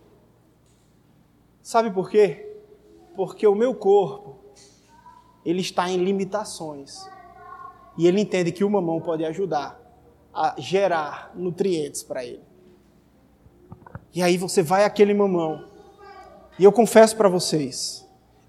Sabe 1.63 1.91
por 1.91 2.09
quê? 2.09 2.61
Porque 3.17 3.47
o 3.47 3.55
meu 3.55 3.75
corpo, 3.75 4.37
ele 5.45 5.61
está 5.61 5.91
em 5.91 5.97
limitações. 5.97 7.09
E 7.99 8.07
ele 8.07 8.21
entende 8.21 8.53
que 8.53 8.63
o 8.63 8.71
mamão 8.71 9.01
pode 9.01 9.25
ajudar 9.25 9.81
a 10.33 10.55
gerar 10.59 11.33
nutrientes 11.35 12.03
para 12.03 12.25
ele. 12.25 12.45
E 14.15 14.23
aí 14.23 14.37
você 14.37 14.63
vai 14.63 14.85
aquele 14.85 15.15
mamão. 15.15 15.76
E 16.59 16.65
eu 16.65 16.73
confesso 16.73 17.17
para 17.17 17.29
vocês, 17.29 18.07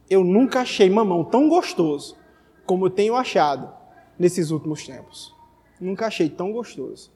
eu 0.10 0.24
nunca 0.24 0.62
achei 0.62 0.90
mamão 0.90 1.24
tão 1.24 1.50
gostoso 1.50 2.18
como 2.66 2.86
eu 2.86 2.90
tenho 2.90 3.16
achado 3.16 3.70
nesses 4.18 4.52
últimos 4.52 4.86
tempos. 4.86 5.36
Nunca 5.80 6.08
achei 6.08 6.30
tão 6.30 6.52
gostoso. 6.52 7.12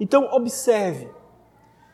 Então, 0.00 0.28
observe: 0.32 1.08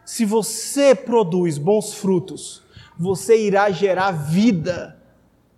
se 0.04 0.24
você 0.24 0.94
produz 0.94 1.58
bons 1.58 1.94
frutos, 1.94 2.62
você 2.98 3.46
irá 3.46 3.70
gerar 3.70 4.12
vida, 4.12 5.00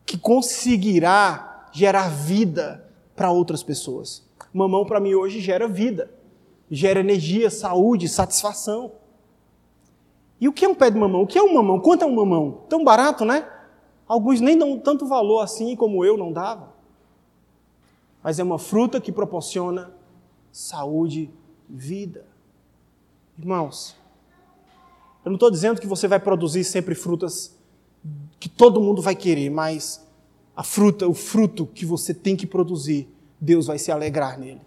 que 0.05 0.19
conseguirá 0.19 1.69
gerar 1.73 2.09
vida 2.09 2.89
para 3.15 3.31
outras 3.31 3.63
pessoas. 3.63 4.27
Mamão, 4.53 4.85
para 4.85 5.01
mim, 5.01 5.15
hoje 5.15 5.41
gera 5.41 5.69
vida, 5.69 6.11
gera 6.71 7.01
energia, 7.01 7.51
saúde, 7.51 8.09
satisfação. 8.09 8.93
E 10.43 10.49
o 10.49 10.53
que 10.53 10.65
é 10.65 10.69
um 10.69 10.75
pé 10.75 10.91
de 10.91 10.99
mamão? 10.99 11.23
O 11.23 11.27
que 11.27 11.39
é 11.39 11.43
um 11.43 11.55
mamão? 11.55 11.79
Quanto 11.79 12.03
é 12.03 12.05
um 12.05 12.17
mamão? 12.17 12.65
Tão 12.69 12.83
barato, 12.83 13.25
né? 13.25 13.49
Alguns 14.09 14.41
nem 14.41 14.59
dão 14.59 14.77
tanto 14.77 15.07
valor 15.07 15.39
assim 15.39 15.77
como 15.77 16.05
eu 16.05 16.19
não 16.19 16.33
dava. 16.33 16.75
Mas 18.21 18.41
é 18.41 18.43
uma 18.43 18.59
fruta 18.59 19.01
que 19.01 19.13
proporciona 19.13 19.95
saúde 20.51 21.31
e 21.71 21.73
vida. 21.73 22.27
Irmãos, 23.39 23.95
eu 25.25 25.31
não 25.31 25.35
estou 25.37 25.49
dizendo 25.49 25.81
que 25.81 25.87
você 25.87 26.09
vai 26.09 26.19
produzir 26.19 26.65
sempre 26.65 26.97
frutas 26.97 27.57
que 28.41 28.49
todo 28.49 28.81
mundo 28.81 29.01
vai 29.01 29.15
querer, 29.15 29.49
mas 29.49 30.05
a 30.57 30.65
fruta, 30.65 31.07
o 31.07 31.15
fruto 31.15 31.67
que 31.67 31.87
você 31.87 32.13
tem 32.13 32.35
que 32.35 32.49
produzir, 32.49 33.09
Deus 33.41 33.69
vai 33.69 33.79
se 33.79 33.93
alegrar 33.93 34.41
nele. 34.41 34.61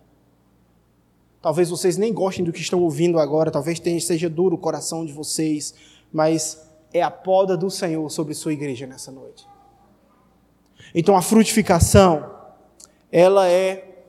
Talvez 1.45 1.69
vocês 1.69 1.95
nem 1.95 2.11
gostem 2.11 2.43
do 2.43 2.51
que 2.51 2.59
estão 2.59 2.81
ouvindo 2.81 3.19
agora, 3.19 3.51
talvez 3.51 3.79
seja 4.03 4.27
duro 4.27 4.55
o 4.55 4.57
coração 4.57 5.05
de 5.05 5.13
vocês, 5.13 5.75
mas 6.11 6.67
é 6.91 7.03
a 7.03 7.11
poda 7.11 7.55
do 7.55 7.69
Senhor 7.69 8.09
sobre 8.09 8.33
sua 8.33 8.51
igreja 8.51 8.87
nessa 8.87 9.11
noite. 9.11 9.47
Então 10.95 11.15
a 11.15 11.21
frutificação, 11.21 12.31
ela 13.11 13.47
é 13.47 14.07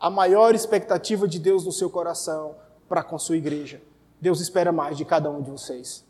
a 0.00 0.08
maior 0.08 0.54
expectativa 0.54 1.28
de 1.28 1.38
Deus 1.38 1.66
no 1.66 1.72
seu 1.72 1.90
coração 1.90 2.54
para 2.88 3.02
com 3.02 3.18
sua 3.18 3.36
igreja. 3.36 3.82
Deus 4.18 4.40
espera 4.40 4.72
mais 4.72 4.96
de 4.96 5.04
cada 5.04 5.30
um 5.30 5.42
de 5.42 5.50
vocês. 5.50 6.06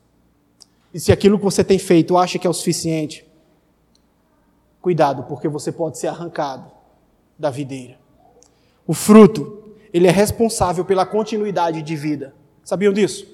E 0.94 1.00
se 1.00 1.10
aquilo 1.10 1.38
que 1.38 1.44
você 1.44 1.64
tem 1.64 1.76
feito 1.76 2.16
acha 2.16 2.38
que 2.38 2.46
é 2.46 2.50
o 2.50 2.54
suficiente, 2.54 3.28
cuidado, 4.80 5.24
porque 5.24 5.48
você 5.48 5.72
pode 5.72 5.98
ser 5.98 6.06
arrancado 6.06 6.70
da 7.36 7.50
videira. 7.50 7.98
O 8.86 8.94
fruto, 8.94 9.67
ele 9.92 10.06
é 10.06 10.10
responsável 10.10 10.84
pela 10.84 11.06
continuidade 11.06 11.82
de 11.82 11.96
vida. 11.96 12.34
Sabiam 12.64 12.92
disso? 12.92 13.26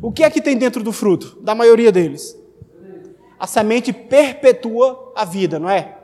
O 0.00 0.12
que 0.12 0.22
é 0.22 0.30
que 0.30 0.40
tem 0.40 0.56
dentro 0.56 0.82
do 0.82 0.92
fruto? 0.92 1.38
Da 1.40 1.54
maioria 1.54 1.90
deles. 1.90 2.38
A 3.38 3.46
semente 3.46 3.92
perpetua 3.92 5.12
a 5.14 5.24
vida, 5.24 5.58
não 5.58 5.68
é? 5.68 5.98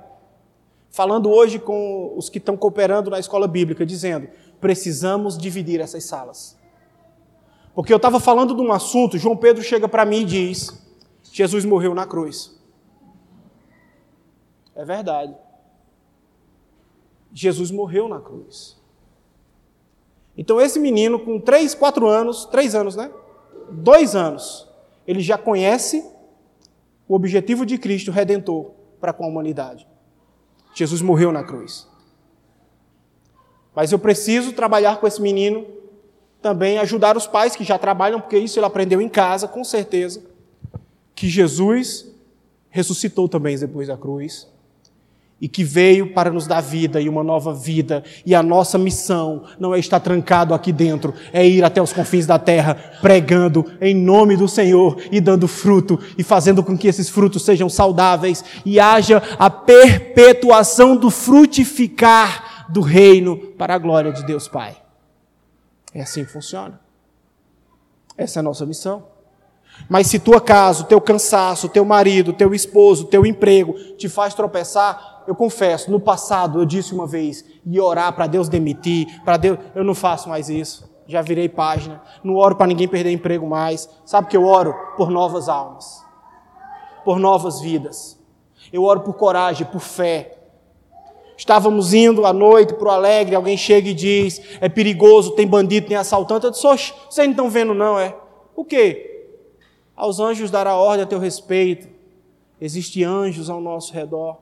Falando 0.90 1.30
hoje 1.30 1.59
com 1.59 2.12
os 2.16 2.28
que 2.28 2.38
estão 2.38 2.57
cooperando 2.57 3.11
na 3.11 3.18
escola 3.18 3.49
bíblica, 3.49 3.86
dizendo: 3.86 4.28
precisamos 4.61 5.38
dividir 5.38 5.80
essas 5.80 6.05
salas. 6.05 6.59
Porque 7.74 7.93
eu 7.93 7.97
estava 7.97 8.20
falando 8.20 8.55
de 8.55 8.61
um 8.61 8.70
assunto, 8.70 9.16
João 9.16 9.36
Pedro 9.36 9.62
chega 9.62 9.88
para 9.88 10.05
mim 10.05 10.20
e 10.20 10.24
diz: 10.24 10.82
Jesus 11.32 11.64
morreu 11.64 11.95
na 11.95 12.07
cruz. 12.07 12.61
É 14.74 14.84
verdade. 14.84 15.34
Jesus 17.32 17.70
morreu 17.70 18.09
na 18.09 18.20
cruz. 18.20 18.82
Então, 20.37 20.61
esse 20.61 20.78
menino, 20.78 21.18
com 21.18 21.39
3, 21.39 21.74
4 21.74 22.07
anos, 22.07 22.47
3 22.47 22.74
anos, 22.74 22.97
né? 22.97 23.11
dois 23.72 24.14
anos, 24.14 24.68
ele 25.07 25.20
já 25.20 25.39
conhece 25.39 26.05
o 27.09 27.14
objetivo 27.14 27.64
de 27.64 27.78
Cristo 27.78 28.11
redentor 28.11 28.72
para 29.01 29.12
com 29.12 29.24
a 29.24 29.28
humanidade. 29.28 29.87
Jesus 30.74 31.03
morreu 31.03 31.33
na 31.33 31.43
cruz. 31.43 31.89
Mas 33.74 33.91
eu 33.91 33.99
preciso 33.99 34.53
trabalhar 34.53 35.01
com 35.01 35.07
esse 35.07 35.20
menino, 35.20 35.66
também 36.41 36.78
ajudar 36.78 37.16
os 37.16 37.26
pais 37.26 37.57
que 37.57 37.64
já 37.64 37.78
trabalham, 37.78 38.20
porque 38.20 38.39
isso 38.39 38.59
ele 38.59 38.66
aprendeu 38.66 39.01
em 39.01 39.09
casa, 39.09 39.49
com 39.49 39.64
certeza, 39.64 40.22
que 41.14 41.28
Jesus 41.28 42.11
ressuscitou 42.68 43.28
também 43.28 43.59
depois 43.59 43.89
da 43.89 43.97
cruz. 43.97 44.49
E 45.43 45.49
que 45.49 45.64
veio 45.64 46.12
para 46.12 46.30
nos 46.30 46.47
dar 46.47 46.61
vida 46.61 47.01
e 47.01 47.09
uma 47.09 47.24
nova 47.24 47.53
vida. 47.53 48.05
E 48.24 48.32
a 48.32 48.45
nossa 48.45 48.78
missão 48.78 49.43
não 49.59 49.74
é 49.74 49.78
estar 49.80 49.99
trancado 49.99 50.55
aqui 50.55 50.70
dentro, 50.70 51.12
é 51.32 51.45
ir 51.45 51.64
até 51.64 51.82
os 51.82 51.93
confins 51.93 52.26
da 52.26 52.38
terra, 52.38 52.76
pregando 53.01 53.66
em 53.80 53.93
nome 53.93 54.36
do 54.36 54.47
Senhor 54.47 55.03
e 55.11 55.20
dando 55.20 55.49
fruto 55.49 55.99
e 56.16 56.22
fazendo 56.22 56.62
com 56.62 56.78
que 56.78 56.86
esses 56.86 57.09
frutos 57.09 57.45
sejam 57.45 57.68
saudáveis 57.68 58.45
e 58.64 58.78
haja 58.78 59.20
a 59.36 59.51
perpetuação 59.51 60.97
do 60.97 61.11
frutificar 61.11 62.68
do 62.68 62.80
reino 62.80 63.36
para 63.36 63.74
a 63.74 63.78
glória 63.78 64.12
de 64.12 64.24
Deus 64.24 64.47
Pai. 64.47 64.76
É 65.93 66.03
assim 66.03 66.24
que 66.24 66.30
funciona. 66.30 66.80
Essa 68.16 68.38
é 68.38 68.40
a 68.40 68.45
nossa 68.45 68.64
missão. 68.64 69.11
Mas 69.88 70.07
se 70.07 70.18
tua 70.18 70.40
casa, 70.40 70.84
teu 70.84 71.01
cansaço, 71.01 71.68
teu 71.68 71.84
marido, 71.84 72.32
teu 72.32 72.55
esposo, 72.55 73.07
teu 73.07 73.26
emprego 73.26 73.74
te 73.97 74.09
faz 74.09 74.34
tropeçar, 74.34 75.12
eu 75.27 75.35
confesso, 75.35 75.91
no 75.91 76.01
passado 76.01 76.61
eu 76.61 76.66
disse 76.66 76.95
uma 76.95 77.07
vez, 77.07 77.45
ia 77.64 77.83
orar 77.83 78.12
para 78.14 78.27
Deus 78.27 78.49
demitir, 78.49 79.23
para 79.25 79.37
Deus. 79.37 79.59
Eu 79.75 79.85
não 79.85 79.95
faço 79.95 80.29
mais 80.29 80.49
isso. 80.49 80.91
Já 81.07 81.20
virei 81.20 81.49
página. 81.49 82.03
Não 82.23 82.37
oro 82.37 82.57
para 82.57 82.66
ninguém 82.66 82.89
perder 82.89 83.11
emprego 83.11 83.47
mais. 83.47 83.89
Sabe 84.05 84.29
que 84.29 84.37
eu 84.37 84.45
oro 84.45 84.75
por 84.97 85.11
novas 85.11 85.49
almas, 85.49 86.05
por 87.05 87.18
novas 87.18 87.61
vidas. 87.61 88.18
Eu 88.73 88.85
oro 88.85 89.01
por 89.01 89.14
coragem, 89.14 89.66
por 89.66 89.81
fé. 89.81 90.39
Estávamos 91.37 91.93
indo 91.93 92.25
à 92.25 92.33
noite 92.33 92.75
para 92.75 92.89
o 92.89 92.91
Alegre, 92.91 93.35
alguém 93.35 93.57
chega 93.57 93.89
e 93.89 93.95
diz: 93.95 94.41
é 94.61 94.68
perigoso, 94.68 95.33
tem 95.33 95.47
bandido, 95.47 95.89
tem 95.89 95.97
assaltante. 95.97 96.47
Eu 96.47 96.51
disse: 96.51 96.66
Oxe, 96.66 96.95
vocês 97.11 97.27
não 97.27 97.33
estão 97.33 97.51
vendo, 97.51 97.75
não, 97.75 97.99
é? 97.99 98.14
O 98.55 98.64
quê? 98.64 99.29
Aos 99.97 100.20
anjos 100.20 100.51
dará 100.51 100.77
ordem 100.77 101.05
a 101.05 101.07
teu 101.07 101.18
respeito. 101.18 101.89
Existem 102.61 103.03
anjos 103.05 103.51
ao 103.51 103.61
nosso 103.61 103.93
redor. 103.93 104.41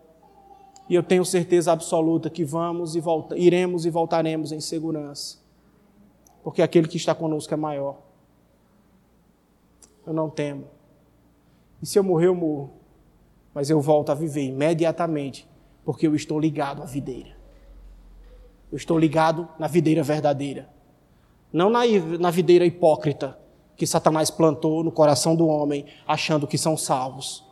E 0.91 0.95
eu 0.97 1.05
tenho 1.05 1.25
certeza 1.25 1.71
absoluta 1.71 2.29
que 2.29 2.45
vamos 2.45 2.97
e 2.97 3.01
volta, 3.01 3.39
iremos 3.39 3.87
e 3.87 3.91
voltaremos 3.91 4.51
em 4.51 4.59
segurança. 4.59 5.39
Porque 6.43 6.61
aquele 6.61 6.89
que 6.89 6.97
está 6.97 7.15
conosco 7.15 7.55
é 7.55 7.57
maior. 7.57 7.99
Eu 10.05 10.13
não 10.13 10.29
temo. 10.29 10.65
E 11.81 11.87
se 11.87 11.97
eu 11.97 12.03
morrer, 12.03 12.27
eu 12.27 12.35
morro. 12.35 12.73
Mas 13.55 13.71
eu 13.71 13.81
volto 13.81 14.11
a 14.11 14.17
viver 14.17 14.43
imediatamente, 14.43 15.49
porque 15.85 16.09
eu 16.09 16.15
estou 16.17 16.41
ligado 16.41 16.83
à 16.83 16.87
videira. 16.87 17.37
Eu 18.73 18.77
estou 18.77 18.99
ligado 18.99 19.49
na 19.61 19.69
videira 19.69 20.03
verdadeira. 20.03 20.69
Não 21.53 21.71
na, 21.71 21.83
na 22.19 22.33
videira 22.33 22.67
hipócrita 22.67 23.39
que 23.77 23.87
Satanás 23.87 24.29
plantou 24.29 24.83
no 24.83 24.91
coração 24.91 25.37
do 25.37 25.47
homem, 25.47 25.87
achando 26.05 26.49
que 26.49 26.59
são 26.59 26.77
salvos. 26.77 27.45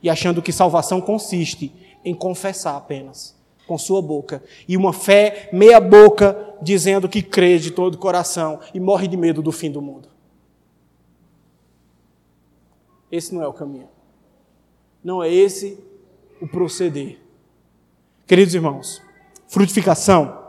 E 0.00 0.08
achando 0.08 0.40
que 0.40 0.52
salvação 0.52 1.00
consiste 1.00 1.81
em 2.04 2.14
confessar 2.14 2.76
apenas 2.76 3.36
com 3.66 3.78
sua 3.78 4.02
boca 4.02 4.42
e 4.68 4.76
uma 4.76 4.92
fé 4.92 5.48
meia 5.52 5.80
boca 5.80 6.56
dizendo 6.60 7.08
que 7.08 7.22
crê 7.22 7.58
de 7.58 7.70
todo 7.70 7.94
o 7.94 7.98
coração 7.98 8.60
e 8.74 8.80
morre 8.80 9.08
de 9.08 9.16
medo 9.16 9.40
do 9.40 9.52
fim 9.52 9.70
do 9.70 9.80
mundo. 9.80 10.08
Esse 13.10 13.34
não 13.34 13.42
é 13.42 13.46
o 13.46 13.52
caminho. 13.52 13.88
Não 15.04 15.22
é 15.22 15.32
esse 15.32 15.78
o 16.40 16.48
proceder. 16.48 17.18
Queridos 18.26 18.54
irmãos, 18.54 19.02
frutificação 19.48 20.40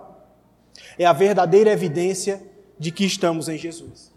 é 0.97 1.05
a 1.05 1.13
verdadeira 1.13 1.71
evidência 1.71 2.41
de 2.79 2.91
que 2.91 3.05
estamos 3.05 3.49
em 3.49 3.57
Jesus. 3.57 4.11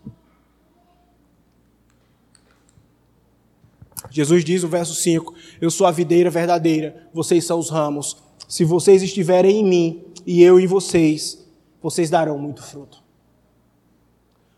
Jesus 4.10 4.44
diz 4.44 4.62
no 4.62 4.68
verso 4.68 4.94
5: 4.94 5.34
Eu 5.60 5.70
sou 5.70 5.86
a 5.86 5.90
videira 5.90 6.30
verdadeira, 6.30 7.08
vocês 7.12 7.44
são 7.44 7.58
os 7.58 7.70
ramos. 7.70 8.16
Se 8.48 8.64
vocês 8.64 9.02
estiverem 9.02 9.60
em 9.60 9.64
mim 9.64 10.04
e 10.24 10.42
eu 10.42 10.60
em 10.60 10.66
vocês, 10.66 11.44
vocês 11.82 12.10
darão 12.10 12.38
muito 12.38 12.62
fruto. 12.62 13.02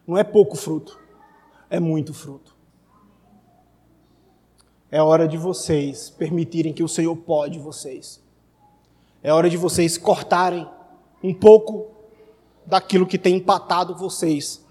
Não 0.07 0.16
é 0.16 0.24
pouco 0.24 0.57
fruto, 0.57 0.99
é 1.70 1.78
muito 1.78 2.12
fruto. 2.12 2.57
É 4.91 5.03
hora 5.03 5.28
de 5.28 5.36
vocês 5.36 6.09
permitirem 6.09 6.72
que 6.72 6.82
o 6.82 6.89
Senhor 6.89 7.14
pode 7.14 7.59
vocês. 7.59 8.22
É 9.22 9.32
hora 9.32 9.51
de 9.51 9.57
vocês 9.57 9.99
cortarem 9.99 10.66
um 11.22 11.34
pouco 11.34 11.89
daquilo 12.64 13.07
que 13.07 13.18
tem 13.18 13.36
empatado 13.36 13.95
vocês, 13.95 14.64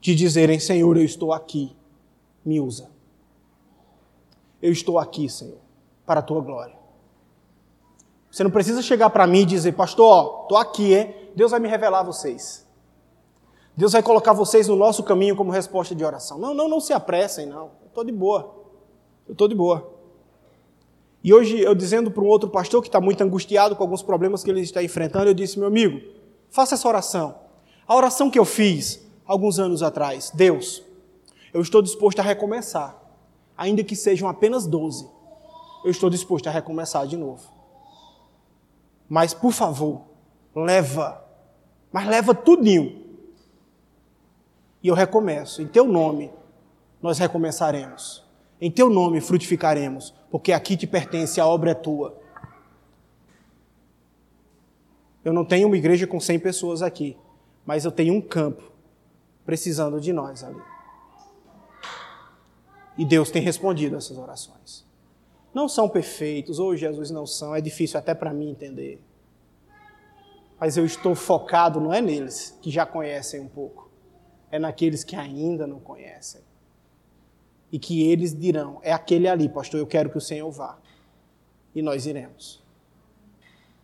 de 0.00 0.14
dizerem: 0.14 0.58
Senhor, 0.58 0.96
eu 0.96 1.04
estou 1.04 1.32
aqui, 1.32 1.76
me 2.44 2.60
usa. 2.60 2.88
Eu 4.62 4.70
estou 4.72 4.98
aqui, 4.98 5.28
Senhor, 5.28 5.58
para 6.04 6.20
a 6.20 6.22
tua 6.22 6.40
glória. 6.40 6.76
Você 8.30 8.44
não 8.44 8.50
precisa 8.50 8.82
chegar 8.82 9.10
para 9.10 9.26
mim 9.26 9.40
e 9.40 9.46
dizer, 9.46 9.72
pastor, 9.72 10.42
estou 10.42 10.56
aqui, 10.56 10.94
hein? 10.94 11.14
Deus 11.34 11.50
vai 11.50 11.58
me 11.58 11.68
revelar 11.68 12.00
a 12.00 12.04
vocês. 12.04 12.66
Deus 13.76 13.92
vai 13.92 14.02
colocar 14.02 14.32
vocês 14.32 14.68
no 14.68 14.76
nosso 14.76 15.02
caminho 15.02 15.34
como 15.34 15.50
resposta 15.50 15.94
de 15.94 16.04
oração. 16.04 16.38
Não, 16.38 16.54
não, 16.54 16.68
não 16.68 16.80
se 16.80 16.92
apressem, 16.92 17.46
não. 17.46 17.70
Eu 17.82 17.88
estou 17.88 18.04
de 18.04 18.12
boa. 18.12 18.54
Eu 19.26 19.32
estou 19.32 19.48
de 19.48 19.54
boa. 19.54 19.94
E 21.24 21.34
hoje, 21.34 21.60
eu 21.60 21.74
dizendo 21.74 22.10
para 22.10 22.22
um 22.22 22.26
outro 22.26 22.48
pastor 22.48 22.82
que 22.82 22.88
está 22.88 23.00
muito 23.00 23.22
angustiado 23.22 23.74
com 23.74 23.82
alguns 23.82 24.02
problemas 24.02 24.44
que 24.44 24.50
ele 24.50 24.60
está 24.60 24.82
enfrentando, 24.82 25.28
eu 25.28 25.34
disse, 25.34 25.58
meu 25.58 25.68
amigo, 25.68 26.00
faça 26.50 26.74
essa 26.74 26.88
oração. 26.88 27.34
A 27.86 27.94
oração 27.94 28.30
que 28.30 28.38
eu 28.38 28.44
fiz 28.44 29.06
alguns 29.26 29.58
anos 29.58 29.82
atrás, 29.82 30.30
Deus, 30.34 30.82
eu 31.52 31.60
estou 31.60 31.82
disposto 31.82 32.20
a 32.20 32.22
recomeçar 32.22 32.99
ainda 33.60 33.84
que 33.84 33.94
sejam 33.94 34.26
apenas 34.26 34.66
12, 34.66 35.06
eu 35.84 35.90
estou 35.90 36.08
disposto 36.08 36.46
a 36.46 36.50
recomeçar 36.50 37.06
de 37.06 37.14
novo. 37.14 37.52
Mas, 39.06 39.34
por 39.34 39.52
favor, 39.52 40.00
leva, 40.56 41.22
mas 41.92 42.08
leva 42.08 42.34
tudinho. 42.34 43.04
E 44.82 44.88
eu 44.88 44.94
recomeço. 44.94 45.60
Em 45.60 45.66
teu 45.66 45.84
nome, 45.84 46.32
nós 47.02 47.18
recomeçaremos. 47.18 48.24
Em 48.58 48.70
teu 48.70 48.88
nome 48.88 49.20
frutificaremos, 49.20 50.14
porque 50.30 50.52
aqui 50.52 50.74
te 50.74 50.86
pertence, 50.86 51.38
a 51.38 51.46
obra 51.46 51.72
é 51.72 51.74
tua. 51.74 52.18
Eu 55.22 55.34
não 55.34 55.44
tenho 55.44 55.66
uma 55.66 55.76
igreja 55.76 56.06
com 56.06 56.18
100 56.18 56.38
pessoas 56.38 56.80
aqui, 56.80 57.14
mas 57.66 57.84
eu 57.84 57.92
tenho 57.92 58.14
um 58.14 58.22
campo 58.22 58.72
precisando 59.44 60.00
de 60.00 60.14
nós 60.14 60.42
ali. 60.42 60.79
E 62.96 63.04
Deus 63.04 63.30
tem 63.30 63.42
respondido 63.42 63.96
essas 63.96 64.18
orações. 64.18 64.84
Não 65.52 65.68
são 65.68 65.88
perfeitos, 65.88 66.58
ou 66.58 66.76
Jesus 66.76 67.10
não 67.10 67.26
são, 67.26 67.54
é 67.54 67.60
difícil 67.60 67.98
até 67.98 68.14
para 68.14 68.32
mim 68.32 68.50
entender. 68.50 69.00
Mas 70.58 70.76
eu 70.76 70.84
estou 70.84 71.14
focado 71.14 71.80
não 71.80 71.92
é 71.92 72.00
neles 72.00 72.56
que 72.60 72.70
já 72.70 72.84
conhecem 72.84 73.40
um 73.40 73.48
pouco, 73.48 73.90
é 74.50 74.58
naqueles 74.58 75.02
que 75.02 75.16
ainda 75.16 75.66
não 75.66 75.80
conhecem. 75.80 76.42
E 77.72 77.78
que 77.78 78.10
eles 78.10 78.38
dirão: 78.38 78.78
é 78.82 78.92
aquele 78.92 79.26
ali, 79.26 79.48
pastor, 79.48 79.80
eu 79.80 79.86
quero 79.86 80.10
que 80.10 80.18
o 80.18 80.20
Senhor 80.20 80.50
vá. 80.50 80.78
E 81.74 81.80
nós 81.80 82.04
iremos. 82.04 82.62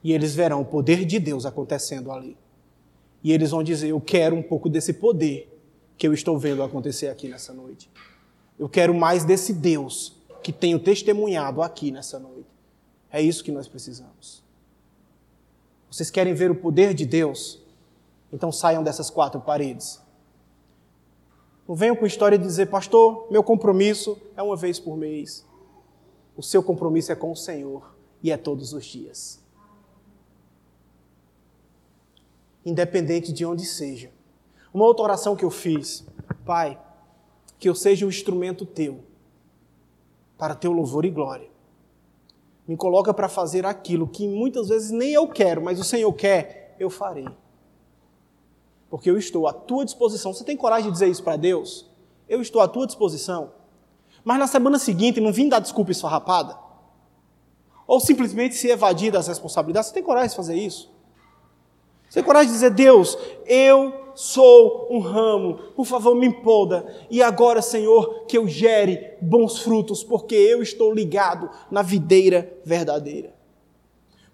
E 0.02 0.12
eles 0.12 0.34
verão 0.34 0.60
o 0.60 0.64
poder 0.64 1.04
de 1.04 1.18
Deus 1.18 1.46
acontecendo 1.46 2.12
ali. 2.12 2.36
E 3.22 3.32
eles 3.32 3.50
vão 3.50 3.62
dizer: 3.62 3.88
eu 3.88 4.00
quero 4.00 4.36
um 4.36 4.42
pouco 4.42 4.68
desse 4.68 4.92
poder 4.92 5.52
que 5.96 6.06
eu 6.06 6.12
estou 6.12 6.38
vendo 6.38 6.62
acontecer 6.62 7.08
aqui 7.08 7.28
nessa 7.28 7.54
noite. 7.54 7.90
Eu 8.58 8.68
quero 8.68 8.94
mais 8.94 9.24
desse 9.24 9.52
Deus 9.52 10.16
que 10.42 10.52
tenho 10.52 10.78
testemunhado 10.78 11.62
aqui 11.62 11.90
nessa 11.90 12.18
noite. 12.18 12.48
É 13.10 13.20
isso 13.20 13.44
que 13.44 13.52
nós 13.52 13.68
precisamos. 13.68 14.42
Vocês 15.90 16.10
querem 16.10 16.34
ver 16.34 16.50
o 16.50 16.54
poder 16.54 16.94
de 16.94 17.06
Deus? 17.06 17.60
Então 18.32 18.50
saiam 18.52 18.82
dessas 18.82 19.10
quatro 19.10 19.40
paredes. 19.40 20.00
Não 21.66 21.74
venham 21.74 21.96
com 21.96 22.06
história 22.06 22.38
de 22.38 22.44
dizer, 22.44 22.66
pastor, 22.66 23.26
meu 23.30 23.42
compromisso 23.42 24.18
é 24.36 24.42
uma 24.42 24.56
vez 24.56 24.78
por 24.78 24.96
mês. 24.96 25.44
O 26.36 26.42
seu 26.42 26.62
compromisso 26.62 27.10
é 27.10 27.14
com 27.14 27.32
o 27.32 27.36
Senhor 27.36 27.94
e 28.22 28.30
é 28.30 28.36
todos 28.36 28.72
os 28.72 28.84
dias. 28.84 29.40
Independente 32.64 33.32
de 33.32 33.44
onde 33.44 33.64
seja. 33.64 34.10
Uma 34.72 34.84
outra 34.84 35.04
oração 35.04 35.34
que 35.34 35.44
eu 35.44 35.50
fiz, 35.50 36.04
Pai, 36.44 36.78
que 37.58 37.68
eu 37.68 37.74
seja 37.74 38.06
um 38.06 38.08
instrumento 38.08 38.66
teu, 38.66 39.00
para 40.36 40.54
teu 40.54 40.72
louvor 40.72 41.04
e 41.04 41.10
glória. 41.10 41.48
Me 42.66 42.76
coloca 42.76 43.14
para 43.14 43.28
fazer 43.28 43.64
aquilo 43.64 44.08
que 44.08 44.26
muitas 44.26 44.68
vezes 44.68 44.90
nem 44.90 45.12
eu 45.12 45.28
quero, 45.28 45.62
mas 45.62 45.78
o 45.78 45.84
Senhor 45.84 46.12
quer, 46.12 46.74
eu 46.78 46.90
farei. 46.90 47.28
Porque 48.90 49.10
eu 49.10 49.16
estou 49.16 49.46
à 49.46 49.52
tua 49.52 49.84
disposição. 49.84 50.32
Você 50.32 50.44
tem 50.44 50.56
coragem 50.56 50.86
de 50.86 50.92
dizer 50.92 51.08
isso 51.08 51.22
para 51.22 51.36
Deus? 51.36 51.88
Eu 52.28 52.40
estou 52.40 52.60
à 52.60 52.68
tua 52.68 52.86
disposição. 52.86 53.52
Mas 54.24 54.38
na 54.38 54.46
semana 54.46 54.78
seguinte 54.78 55.20
não 55.20 55.32
vim 55.32 55.48
dar 55.48 55.60
desculpa 55.60 55.92
esfarrapada? 55.92 56.58
Ou 57.86 58.00
simplesmente 58.00 58.56
se 58.56 58.68
evadir 58.68 59.12
das 59.12 59.28
responsabilidades? 59.28 59.88
Você 59.88 59.94
tem 59.94 60.02
coragem 60.02 60.30
de 60.30 60.36
fazer 60.36 60.56
isso? 60.56 60.90
Você 62.08 62.14
tem 62.14 62.24
coragem 62.24 62.48
de 62.48 62.54
dizer, 62.54 62.70
Deus, 62.70 63.16
eu 63.46 64.05
sou 64.16 64.88
um 64.90 64.98
ramo, 64.98 65.58
por 65.76 65.84
favor 65.84 66.16
me 66.16 66.26
empoda. 66.26 66.86
E 67.10 67.22
agora, 67.22 67.60
Senhor, 67.60 68.24
que 68.26 68.36
eu 68.36 68.48
gere 68.48 69.14
bons 69.20 69.58
frutos, 69.58 70.02
porque 70.02 70.34
eu 70.34 70.62
estou 70.62 70.92
ligado 70.92 71.48
na 71.70 71.82
videira 71.82 72.58
verdadeira. 72.64 73.34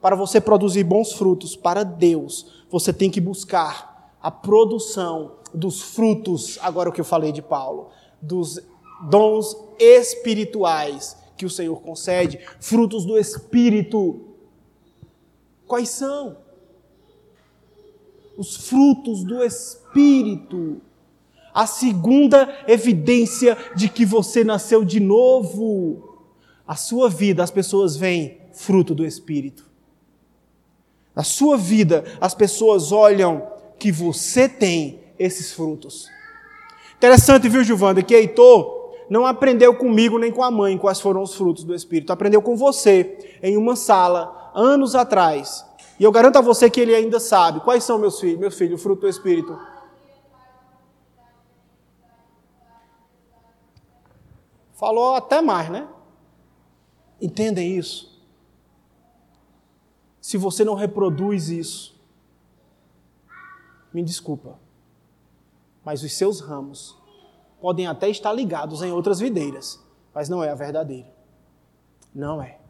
Para 0.01 0.17
você 0.17 0.41
produzir 0.41 0.85
bons 0.85 1.13
frutos 1.13 1.55
para 1.57 1.83
Deus, 1.83 2.65
você 2.71 2.93
tem 2.93 3.11
que 3.11 3.21
buscar 3.21 4.17
a 4.23 4.31
produção 4.31 5.33
dos 5.53 5.83
frutos, 5.83 6.59
agora 6.63 6.89
o 6.89 6.93
que 6.93 7.01
eu 7.01 7.05
falei 7.05 7.33
de 7.33 7.43
Paulo, 7.43 7.91
dos 8.21 8.61
dons 9.11 9.57
espirituais 9.79 11.17
que 11.37 11.45
o 11.45 11.51
Senhor 11.51 11.81
concede, 11.81 12.39
frutos 12.61 13.05
do 13.05 13.19
Espírito. 13.19 14.21
Quais 15.67 15.89
são? 15.89 16.37
Os 18.37 18.69
frutos 18.69 19.25
do 19.25 19.43
Espírito. 19.43 20.81
A 21.55 21.67
segunda 21.67 22.49
evidência 22.67 23.57
de 23.77 23.89
que 23.89 24.05
você 24.05 24.43
nasceu 24.43 24.85
de 24.85 25.01
novo. 25.01 26.19
A 26.67 26.77
sua 26.77 27.11
vida, 27.11 27.43
as 27.43 27.51
pessoas 27.51 27.97
veem 27.97 28.39
fruto 28.53 28.95
do 28.95 29.05
Espírito. 29.05 29.71
Na 31.15 31.23
sua 31.23 31.59
vida, 31.59 32.05
as 32.21 32.35
pessoas 32.35 32.91
olham 32.91 33.47
que 33.79 33.93
você 33.93 34.49
tem 34.49 35.01
esses 35.19 35.53
frutos. 35.53 36.09
Interessante, 36.97 37.49
viu, 37.49 37.65
Gilvanda, 37.65 38.03
que 38.03 38.15
Heitor 38.15 38.95
não 39.11 39.27
aprendeu 39.27 39.75
comigo 39.75 40.19
nem 40.19 40.33
com 40.33 40.43
a 40.43 40.51
mãe 40.51 40.79
quais 40.79 41.01
foram 41.01 41.23
os 41.23 41.35
frutos 41.35 41.65
do 41.65 41.75
Espírito. 41.75 42.13
Aprendeu 42.13 42.41
com 42.41 42.57
você, 42.57 43.39
em 43.43 43.57
uma 43.57 43.77
sala, 43.77 44.51
anos 44.55 44.95
atrás. 44.95 45.67
E 46.03 46.05
eu 46.05 46.11
garanto 46.11 46.37
a 46.37 46.41
você 46.41 46.69
que 46.69 46.81
ele 46.81 46.93
ainda 46.93 47.21
sabe. 47.21 47.61
Quais 47.61 47.85
são 47.85 47.97
meus 47.97 48.19
filhos? 48.19 48.41
Meu 48.41 48.51
filho, 48.51 48.75
o 48.75 48.79
fruto 48.79 49.03
do 49.03 49.09
Espírito. 49.09 49.57
Falou 54.73 55.15
até 55.15 55.41
mais, 55.41 55.71
né? 55.71 55.89
Entendem 57.21 57.79
isso? 57.79 58.21
Se 60.21 60.37
você 60.37 60.65
não 60.65 60.75
reproduz 60.75 61.49
isso, 61.49 61.97
me 63.95 64.03
desculpa, 64.03 64.59
mas 65.85 66.03
os 66.03 66.13
seus 66.15 66.41
ramos 66.41 66.99
podem 67.61 67.87
até 67.87 68.09
estar 68.09 68.33
ligados 68.33 68.83
em 68.83 68.91
outras 68.91 69.21
videiras, 69.21 69.81
mas 70.13 70.29
não 70.29 70.43
é 70.43 70.51
a 70.51 70.55
verdadeira. 70.57 71.15
Não 72.13 72.43
é. 72.43 72.62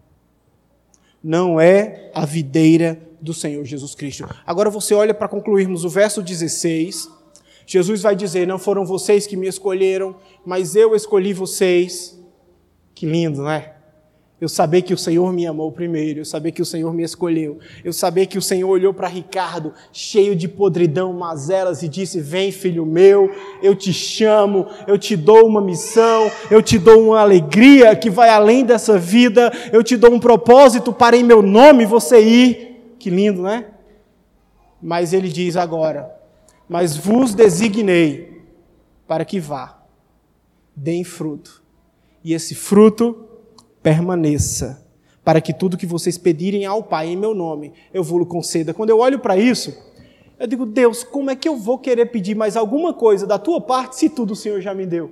Não 1.22 1.60
é 1.60 2.10
a 2.14 2.26
videira 2.26 3.00
do 3.20 3.32
Senhor 3.32 3.64
Jesus 3.64 3.94
Cristo. 3.94 4.28
Agora 4.44 4.68
você 4.68 4.94
olha 4.94 5.14
para 5.14 5.28
concluirmos 5.28 5.84
o 5.84 5.88
verso 5.88 6.20
16. 6.22 7.08
Jesus 7.66 8.02
vai 8.02 8.16
dizer: 8.16 8.46
Não 8.46 8.58
foram 8.58 8.84
vocês 8.84 9.26
que 9.26 9.36
me 9.36 9.46
escolheram, 9.46 10.16
mas 10.44 10.74
eu 10.74 10.96
escolhi 10.96 11.32
vocês. 11.32 12.18
Que 12.94 13.06
lindo, 13.06 13.42
não 13.42 13.50
é? 13.50 13.76
Eu 14.42 14.48
saber 14.48 14.82
que 14.82 14.92
o 14.92 14.98
Senhor 14.98 15.32
me 15.32 15.46
amou 15.46 15.70
primeiro, 15.70 16.18
eu 16.18 16.24
saber 16.24 16.50
que 16.50 16.60
o 16.60 16.64
Senhor 16.64 16.92
me 16.92 17.04
escolheu, 17.04 17.60
eu 17.84 17.92
saber 17.92 18.26
que 18.26 18.36
o 18.36 18.42
Senhor 18.42 18.68
olhou 18.68 18.92
para 18.92 19.06
Ricardo, 19.06 19.72
cheio 19.92 20.34
de 20.34 20.48
podridão, 20.48 21.12
mazelas, 21.12 21.84
e 21.84 21.88
disse: 21.88 22.20
Vem, 22.20 22.50
filho 22.50 22.84
meu, 22.84 23.30
eu 23.62 23.76
te 23.76 23.92
chamo, 23.92 24.66
eu 24.88 24.98
te 24.98 25.14
dou 25.14 25.46
uma 25.46 25.60
missão, 25.60 26.28
eu 26.50 26.60
te 26.60 26.76
dou 26.76 27.04
uma 27.04 27.20
alegria 27.20 27.94
que 27.94 28.10
vai 28.10 28.30
além 28.30 28.64
dessa 28.64 28.98
vida, 28.98 29.52
eu 29.72 29.80
te 29.80 29.96
dou 29.96 30.12
um 30.12 30.18
propósito 30.18 30.92
para 30.92 31.16
em 31.16 31.22
meu 31.22 31.40
nome 31.40 31.86
você 31.86 32.20
ir. 32.20 32.96
Que 32.98 33.10
lindo, 33.10 33.42
né? 33.42 33.66
Mas 34.82 35.12
ele 35.12 35.28
diz 35.28 35.56
agora: 35.56 36.12
Mas 36.68 36.96
vos 36.96 37.32
designei 37.32 38.42
para 39.06 39.24
que 39.24 39.38
vá, 39.38 39.84
deem 40.74 41.04
fruto, 41.04 41.62
e 42.24 42.34
esse 42.34 42.56
fruto 42.56 43.28
permaneça, 43.82 44.86
para 45.24 45.40
que 45.40 45.52
tudo 45.52 45.76
que 45.76 45.86
vocês 45.86 46.18
pedirem 46.18 46.64
ao 46.66 46.82
Pai 46.82 47.08
em 47.08 47.16
meu 47.16 47.34
nome, 47.34 47.72
eu 47.92 48.02
vou 48.02 48.18
lhe 48.18 48.26
conceda. 48.26 48.74
Quando 48.74 48.90
eu 48.90 48.98
olho 48.98 49.18
para 49.18 49.36
isso, 49.36 49.76
eu 50.38 50.46
digo, 50.46 50.66
Deus, 50.66 51.04
como 51.04 51.30
é 51.30 51.36
que 51.36 51.48
eu 51.48 51.56
vou 51.56 51.78
querer 51.78 52.06
pedir 52.06 52.34
mais 52.34 52.56
alguma 52.56 52.92
coisa 52.92 53.26
da 53.26 53.38
tua 53.38 53.60
parte 53.60 53.96
se 53.96 54.08
tudo 54.08 54.32
o 54.32 54.36
Senhor 54.36 54.60
já 54.60 54.74
me 54.74 54.84
deu? 54.84 55.10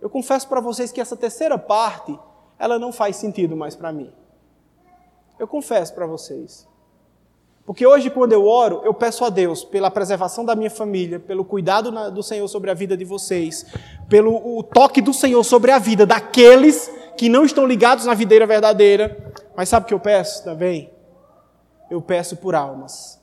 Eu 0.00 0.10
confesso 0.10 0.46
para 0.48 0.60
vocês 0.60 0.92
que 0.92 1.00
essa 1.00 1.16
terceira 1.16 1.58
parte, 1.58 2.16
ela 2.58 2.78
não 2.78 2.92
faz 2.92 3.16
sentido 3.16 3.56
mais 3.56 3.74
para 3.74 3.92
mim. 3.92 4.12
Eu 5.38 5.48
confesso 5.48 5.94
para 5.94 6.06
vocês. 6.06 6.68
Porque 7.66 7.86
hoje, 7.86 8.10
quando 8.10 8.32
eu 8.32 8.46
oro, 8.46 8.82
eu 8.84 8.92
peço 8.92 9.24
a 9.24 9.30
Deus 9.30 9.64
pela 9.64 9.90
preservação 9.90 10.44
da 10.44 10.54
minha 10.54 10.70
família, 10.70 11.18
pelo 11.18 11.44
cuidado 11.44 11.90
do 12.10 12.22
Senhor 12.22 12.46
sobre 12.46 12.70
a 12.70 12.74
vida 12.74 12.96
de 12.96 13.04
vocês, 13.04 13.64
pelo 14.08 14.62
toque 14.64 15.00
do 15.00 15.14
Senhor 15.14 15.42
sobre 15.42 15.70
a 15.70 15.78
vida 15.78 16.04
daqueles 16.04 16.90
que 17.16 17.28
não 17.28 17.44
estão 17.44 17.66
ligados 17.66 18.06
na 18.06 18.14
videira 18.14 18.46
verdadeira. 18.46 19.32
Mas 19.56 19.68
sabe 19.68 19.84
o 19.84 19.88
que 19.88 19.94
eu 19.94 20.00
peço 20.00 20.44
também? 20.44 20.90
Eu 21.90 22.00
peço 22.02 22.36
por 22.36 22.54
almas. 22.54 23.22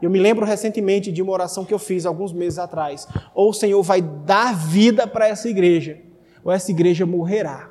Eu 0.00 0.10
me 0.10 0.18
lembro 0.18 0.44
recentemente 0.44 1.12
de 1.12 1.22
uma 1.22 1.32
oração 1.32 1.64
que 1.64 1.72
eu 1.72 1.78
fiz 1.78 2.04
alguns 2.04 2.32
meses 2.32 2.58
atrás. 2.58 3.06
Ou 3.34 3.50
o 3.50 3.54
Senhor 3.54 3.80
vai 3.82 4.02
dar 4.02 4.54
vida 4.54 5.06
para 5.06 5.28
essa 5.28 5.48
igreja, 5.48 6.00
ou 6.42 6.50
essa 6.50 6.70
igreja 6.70 7.06
morrerá. 7.06 7.70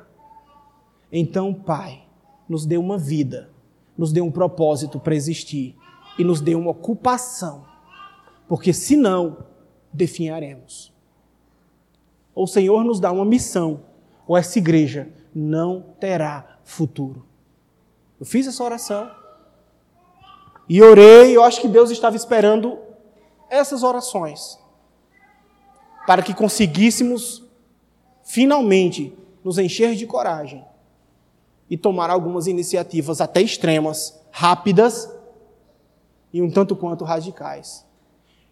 Então, 1.12 1.52
Pai, 1.52 2.04
nos 2.48 2.64
dê 2.64 2.78
uma 2.78 2.96
vida, 2.96 3.50
nos 3.98 4.12
dê 4.12 4.22
um 4.22 4.30
propósito 4.30 4.98
para 4.98 5.14
existir 5.14 5.76
e 6.18 6.24
nos 6.24 6.40
dê 6.40 6.54
uma 6.54 6.70
ocupação, 6.70 7.66
porque 8.48 8.72
senão 8.72 9.44
definharemos. 9.92 10.90
Ou 12.34 12.44
o 12.44 12.48
Senhor 12.48 12.82
nos 12.82 12.98
dá 12.98 13.12
uma 13.12 13.26
missão, 13.26 13.80
ou 14.26 14.38
essa 14.38 14.58
igreja 14.58 15.08
não 15.34 15.94
terá 15.98 16.58
futuro. 16.64 17.26
Eu 18.18 18.26
fiz 18.26 18.46
essa 18.46 18.62
oração 18.62 19.10
e 20.68 20.82
orei, 20.82 21.36
eu 21.36 21.42
acho 21.42 21.60
que 21.60 21.68
Deus 21.68 21.90
estava 21.90 22.16
esperando 22.16 22.78
essas 23.50 23.82
orações 23.82 24.58
para 26.06 26.22
que 26.22 26.34
conseguíssemos 26.34 27.42
finalmente 28.24 29.16
nos 29.44 29.58
encher 29.58 29.94
de 29.94 30.06
coragem 30.06 30.64
e 31.68 31.76
tomar 31.76 32.10
algumas 32.10 32.46
iniciativas 32.46 33.20
até 33.20 33.40
extremas, 33.40 34.20
rápidas 34.30 35.10
e 36.32 36.40
um 36.40 36.50
tanto 36.50 36.76
quanto 36.76 37.04
radicais. 37.04 37.84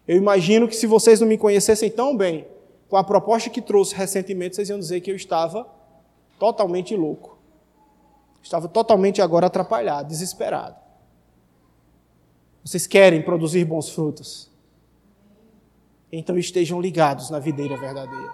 Eu 0.07 0.17
imagino 0.17 0.67
que 0.67 0.75
se 0.75 0.87
vocês 0.87 1.19
não 1.19 1.27
me 1.27 1.37
conhecessem 1.37 1.89
tão 1.89 2.15
bem, 2.15 2.47
com 2.89 2.97
a 2.97 3.03
proposta 3.03 3.49
que 3.49 3.61
trouxe 3.61 3.95
recentemente, 3.95 4.55
vocês 4.55 4.69
iam 4.69 4.79
dizer 4.79 5.01
que 5.01 5.09
eu 5.09 5.15
estava 5.15 5.67
totalmente 6.41 6.95
louco. 6.95 7.37
Estava 8.41 8.67
totalmente 8.67 9.21
agora 9.21 9.45
atrapalhado, 9.45 10.07
desesperado. 10.07 10.75
Vocês 12.65 12.87
querem 12.87 13.21
produzir 13.21 13.63
bons 13.63 13.89
frutos? 13.89 14.49
Então 16.11 16.39
estejam 16.39 16.81
ligados 16.81 17.29
na 17.29 17.37
videira 17.37 17.77
verdadeira. 17.77 18.33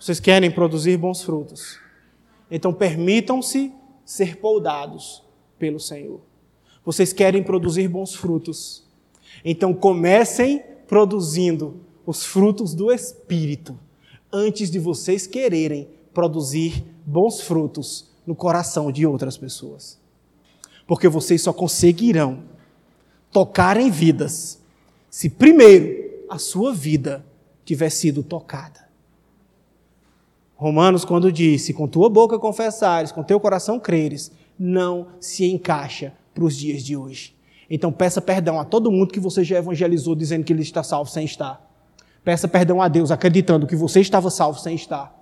Vocês 0.00 0.18
querem 0.18 0.50
produzir 0.50 0.96
bons 0.96 1.22
frutos? 1.22 1.78
Então 2.50 2.72
permitam-se 2.72 3.74
ser 4.02 4.38
poldados 4.38 5.22
pelo 5.58 5.78
Senhor. 5.78 6.22
Vocês 6.82 7.12
querem 7.12 7.42
produzir 7.42 7.88
bons 7.88 8.14
frutos? 8.14 8.88
Então 9.44 9.74
comecem 9.74 10.64
produzindo 10.88 11.78
os 12.06 12.24
frutos 12.24 12.74
do 12.74 12.90
Espírito 12.90 13.78
antes 14.32 14.70
de 14.70 14.78
vocês 14.78 15.26
quererem 15.26 15.94
produzir 16.16 16.82
bons 17.04 17.42
frutos 17.42 18.08
no 18.26 18.34
coração 18.34 18.90
de 18.90 19.04
outras 19.04 19.36
pessoas. 19.36 20.00
Porque 20.86 21.08
vocês 21.08 21.42
só 21.42 21.52
conseguirão 21.52 22.42
tocar 23.30 23.76
em 23.76 23.90
vidas 23.90 24.58
se 25.10 25.28
primeiro 25.28 26.24
a 26.30 26.38
sua 26.38 26.72
vida 26.72 27.22
tiver 27.66 27.90
sido 27.90 28.22
tocada. 28.22 28.88
Romanos, 30.54 31.04
quando 31.04 31.30
disse: 31.30 31.74
Com 31.74 31.86
tua 31.86 32.08
boca 32.08 32.38
confessares, 32.38 33.12
com 33.12 33.22
teu 33.22 33.38
coração 33.38 33.78
creres, 33.78 34.32
não 34.58 35.08
se 35.20 35.44
encaixa 35.44 36.14
para 36.34 36.44
os 36.44 36.56
dias 36.56 36.82
de 36.82 36.96
hoje. 36.96 37.36
Então 37.68 37.92
peça 37.92 38.22
perdão 38.22 38.58
a 38.58 38.64
todo 38.64 38.90
mundo 38.90 39.12
que 39.12 39.20
você 39.20 39.44
já 39.44 39.58
evangelizou 39.58 40.14
dizendo 40.14 40.44
que 40.44 40.52
ele 40.52 40.62
está 40.62 40.82
salvo 40.82 41.10
sem 41.10 41.26
estar. 41.26 41.62
Peça 42.24 42.48
perdão 42.48 42.80
a 42.80 42.88
Deus 42.88 43.10
acreditando 43.10 43.66
que 43.66 43.76
você 43.76 44.00
estava 44.00 44.30
salvo 44.30 44.58
sem 44.58 44.74
estar. 44.74 45.15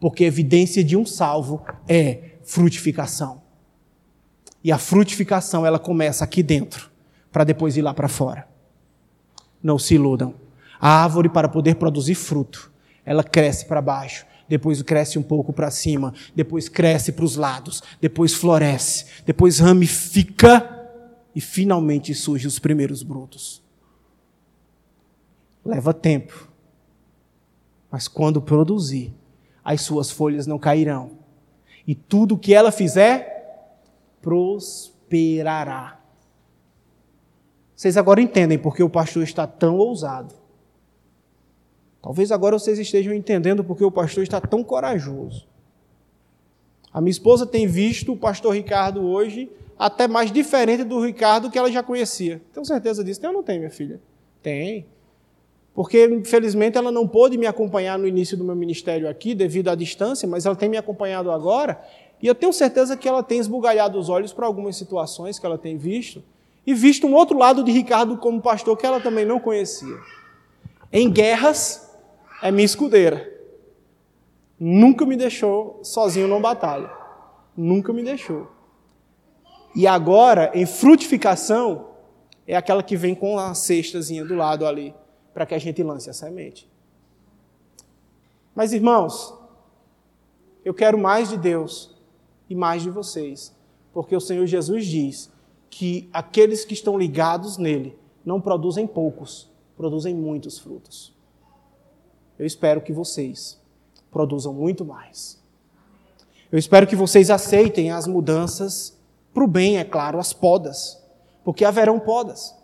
Porque 0.00 0.24
a 0.24 0.26
evidência 0.26 0.82
de 0.82 0.96
um 0.96 1.04
salvo 1.04 1.62
é 1.86 2.30
frutificação. 2.42 3.42
E 4.64 4.72
a 4.72 4.78
frutificação 4.78 5.64
ela 5.64 5.78
começa 5.78 6.24
aqui 6.24 6.42
dentro, 6.42 6.90
para 7.30 7.44
depois 7.44 7.76
ir 7.76 7.82
lá 7.82 7.94
para 7.94 8.08
fora. 8.08 8.48
Não 9.62 9.78
se 9.78 9.94
iludam. 9.94 10.34
A 10.80 11.02
árvore 11.02 11.28
para 11.28 11.48
poder 11.48 11.76
produzir 11.76 12.14
fruto, 12.14 12.72
ela 13.04 13.22
cresce 13.22 13.66
para 13.66 13.82
baixo, 13.82 14.24
depois 14.48 14.82
cresce 14.82 15.18
um 15.18 15.22
pouco 15.22 15.52
para 15.52 15.70
cima, 15.70 16.12
depois 16.34 16.68
cresce 16.68 17.12
para 17.12 17.24
os 17.24 17.36
lados, 17.36 17.82
depois 18.00 18.34
floresce, 18.34 19.06
depois 19.24 19.58
ramifica 19.58 20.78
e 21.34 21.40
finalmente 21.40 22.14
surgem 22.14 22.48
os 22.48 22.58
primeiros 22.58 23.02
brotos. 23.02 23.62
Leva 25.64 25.92
tempo, 25.92 26.48
mas 27.90 28.08
quando 28.08 28.40
produzir, 28.40 29.14
as 29.64 29.82
suas 29.82 30.10
folhas 30.10 30.46
não 30.46 30.58
cairão. 30.58 31.12
E 31.86 31.94
tudo 31.94 32.38
que 32.38 32.54
ela 32.54 32.70
fizer, 32.70 33.74
prosperará. 34.20 35.00
prosperará. 35.08 36.00
Vocês 37.80 37.96
agora 37.96 38.20
entendem 38.20 38.58
porque 38.58 38.82
o 38.82 38.90
pastor 38.90 39.22
está 39.22 39.46
tão 39.46 39.78
ousado. 39.78 40.34
Talvez 42.02 42.30
agora 42.30 42.58
vocês 42.58 42.78
estejam 42.78 43.14
entendendo 43.14 43.64
porque 43.64 43.82
o 43.82 43.90
pastor 43.90 44.22
está 44.22 44.38
tão 44.38 44.62
corajoso. 44.62 45.48
A 46.92 47.00
minha 47.00 47.10
esposa 47.10 47.46
tem 47.46 47.66
visto 47.66 48.12
o 48.12 48.18
pastor 48.18 48.54
Ricardo 48.54 49.00
hoje 49.02 49.50
até 49.78 50.06
mais 50.06 50.30
diferente 50.30 50.84
do 50.84 51.00
Ricardo 51.00 51.50
que 51.50 51.58
ela 51.58 51.72
já 51.72 51.82
conhecia. 51.82 52.42
Tenho 52.52 52.66
certeza 52.66 53.02
disso? 53.02 53.18
Tem 53.18 53.30
ou 53.30 53.36
não 53.36 53.42
tem, 53.42 53.58
minha 53.58 53.70
filha? 53.70 53.98
Tem. 54.42 54.84
Porque, 55.80 56.04
infelizmente, 56.04 56.76
ela 56.76 56.92
não 56.92 57.08
pôde 57.08 57.38
me 57.38 57.46
acompanhar 57.46 57.98
no 57.98 58.06
início 58.06 58.36
do 58.36 58.44
meu 58.44 58.54
ministério 58.54 59.08
aqui, 59.08 59.34
devido 59.34 59.68
à 59.68 59.74
distância, 59.74 60.28
mas 60.28 60.44
ela 60.44 60.54
tem 60.54 60.68
me 60.68 60.76
acompanhado 60.76 61.30
agora. 61.30 61.82
E 62.22 62.26
eu 62.26 62.34
tenho 62.34 62.52
certeza 62.52 62.98
que 62.98 63.08
ela 63.08 63.22
tem 63.22 63.38
esbugalhado 63.38 63.98
os 63.98 64.10
olhos 64.10 64.30
para 64.30 64.44
algumas 64.44 64.76
situações 64.76 65.38
que 65.38 65.46
ela 65.46 65.56
tem 65.56 65.78
visto. 65.78 66.22
E 66.66 66.74
visto 66.74 67.06
um 67.06 67.14
outro 67.14 67.38
lado 67.38 67.64
de 67.64 67.72
Ricardo 67.72 68.18
como 68.18 68.42
pastor 68.42 68.76
que 68.76 68.84
ela 68.84 69.00
também 69.00 69.24
não 69.24 69.40
conhecia. 69.40 69.96
Em 70.92 71.10
guerras, 71.10 71.90
é 72.42 72.50
minha 72.50 72.66
escudeira. 72.66 73.32
Nunca 74.58 75.06
me 75.06 75.16
deixou 75.16 75.80
sozinho 75.82 76.28
numa 76.28 76.40
batalha. 76.40 76.90
Nunca 77.56 77.90
me 77.90 78.02
deixou. 78.02 78.48
E 79.74 79.86
agora, 79.86 80.50
em 80.52 80.66
frutificação, 80.66 81.86
é 82.46 82.54
aquela 82.54 82.82
que 82.82 82.98
vem 82.98 83.14
com 83.14 83.38
a 83.38 83.54
cestazinha 83.54 84.26
do 84.26 84.34
lado 84.34 84.66
ali, 84.66 84.94
para 85.32 85.46
que 85.46 85.54
a 85.54 85.58
gente 85.58 85.82
lance 85.82 86.10
a 86.10 86.12
semente. 86.12 86.68
Mas, 88.54 88.72
irmãos, 88.72 89.34
eu 90.64 90.74
quero 90.74 90.98
mais 90.98 91.28
de 91.28 91.36
Deus 91.36 91.94
e 92.48 92.54
mais 92.54 92.82
de 92.82 92.90
vocês, 92.90 93.54
porque 93.92 94.14
o 94.14 94.20
Senhor 94.20 94.46
Jesus 94.46 94.86
diz 94.86 95.32
que 95.68 96.08
aqueles 96.12 96.64
que 96.64 96.74
estão 96.74 96.98
ligados 96.98 97.56
nele 97.56 97.96
não 98.24 98.40
produzem 98.40 98.86
poucos, 98.86 99.48
produzem 99.76 100.14
muitos 100.14 100.58
frutos. 100.58 101.14
Eu 102.38 102.44
espero 102.44 102.80
que 102.80 102.92
vocês 102.92 103.60
produzam 104.10 104.52
muito 104.52 104.84
mais. 104.84 105.40
Eu 106.50 106.58
espero 106.58 106.86
que 106.86 106.96
vocês 106.96 107.30
aceitem 107.30 107.92
as 107.92 108.06
mudanças 108.06 108.98
para 109.32 109.44
o 109.44 109.46
bem, 109.46 109.78
é 109.78 109.84
claro, 109.84 110.18
as 110.18 110.32
podas, 110.32 111.00
porque 111.44 111.64
haverão 111.64 112.00
podas. 112.00 112.54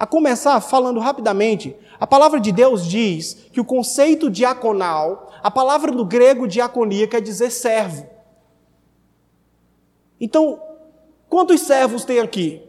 A 0.00 0.06
começar, 0.06 0.58
falando 0.62 0.98
rapidamente, 0.98 1.76
a 2.00 2.06
palavra 2.06 2.40
de 2.40 2.50
Deus 2.50 2.86
diz 2.86 3.34
que 3.52 3.60
o 3.60 3.64
conceito 3.66 4.30
diaconal, 4.30 5.30
a 5.42 5.50
palavra 5.50 5.92
do 5.92 6.06
grego 6.06 6.48
diaconia 6.48 7.06
quer 7.06 7.20
dizer 7.20 7.50
servo. 7.50 8.08
Então, 10.18 10.58
quantos 11.28 11.60
servos 11.60 12.02
tem 12.02 12.18
aqui? 12.18 12.66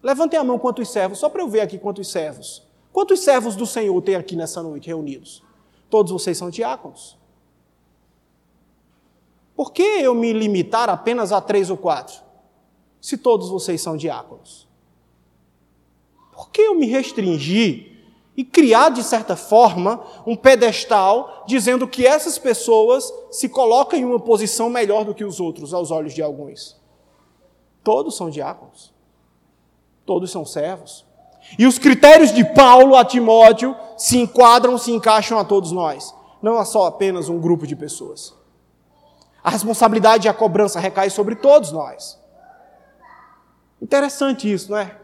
Levantem 0.00 0.38
a 0.38 0.44
mão 0.44 0.56
quantos 0.56 0.88
servos, 0.88 1.18
só 1.18 1.28
para 1.28 1.42
eu 1.42 1.48
ver 1.48 1.62
aqui 1.62 1.80
quantos 1.80 2.06
servos. 2.06 2.62
Quantos 2.92 3.18
servos 3.18 3.56
do 3.56 3.66
Senhor 3.66 4.00
tem 4.00 4.14
aqui 4.14 4.36
nessa 4.36 4.62
noite 4.62 4.86
reunidos? 4.86 5.42
Todos 5.90 6.12
vocês 6.12 6.38
são 6.38 6.48
diáconos. 6.48 7.18
Por 9.56 9.72
que 9.72 9.82
eu 9.82 10.14
me 10.14 10.32
limitar 10.32 10.88
apenas 10.88 11.32
a 11.32 11.40
três 11.40 11.70
ou 11.70 11.76
quatro? 11.76 12.22
Se 13.00 13.18
todos 13.18 13.48
vocês 13.48 13.80
são 13.82 13.96
diáconos. 13.96 14.72
Por 16.34 16.50
que 16.50 16.62
eu 16.62 16.74
me 16.74 16.86
restringir 16.86 17.92
e 18.36 18.44
criar, 18.44 18.90
de 18.90 19.02
certa 19.02 19.36
forma, 19.36 20.02
um 20.26 20.34
pedestal 20.34 21.44
dizendo 21.46 21.86
que 21.86 22.06
essas 22.06 22.38
pessoas 22.38 23.12
se 23.30 23.48
colocam 23.48 23.98
em 23.98 24.04
uma 24.04 24.18
posição 24.18 24.68
melhor 24.68 25.04
do 25.04 25.14
que 25.14 25.24
os 25.24 25.38
outros 25.38 25.72
aos 25.72 25.90
olhos 25.90 26.12
de 26.12 26.22
alguns? 26.22 26.76
Todos 27.82 28.16
são 28.16 28.30
diáconos. 28.30 28.92
Todos 30.04 30.30
são 30.30 30.44
servos. 30.44 31.04
E 31.58 31.66
os 31.66 31.78
critérios 31.78 32.32
de 32.32 32.44
Paulo 32.44 32.96
a 32.96 33.04
Timóteo 33.04 33.76
se 33.96 34.18
enquadram, 34.18 34.76
se 34.78 34.90
encaixam 34.90 35.38
a 35.38 35.44
todos 35.44 35.70
nós. 35.70 36.14
Não 36.42 36.60
é 36.60 36.64
só 36.64 36.86
apenas 36.86 37.28
um 37.28 37.38
grupo 37.38 37.66
de 37.66 37.76
pessoas. 37.76 38.34
A 39.42 39.50
responsabilidade 39.50 40.26
e 40.26 40.30
a 40.30 40.34
cobrança 40.34 40.80
recai 40.80 41.10
sobre 41.10 41.36
todos 41.36 41.70
nós. 41.70 42.18
Interessante 43.80 44.50
isso, 44.50 44.70
não 44.70 44.78
é? 44.78 44.98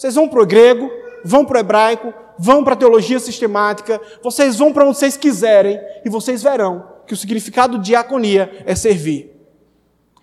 Vocês 0.00 0.14
vão 0.14 0.26
para 0.26 0.42
o 0.42 0.46
grego, 0.46 0.90
vão 1.22 1.44
para 1.44 1.58
o 1.58 1.60
hebraico, 1.60 2.14
vão 2.38 2.64
para 2.64 2.72
a 2.72 2.76
teologia 2.76 3.20
sistemática, 3.20 4.00
vocês 4.22 4.56
vão 4.56 4.72
para 4.72 4.86
onde 4.86 4.96
vocês 4.96 5.14
quiserem 5.14 5.78
e 6.02 6.08
vocês 6.08 6.42
verão 6.42 6.88
que 7.06 7.12
o 7.12 7.16
significado 7.18 7.76
de 7.76 7.84
diaconia 7.84 8.50
é 8.64 8.74
servir. 8.74 9.30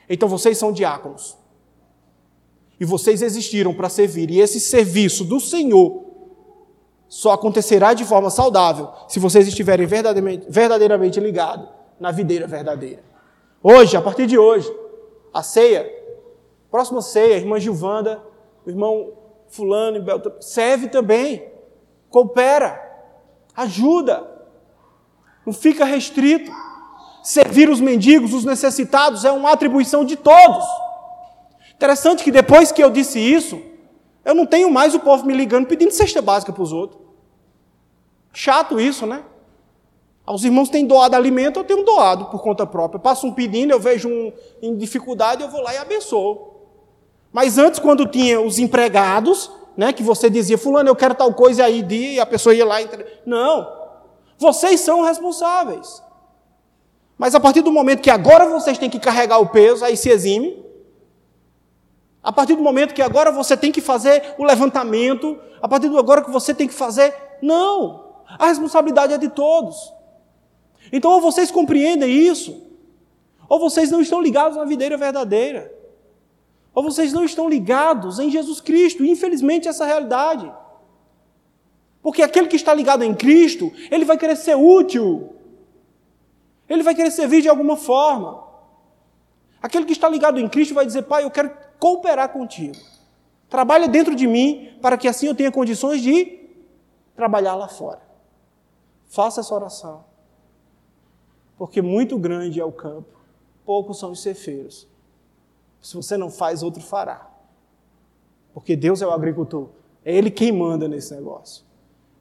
Então 0.10 0.28
vocês 0.28 0.58
são 0.58 0.72
diáconos. 0.72 1.38
E 2.80 2.86
vocês 2.86 3.22
existiram 3.22 3.72
para 3.72 3.88
servir. 3.88 4.32
E 4.32 4.40
esse 4.40 4.60
serviço 4.60 5.24
do 5.24 5.40
Senhor 5.40 6.06
só 7.08 7.34
acontecerá 7.34 7.94
de 7.94 8.04
forma 8.04 8.32
saudável 8.32 8.90
se 9.08 9.20
vocês 9.20 9.48
estiverem 9.48 9.86
verdadeiramente, 9.86 10.48
verdadeiramente 10.50 11.20
ligados 11.20 11.70
na 12.00 12.10
videira 12.10 12.48
verdadeira. 12.48 13.04
Hoje, 13.62 13.96
a 13.96 14.02
partir 14.02 14.26
de 14.26 14.40
hoje, 14.40 14.76
a 15.32 15.44
ceia, 15.44 15.88
próxima 16.72 17.00
ceia, 17.00 17.36
irmã 17.36 17.60
Gilvanda, 17.60 18.24
o 18.66 18.72
irmão 18.72 19.27
Fulano 19.50 19.98
e 19.98 20.02
Beltrano, 20.02 20.42
serve 20.42 20.88
também, 20.88 21.52
coopera, 22.10 22.82
ajuda, 23.56 24.38
não 25.46 25.54
fica 25.54 25.86
restrito. 25.86 26.52
Servir 27.24 27.70
os 27.70 27.82
mendigos, 27.82 28.34
os 28.34 28.46
necessitados, 28.46 29.26
é 29.26 29.32
uma 29.32 29.52
atribuição 29.52 30.06
de 30.06 30.16
todos. 30.16 30.66
Interessante 31.74 32.24
que 32.24 32.32
depois 32.32 32.72
que 32.72 32.82
eu 32.82 32.90
disse 32.90 33.20
isso, 33.20 33.62
eu 34.24 34.34
não 34.34 34.46
tenho 34.46 34.72
mais 34.72 34.96
o 34.96 35.00
povo 35.00 35.26
me 35.26 35.34
ligando 35.34 35.68
pedindo 35.68 35.92
cesta 35.92 36.22
básica 36.22 36.54
para 36.54 36.64
os 36.64 36.72
outros. 36.72 37.02
Chato 38.34 38.80
isso, 38.80 39.06
né? 39.06 39.24
Os 40.26 40.44
irmãos 40.44 40.70
têm 40.70 40.86
doado 40.86 41.16
alimento, 41.16 41.60
eu 41.60 41.64
tenho 41.64 41.86
doado 41.86 42.26
por 42.26 42.42
conta 42.42 42.66
própria. 42.66 42.98
Eu 42.98 43.02
passo 43.02 43.26
um 43.26 43.34
pedindo, 43.34 43.72
eu 43.72 43.80
vejo 43.80 44.10
um 44.10 44.34
em 44.62 44.76
dificuldade, 44.76 45.42
eu 45.42 45.50
vou 45.50 45.62
lá 45.62 45.74
e 45.74 45.78
abençoo. 45.78 46.57
Mas 47.32 47.58
antes, 47.58 47.80
quando 47.80 48.06
tinha 48.06 48.40
os 48.42 48.58
empregados, 48.58 49.52
né, 49.76 49.94
que 49.94 50.02
você 50.02 50.30
dizia, 50.30 50.58
fulano, 50.58 50.90
eu 50.90 50.96
quero 50.96 51.14
tal 51.14 51.34
coisa 51.34 51.66
aí, 51.66 51.86
e 51.90 52.20
a 52.20 52.26
pessoa 52.26 52.56
ia 52.56 52.66
lá 52.66 52.82
e... 52.82 52.90
Não. 53.26 53.68
Vocês 54.38 54.80
são 54.80 55.02
responsáveis. 55.02 56.02
Mas 57.18 57.34
a 57.36 57.40
partir 57.40 57.62
do 57.62 57.72
momento 57.72 58.02
que 58.02 58.10
agora 58.10 58.48
vocês 58.48 58.78
têm 58.78 58.90
que 58.90 59.00
carregar 59.00 59.40
o 59.40 59.48
peso, 59.50 59.84
aí 59.84 59.98
se 59.98 60.10
exime. 60.10 60.64
A 62.24 62.32
partir 62.32 62.56
do 62.56 62.62
momento 62.62 62.94
que 62.94 63.02
agora 63.02 63.32
você 63.32 63.56
tem 63.56 63.72
que 63.72 63.82
fazer 63.82 64.36
o 64.38 64.44
levantamento, 64.44 65.40
a 65.62 65.68
partir 65.68 65.90
do 65.90 65.98
agora 65.98 66.24
que 66.24 66.32
você 66.32 66.54
tem 66.54 66.68
que 66.68 66.74
fazer. 66.74 67.16
Não! 67.42 68.06
A 68.38 68.48
responsabilidade 68.48 69.14
é 69.14 69.18
de 69.18 69.30
todos. 69.30 69.94
Então, 70.92 71.12
ou 71.12 71.22
vocês 71.22 71.50
compreendem 71.50 72.10
isso, 72.10 72.64
ou 73.50 73.60
vocês 73.60 73.90
não 73.90 74.02
estão 74.02 74.22
ligados 74.22 74.58
na 74.58 74.66
videira 74.66 74.98
verdadeira, 74.98 75.74
ou 76.78 76.84
vocês 76.84 77.12
não 77.12 77.26
estão 77.26 77.50
ligados 77.50 78.20
em 78.20 78.30
Jesus 78.30 78.62
Cristo. 78.62 79.04
Infelizmente, 79.04 79.68
essa 79.68 79.84
é 79.84 79.88
a 79.88 79.90
realidade. 79.90 80.54
Porque 82.04 82.22
aquele 82.22 82.46
que 82.48 82.56
está 82.56 82.72
ligado 82.72 83.04
em 83.04 83.16
Cristo, 83.16 83.74
ele 83.90 84.06
vai 84.06 84.16
querer 84.16 84.36
ser 84.36 84.56
útil, 84.56 85.34
ele 86.70 86.84
vai 86.84 86.94
querer 86.94 87.10
servir 87.10 87.42
de 87.42 87.50
alguma 87.50 87.76
forma. 87.76 88.44
Aquele 89.60 89.86
que 89.86 89.92
está 89.92 90.08
ligado 90.08 90.40
em 90.40 90.48
Cristo 90.48 90.76
vai 90.76 90.86
dizer: 90.86 91.02
Pai, 91.02 91.24
eu 91.24 91.32
quero 91.32 91.52
cooperar 91.80 92.30
contigo. 92.30 92.78
Trabalha 93.50 93.88
dentro 93.88 94.14
de 94.14 94.28
mim 94.28 94.78
para 94.80 95.00
que 95.00 95.08
assim 95.08 95.26
eu 95.26 95.34
tenha 95.34 95.52
condições 95.52 96.00
de 96.00 96.48
trabalhar 97.16 97.56
lá 97.56 97.68
fora. 97.68 98.08
Faça 99.08 99.40
essa 99.40 99.56
oração. 99.56 100.06
Porque 101.58 101.82
muito 101.82 102.20
grande 102.20 102.60
é 102.60 102.66
o 102.66 102.72
campo, 102.72 103.18
poucos 103.66 103.98
são 103.98 104.12
os 104.12 104.22
cefeiros. 104.22 104.88
Se 105.82 105.96
você 105.96 106.18
não 106.18 106.30
faz, 106.30 106.64
outro 106.64 106.82
fará. 106.82 107.30
Porque 108.54 108.76
Deus 108.76 109.02
é 109.02 109.08
o 109.08 109.12
agricultor, 109.12 109.70
é 110.04 110.16
Ele 110.16 110.32
quem 110.32 110.52
manda 110.52 110.88
nesse 110.88 111.14
negócio. 111.14 111.64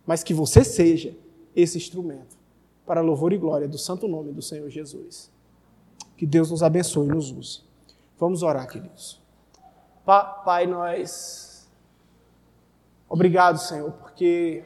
Mas 0.07 0.23
que 0.23 0.35
você 0.35 0.63
seja 0.63 1.17
esse 1.55 1.79
instrumento 1.79 2.37
para 2.87 3.01
louvor 3.01 3.33
e 3.33 3.39
glória 3.39 3.67
do 3.67 3.79
santo 3.79 4.07
nome 4.07 4.33
do 4.33 4.43
Senhor 4.43 4.69
Jesus. 4.71 5.31
Que 6.17 6.25
Deus 6.25 6.51
nos 6.51 6.63
abençoe 6.63 7.07
e 7.07 7.11
nos 7.11 7.31
use. 7.31 7.63
Vamos 8.19 8.43
orar, 8.43 8.69
queridos. 8.69 9.21
Pai, 10.05 10.67
nós. 10.67 11.69
Obrigado, 13.09 13.59
Senhor, 13.59 13.91
porque 13.93 14.65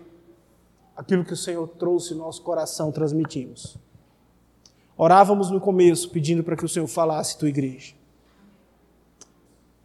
aquilo 0.94 1.24
que 1.24 1.32
o 1.32 1.36
Senhor 1.36 1.66
trouxe 1.66 2.14
no 2.14 2.20
nosso 2.20 2.42
coração 2.42 2.92
transmitimos. 2.92 3.76
Orávamos 4.96 5.50
no 5.50 5.60
começo 5.60 6.10
pedindo 6.10 6.44
para 6.44 6.56
que 6.56 6.64
o 6.64 6.68
Senhor 6.68 6.86
falasse 6.86 7.38
tua 7.38 7.48
igreja. 7.48 7.94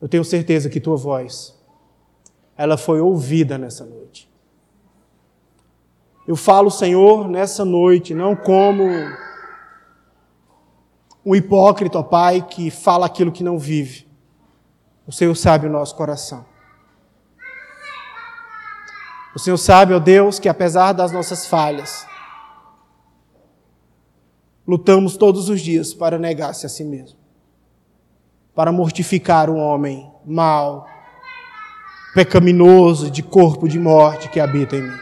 Eu 0.06 0.10
tenho 0.10 0.24
certeza 0.24 0.70
que 0.70 0.80
tua 0.80 0.96
voz, 0.96 1.60
ela 2.56 2.78
foi 2.78 3.02
ouvida 3.02 3.58
nessa 3.58 3.84
noite. 3.84 4.32
Eu 6.28 6.36
falo, 6.36 6.70
Senhor, 6.70 7.28
nessa 7.28 7.66
noite, 7.66 8.14
não 8.14 8.36
como 8.36 8.84
um 11.26 11.36
hipócrita, 11.36 11.98
ó 11.98 12.04
Pai, 12.04 12.46
que 12.48 12.70
fala 12.70 13.08
aquilo 13.08 13.32
que 13.32 13.44
não 13.44 13.58
vive 13.58 14.08
O 15.08 15.12
Senhor 15.12 15.34
sabe 15.34 15.66
o 15.66 15.72
nosso 15.72 15.96
coração. 15.96 16.46
O 19.36 19.40
Senhor 19.40 19.58
sabe, 19.58 19.92
ó 19.92 19.98
Deus, 19.98 20.38
que 20.38 20.48
apesar 20.48 20.94
das 20.94 21.12
nossas 21.12 21.48
falhas, 21.48 22.06
lutamos 24.68 25.18
todos 25.18 25.50
os 25.50 25.60
dias 25.62 25.96
para 25.96 26.20
negar-se 26.20 26.64
a 26.64 26.70
si 26.70 26.84
mesmo, 26.84 27.25
para 28.56 28.72
mortificar 28.72 29.50
o 29.50 29.58
homem 29.58 30.10
mau, 30.26 30.88
pecaminoso, 32.14 33.12
de 33.12 33.22
corpo 33.22 33.68
de 33.68 33.78
morte 33.78 34.30
que 34.30 34.40
habita 34.40 34.78
em 34.78 34.84
mim. 34.84 34.98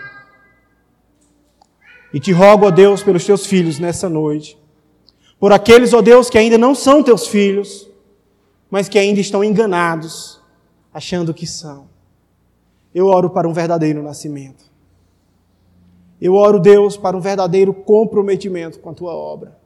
E 2.11 2.19
te 2.19 2.31
rogo, 2.31 2.65
ó 2.65 2.71
Deus, 2.71 3.03
pelos 3.03 3.23
teus 3.23 3.45
filhos 3.45 3.77
nessa 3.77 4.09
noite, 4.09 4.57
por 5.39 5.53
aqueles, 5.53 5.93
ó 5.93 6.01
Deus, 6.01 6.29
que 6.29 6.37
ainda 6.37 6.57
não 6.57 6.73
são 6.73 7.03
teus 7.03 7.27
filhos, 7.27 7.89
mas 8.69 8.89
que 8.89 8.97
ainda 8.97 9.19
estão 9.19 9.43
enganados, 9.43 10.41
achando 10.91 11.33
que 11.33 11.45
são. 11.45 11.87
Eu 12.93 13.07
oro 13.07 13.29
para 13.29 13.47
um 13.47 13.53
verdadeiro 13.53 14.01
nascimento. 14.01 14.63
Eu 16.19 16.35
oro, 16.35 16.59
Deus, 16.59 16.95
para 16.97 17.17
um 17.17 17.19
verdadeiro 17.19 17.73
comprometimento 17.73 18.79
com 18.79 18.89
a 18.89 18.93
tua 18.93 19.13
obra. 19.13 19.59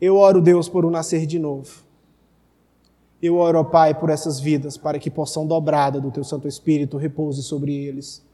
Eu 0.00 0.16
oro, 0.16 0.42
Deus, 0.42 0.68
por 0.68 0.84
um 0.84 0.90
nascer 0.90 1.24
de 1.24 1.38
novo. 1.38 1.85
Eu 3.26 3.38
oro, 3.38 3.64
Pai, 3.64 3.92
por 3.92 4.08
essas 4.08 4.38
vidas, 4.38 4.76
para 4.76 5.00
que 5.00 5.10
possam 5.10 5.44
dobrada 5.44 6.00
do 6.00 6.12
teu 6.12 6.22
Santo 6.22 6.46
Espírito 6.46 6.96
repouse 6.96 7.42
sobre 7.42 7.74
eles. 7.74 8.24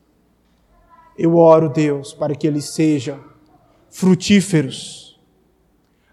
Eu 1.17 1.37
oro, 1.37 1.71
Deus, 1.71 2.13
para 2.13 2.35
que 2.35 2.47
eles 2.47 2.67
sejam 2.67 3.19
frutíferos, 3.89 5.19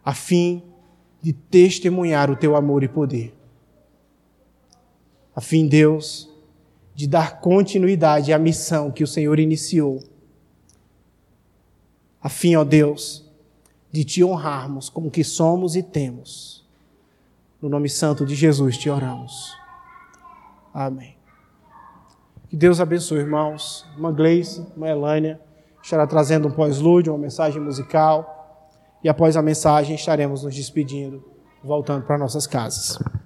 a 0.03 0.13
fim 0.13 0.63
de 1.21 1.33
testemunhar 1.33 2.31
o 2.31 2.37
teu 2.37 2.55
amor 2.55 2.81
e 2.81 2.87
poder. 2.87 3.35
A 5.35 5.41
fim, 5.41 5.67
Deus, 5.67 6.29
de 6.95 7.05
dar 7.05 7.41
continuidade 7.41 8.31
à 8.31 8.39
missão 8.39 8.91
que 8.91 9.03
o 9.03 9.07
Senhor 9.07 9.39
iniciou. 9.39 10.01
A 12.21 12.29
fim, 12.29 12.55
ó 12.55 12.63
Deus, 12.63 13.29
de 13.91 14.05
te 14.05 14.23
honrarmos 14.23 14.87
como 14.87 15.11
que 15.11 15.23
somos 15.23 15.75
e 15.75 15.83
temos. 15.83 16.58
No 17.61 17.67
nome 17.67 17.89
santo 17.89 18.25
de 18.25 18.35
Jesus 18.35 18.77
te 18.77 18.89
oramos. 18.89 19.57
Amém. 20.73 21.17
Que 22.47 22.55
Deus 22.55 22.79
abençoe, 22.79 23.19
irmãos. 23.19 23.85
Uma 23.97 24.11
Gleice, 24.11 24.65
uma 24.77 24.87
Elânia, 24.87 25.39
estará 25.83 26.07
trazendo 26.07 26.47
um 26.47 26.51
pós-lúdio, 26.51 27.13
uma 27.13 27.19
mensagem 27.19 27.61
musical. 27.61 28.37
E 29.03 29.09
após 29.09 29.35
a 29.35 29.41
mensagem 29.41 29.95
estaremos 29.95 30.43
nos 30.43 30.55
despedindo, 30.55 31.23
voltando 31.63 32.05
para 32.05 32.17
nossas 32.17 32.47
casas. 32.47 32.97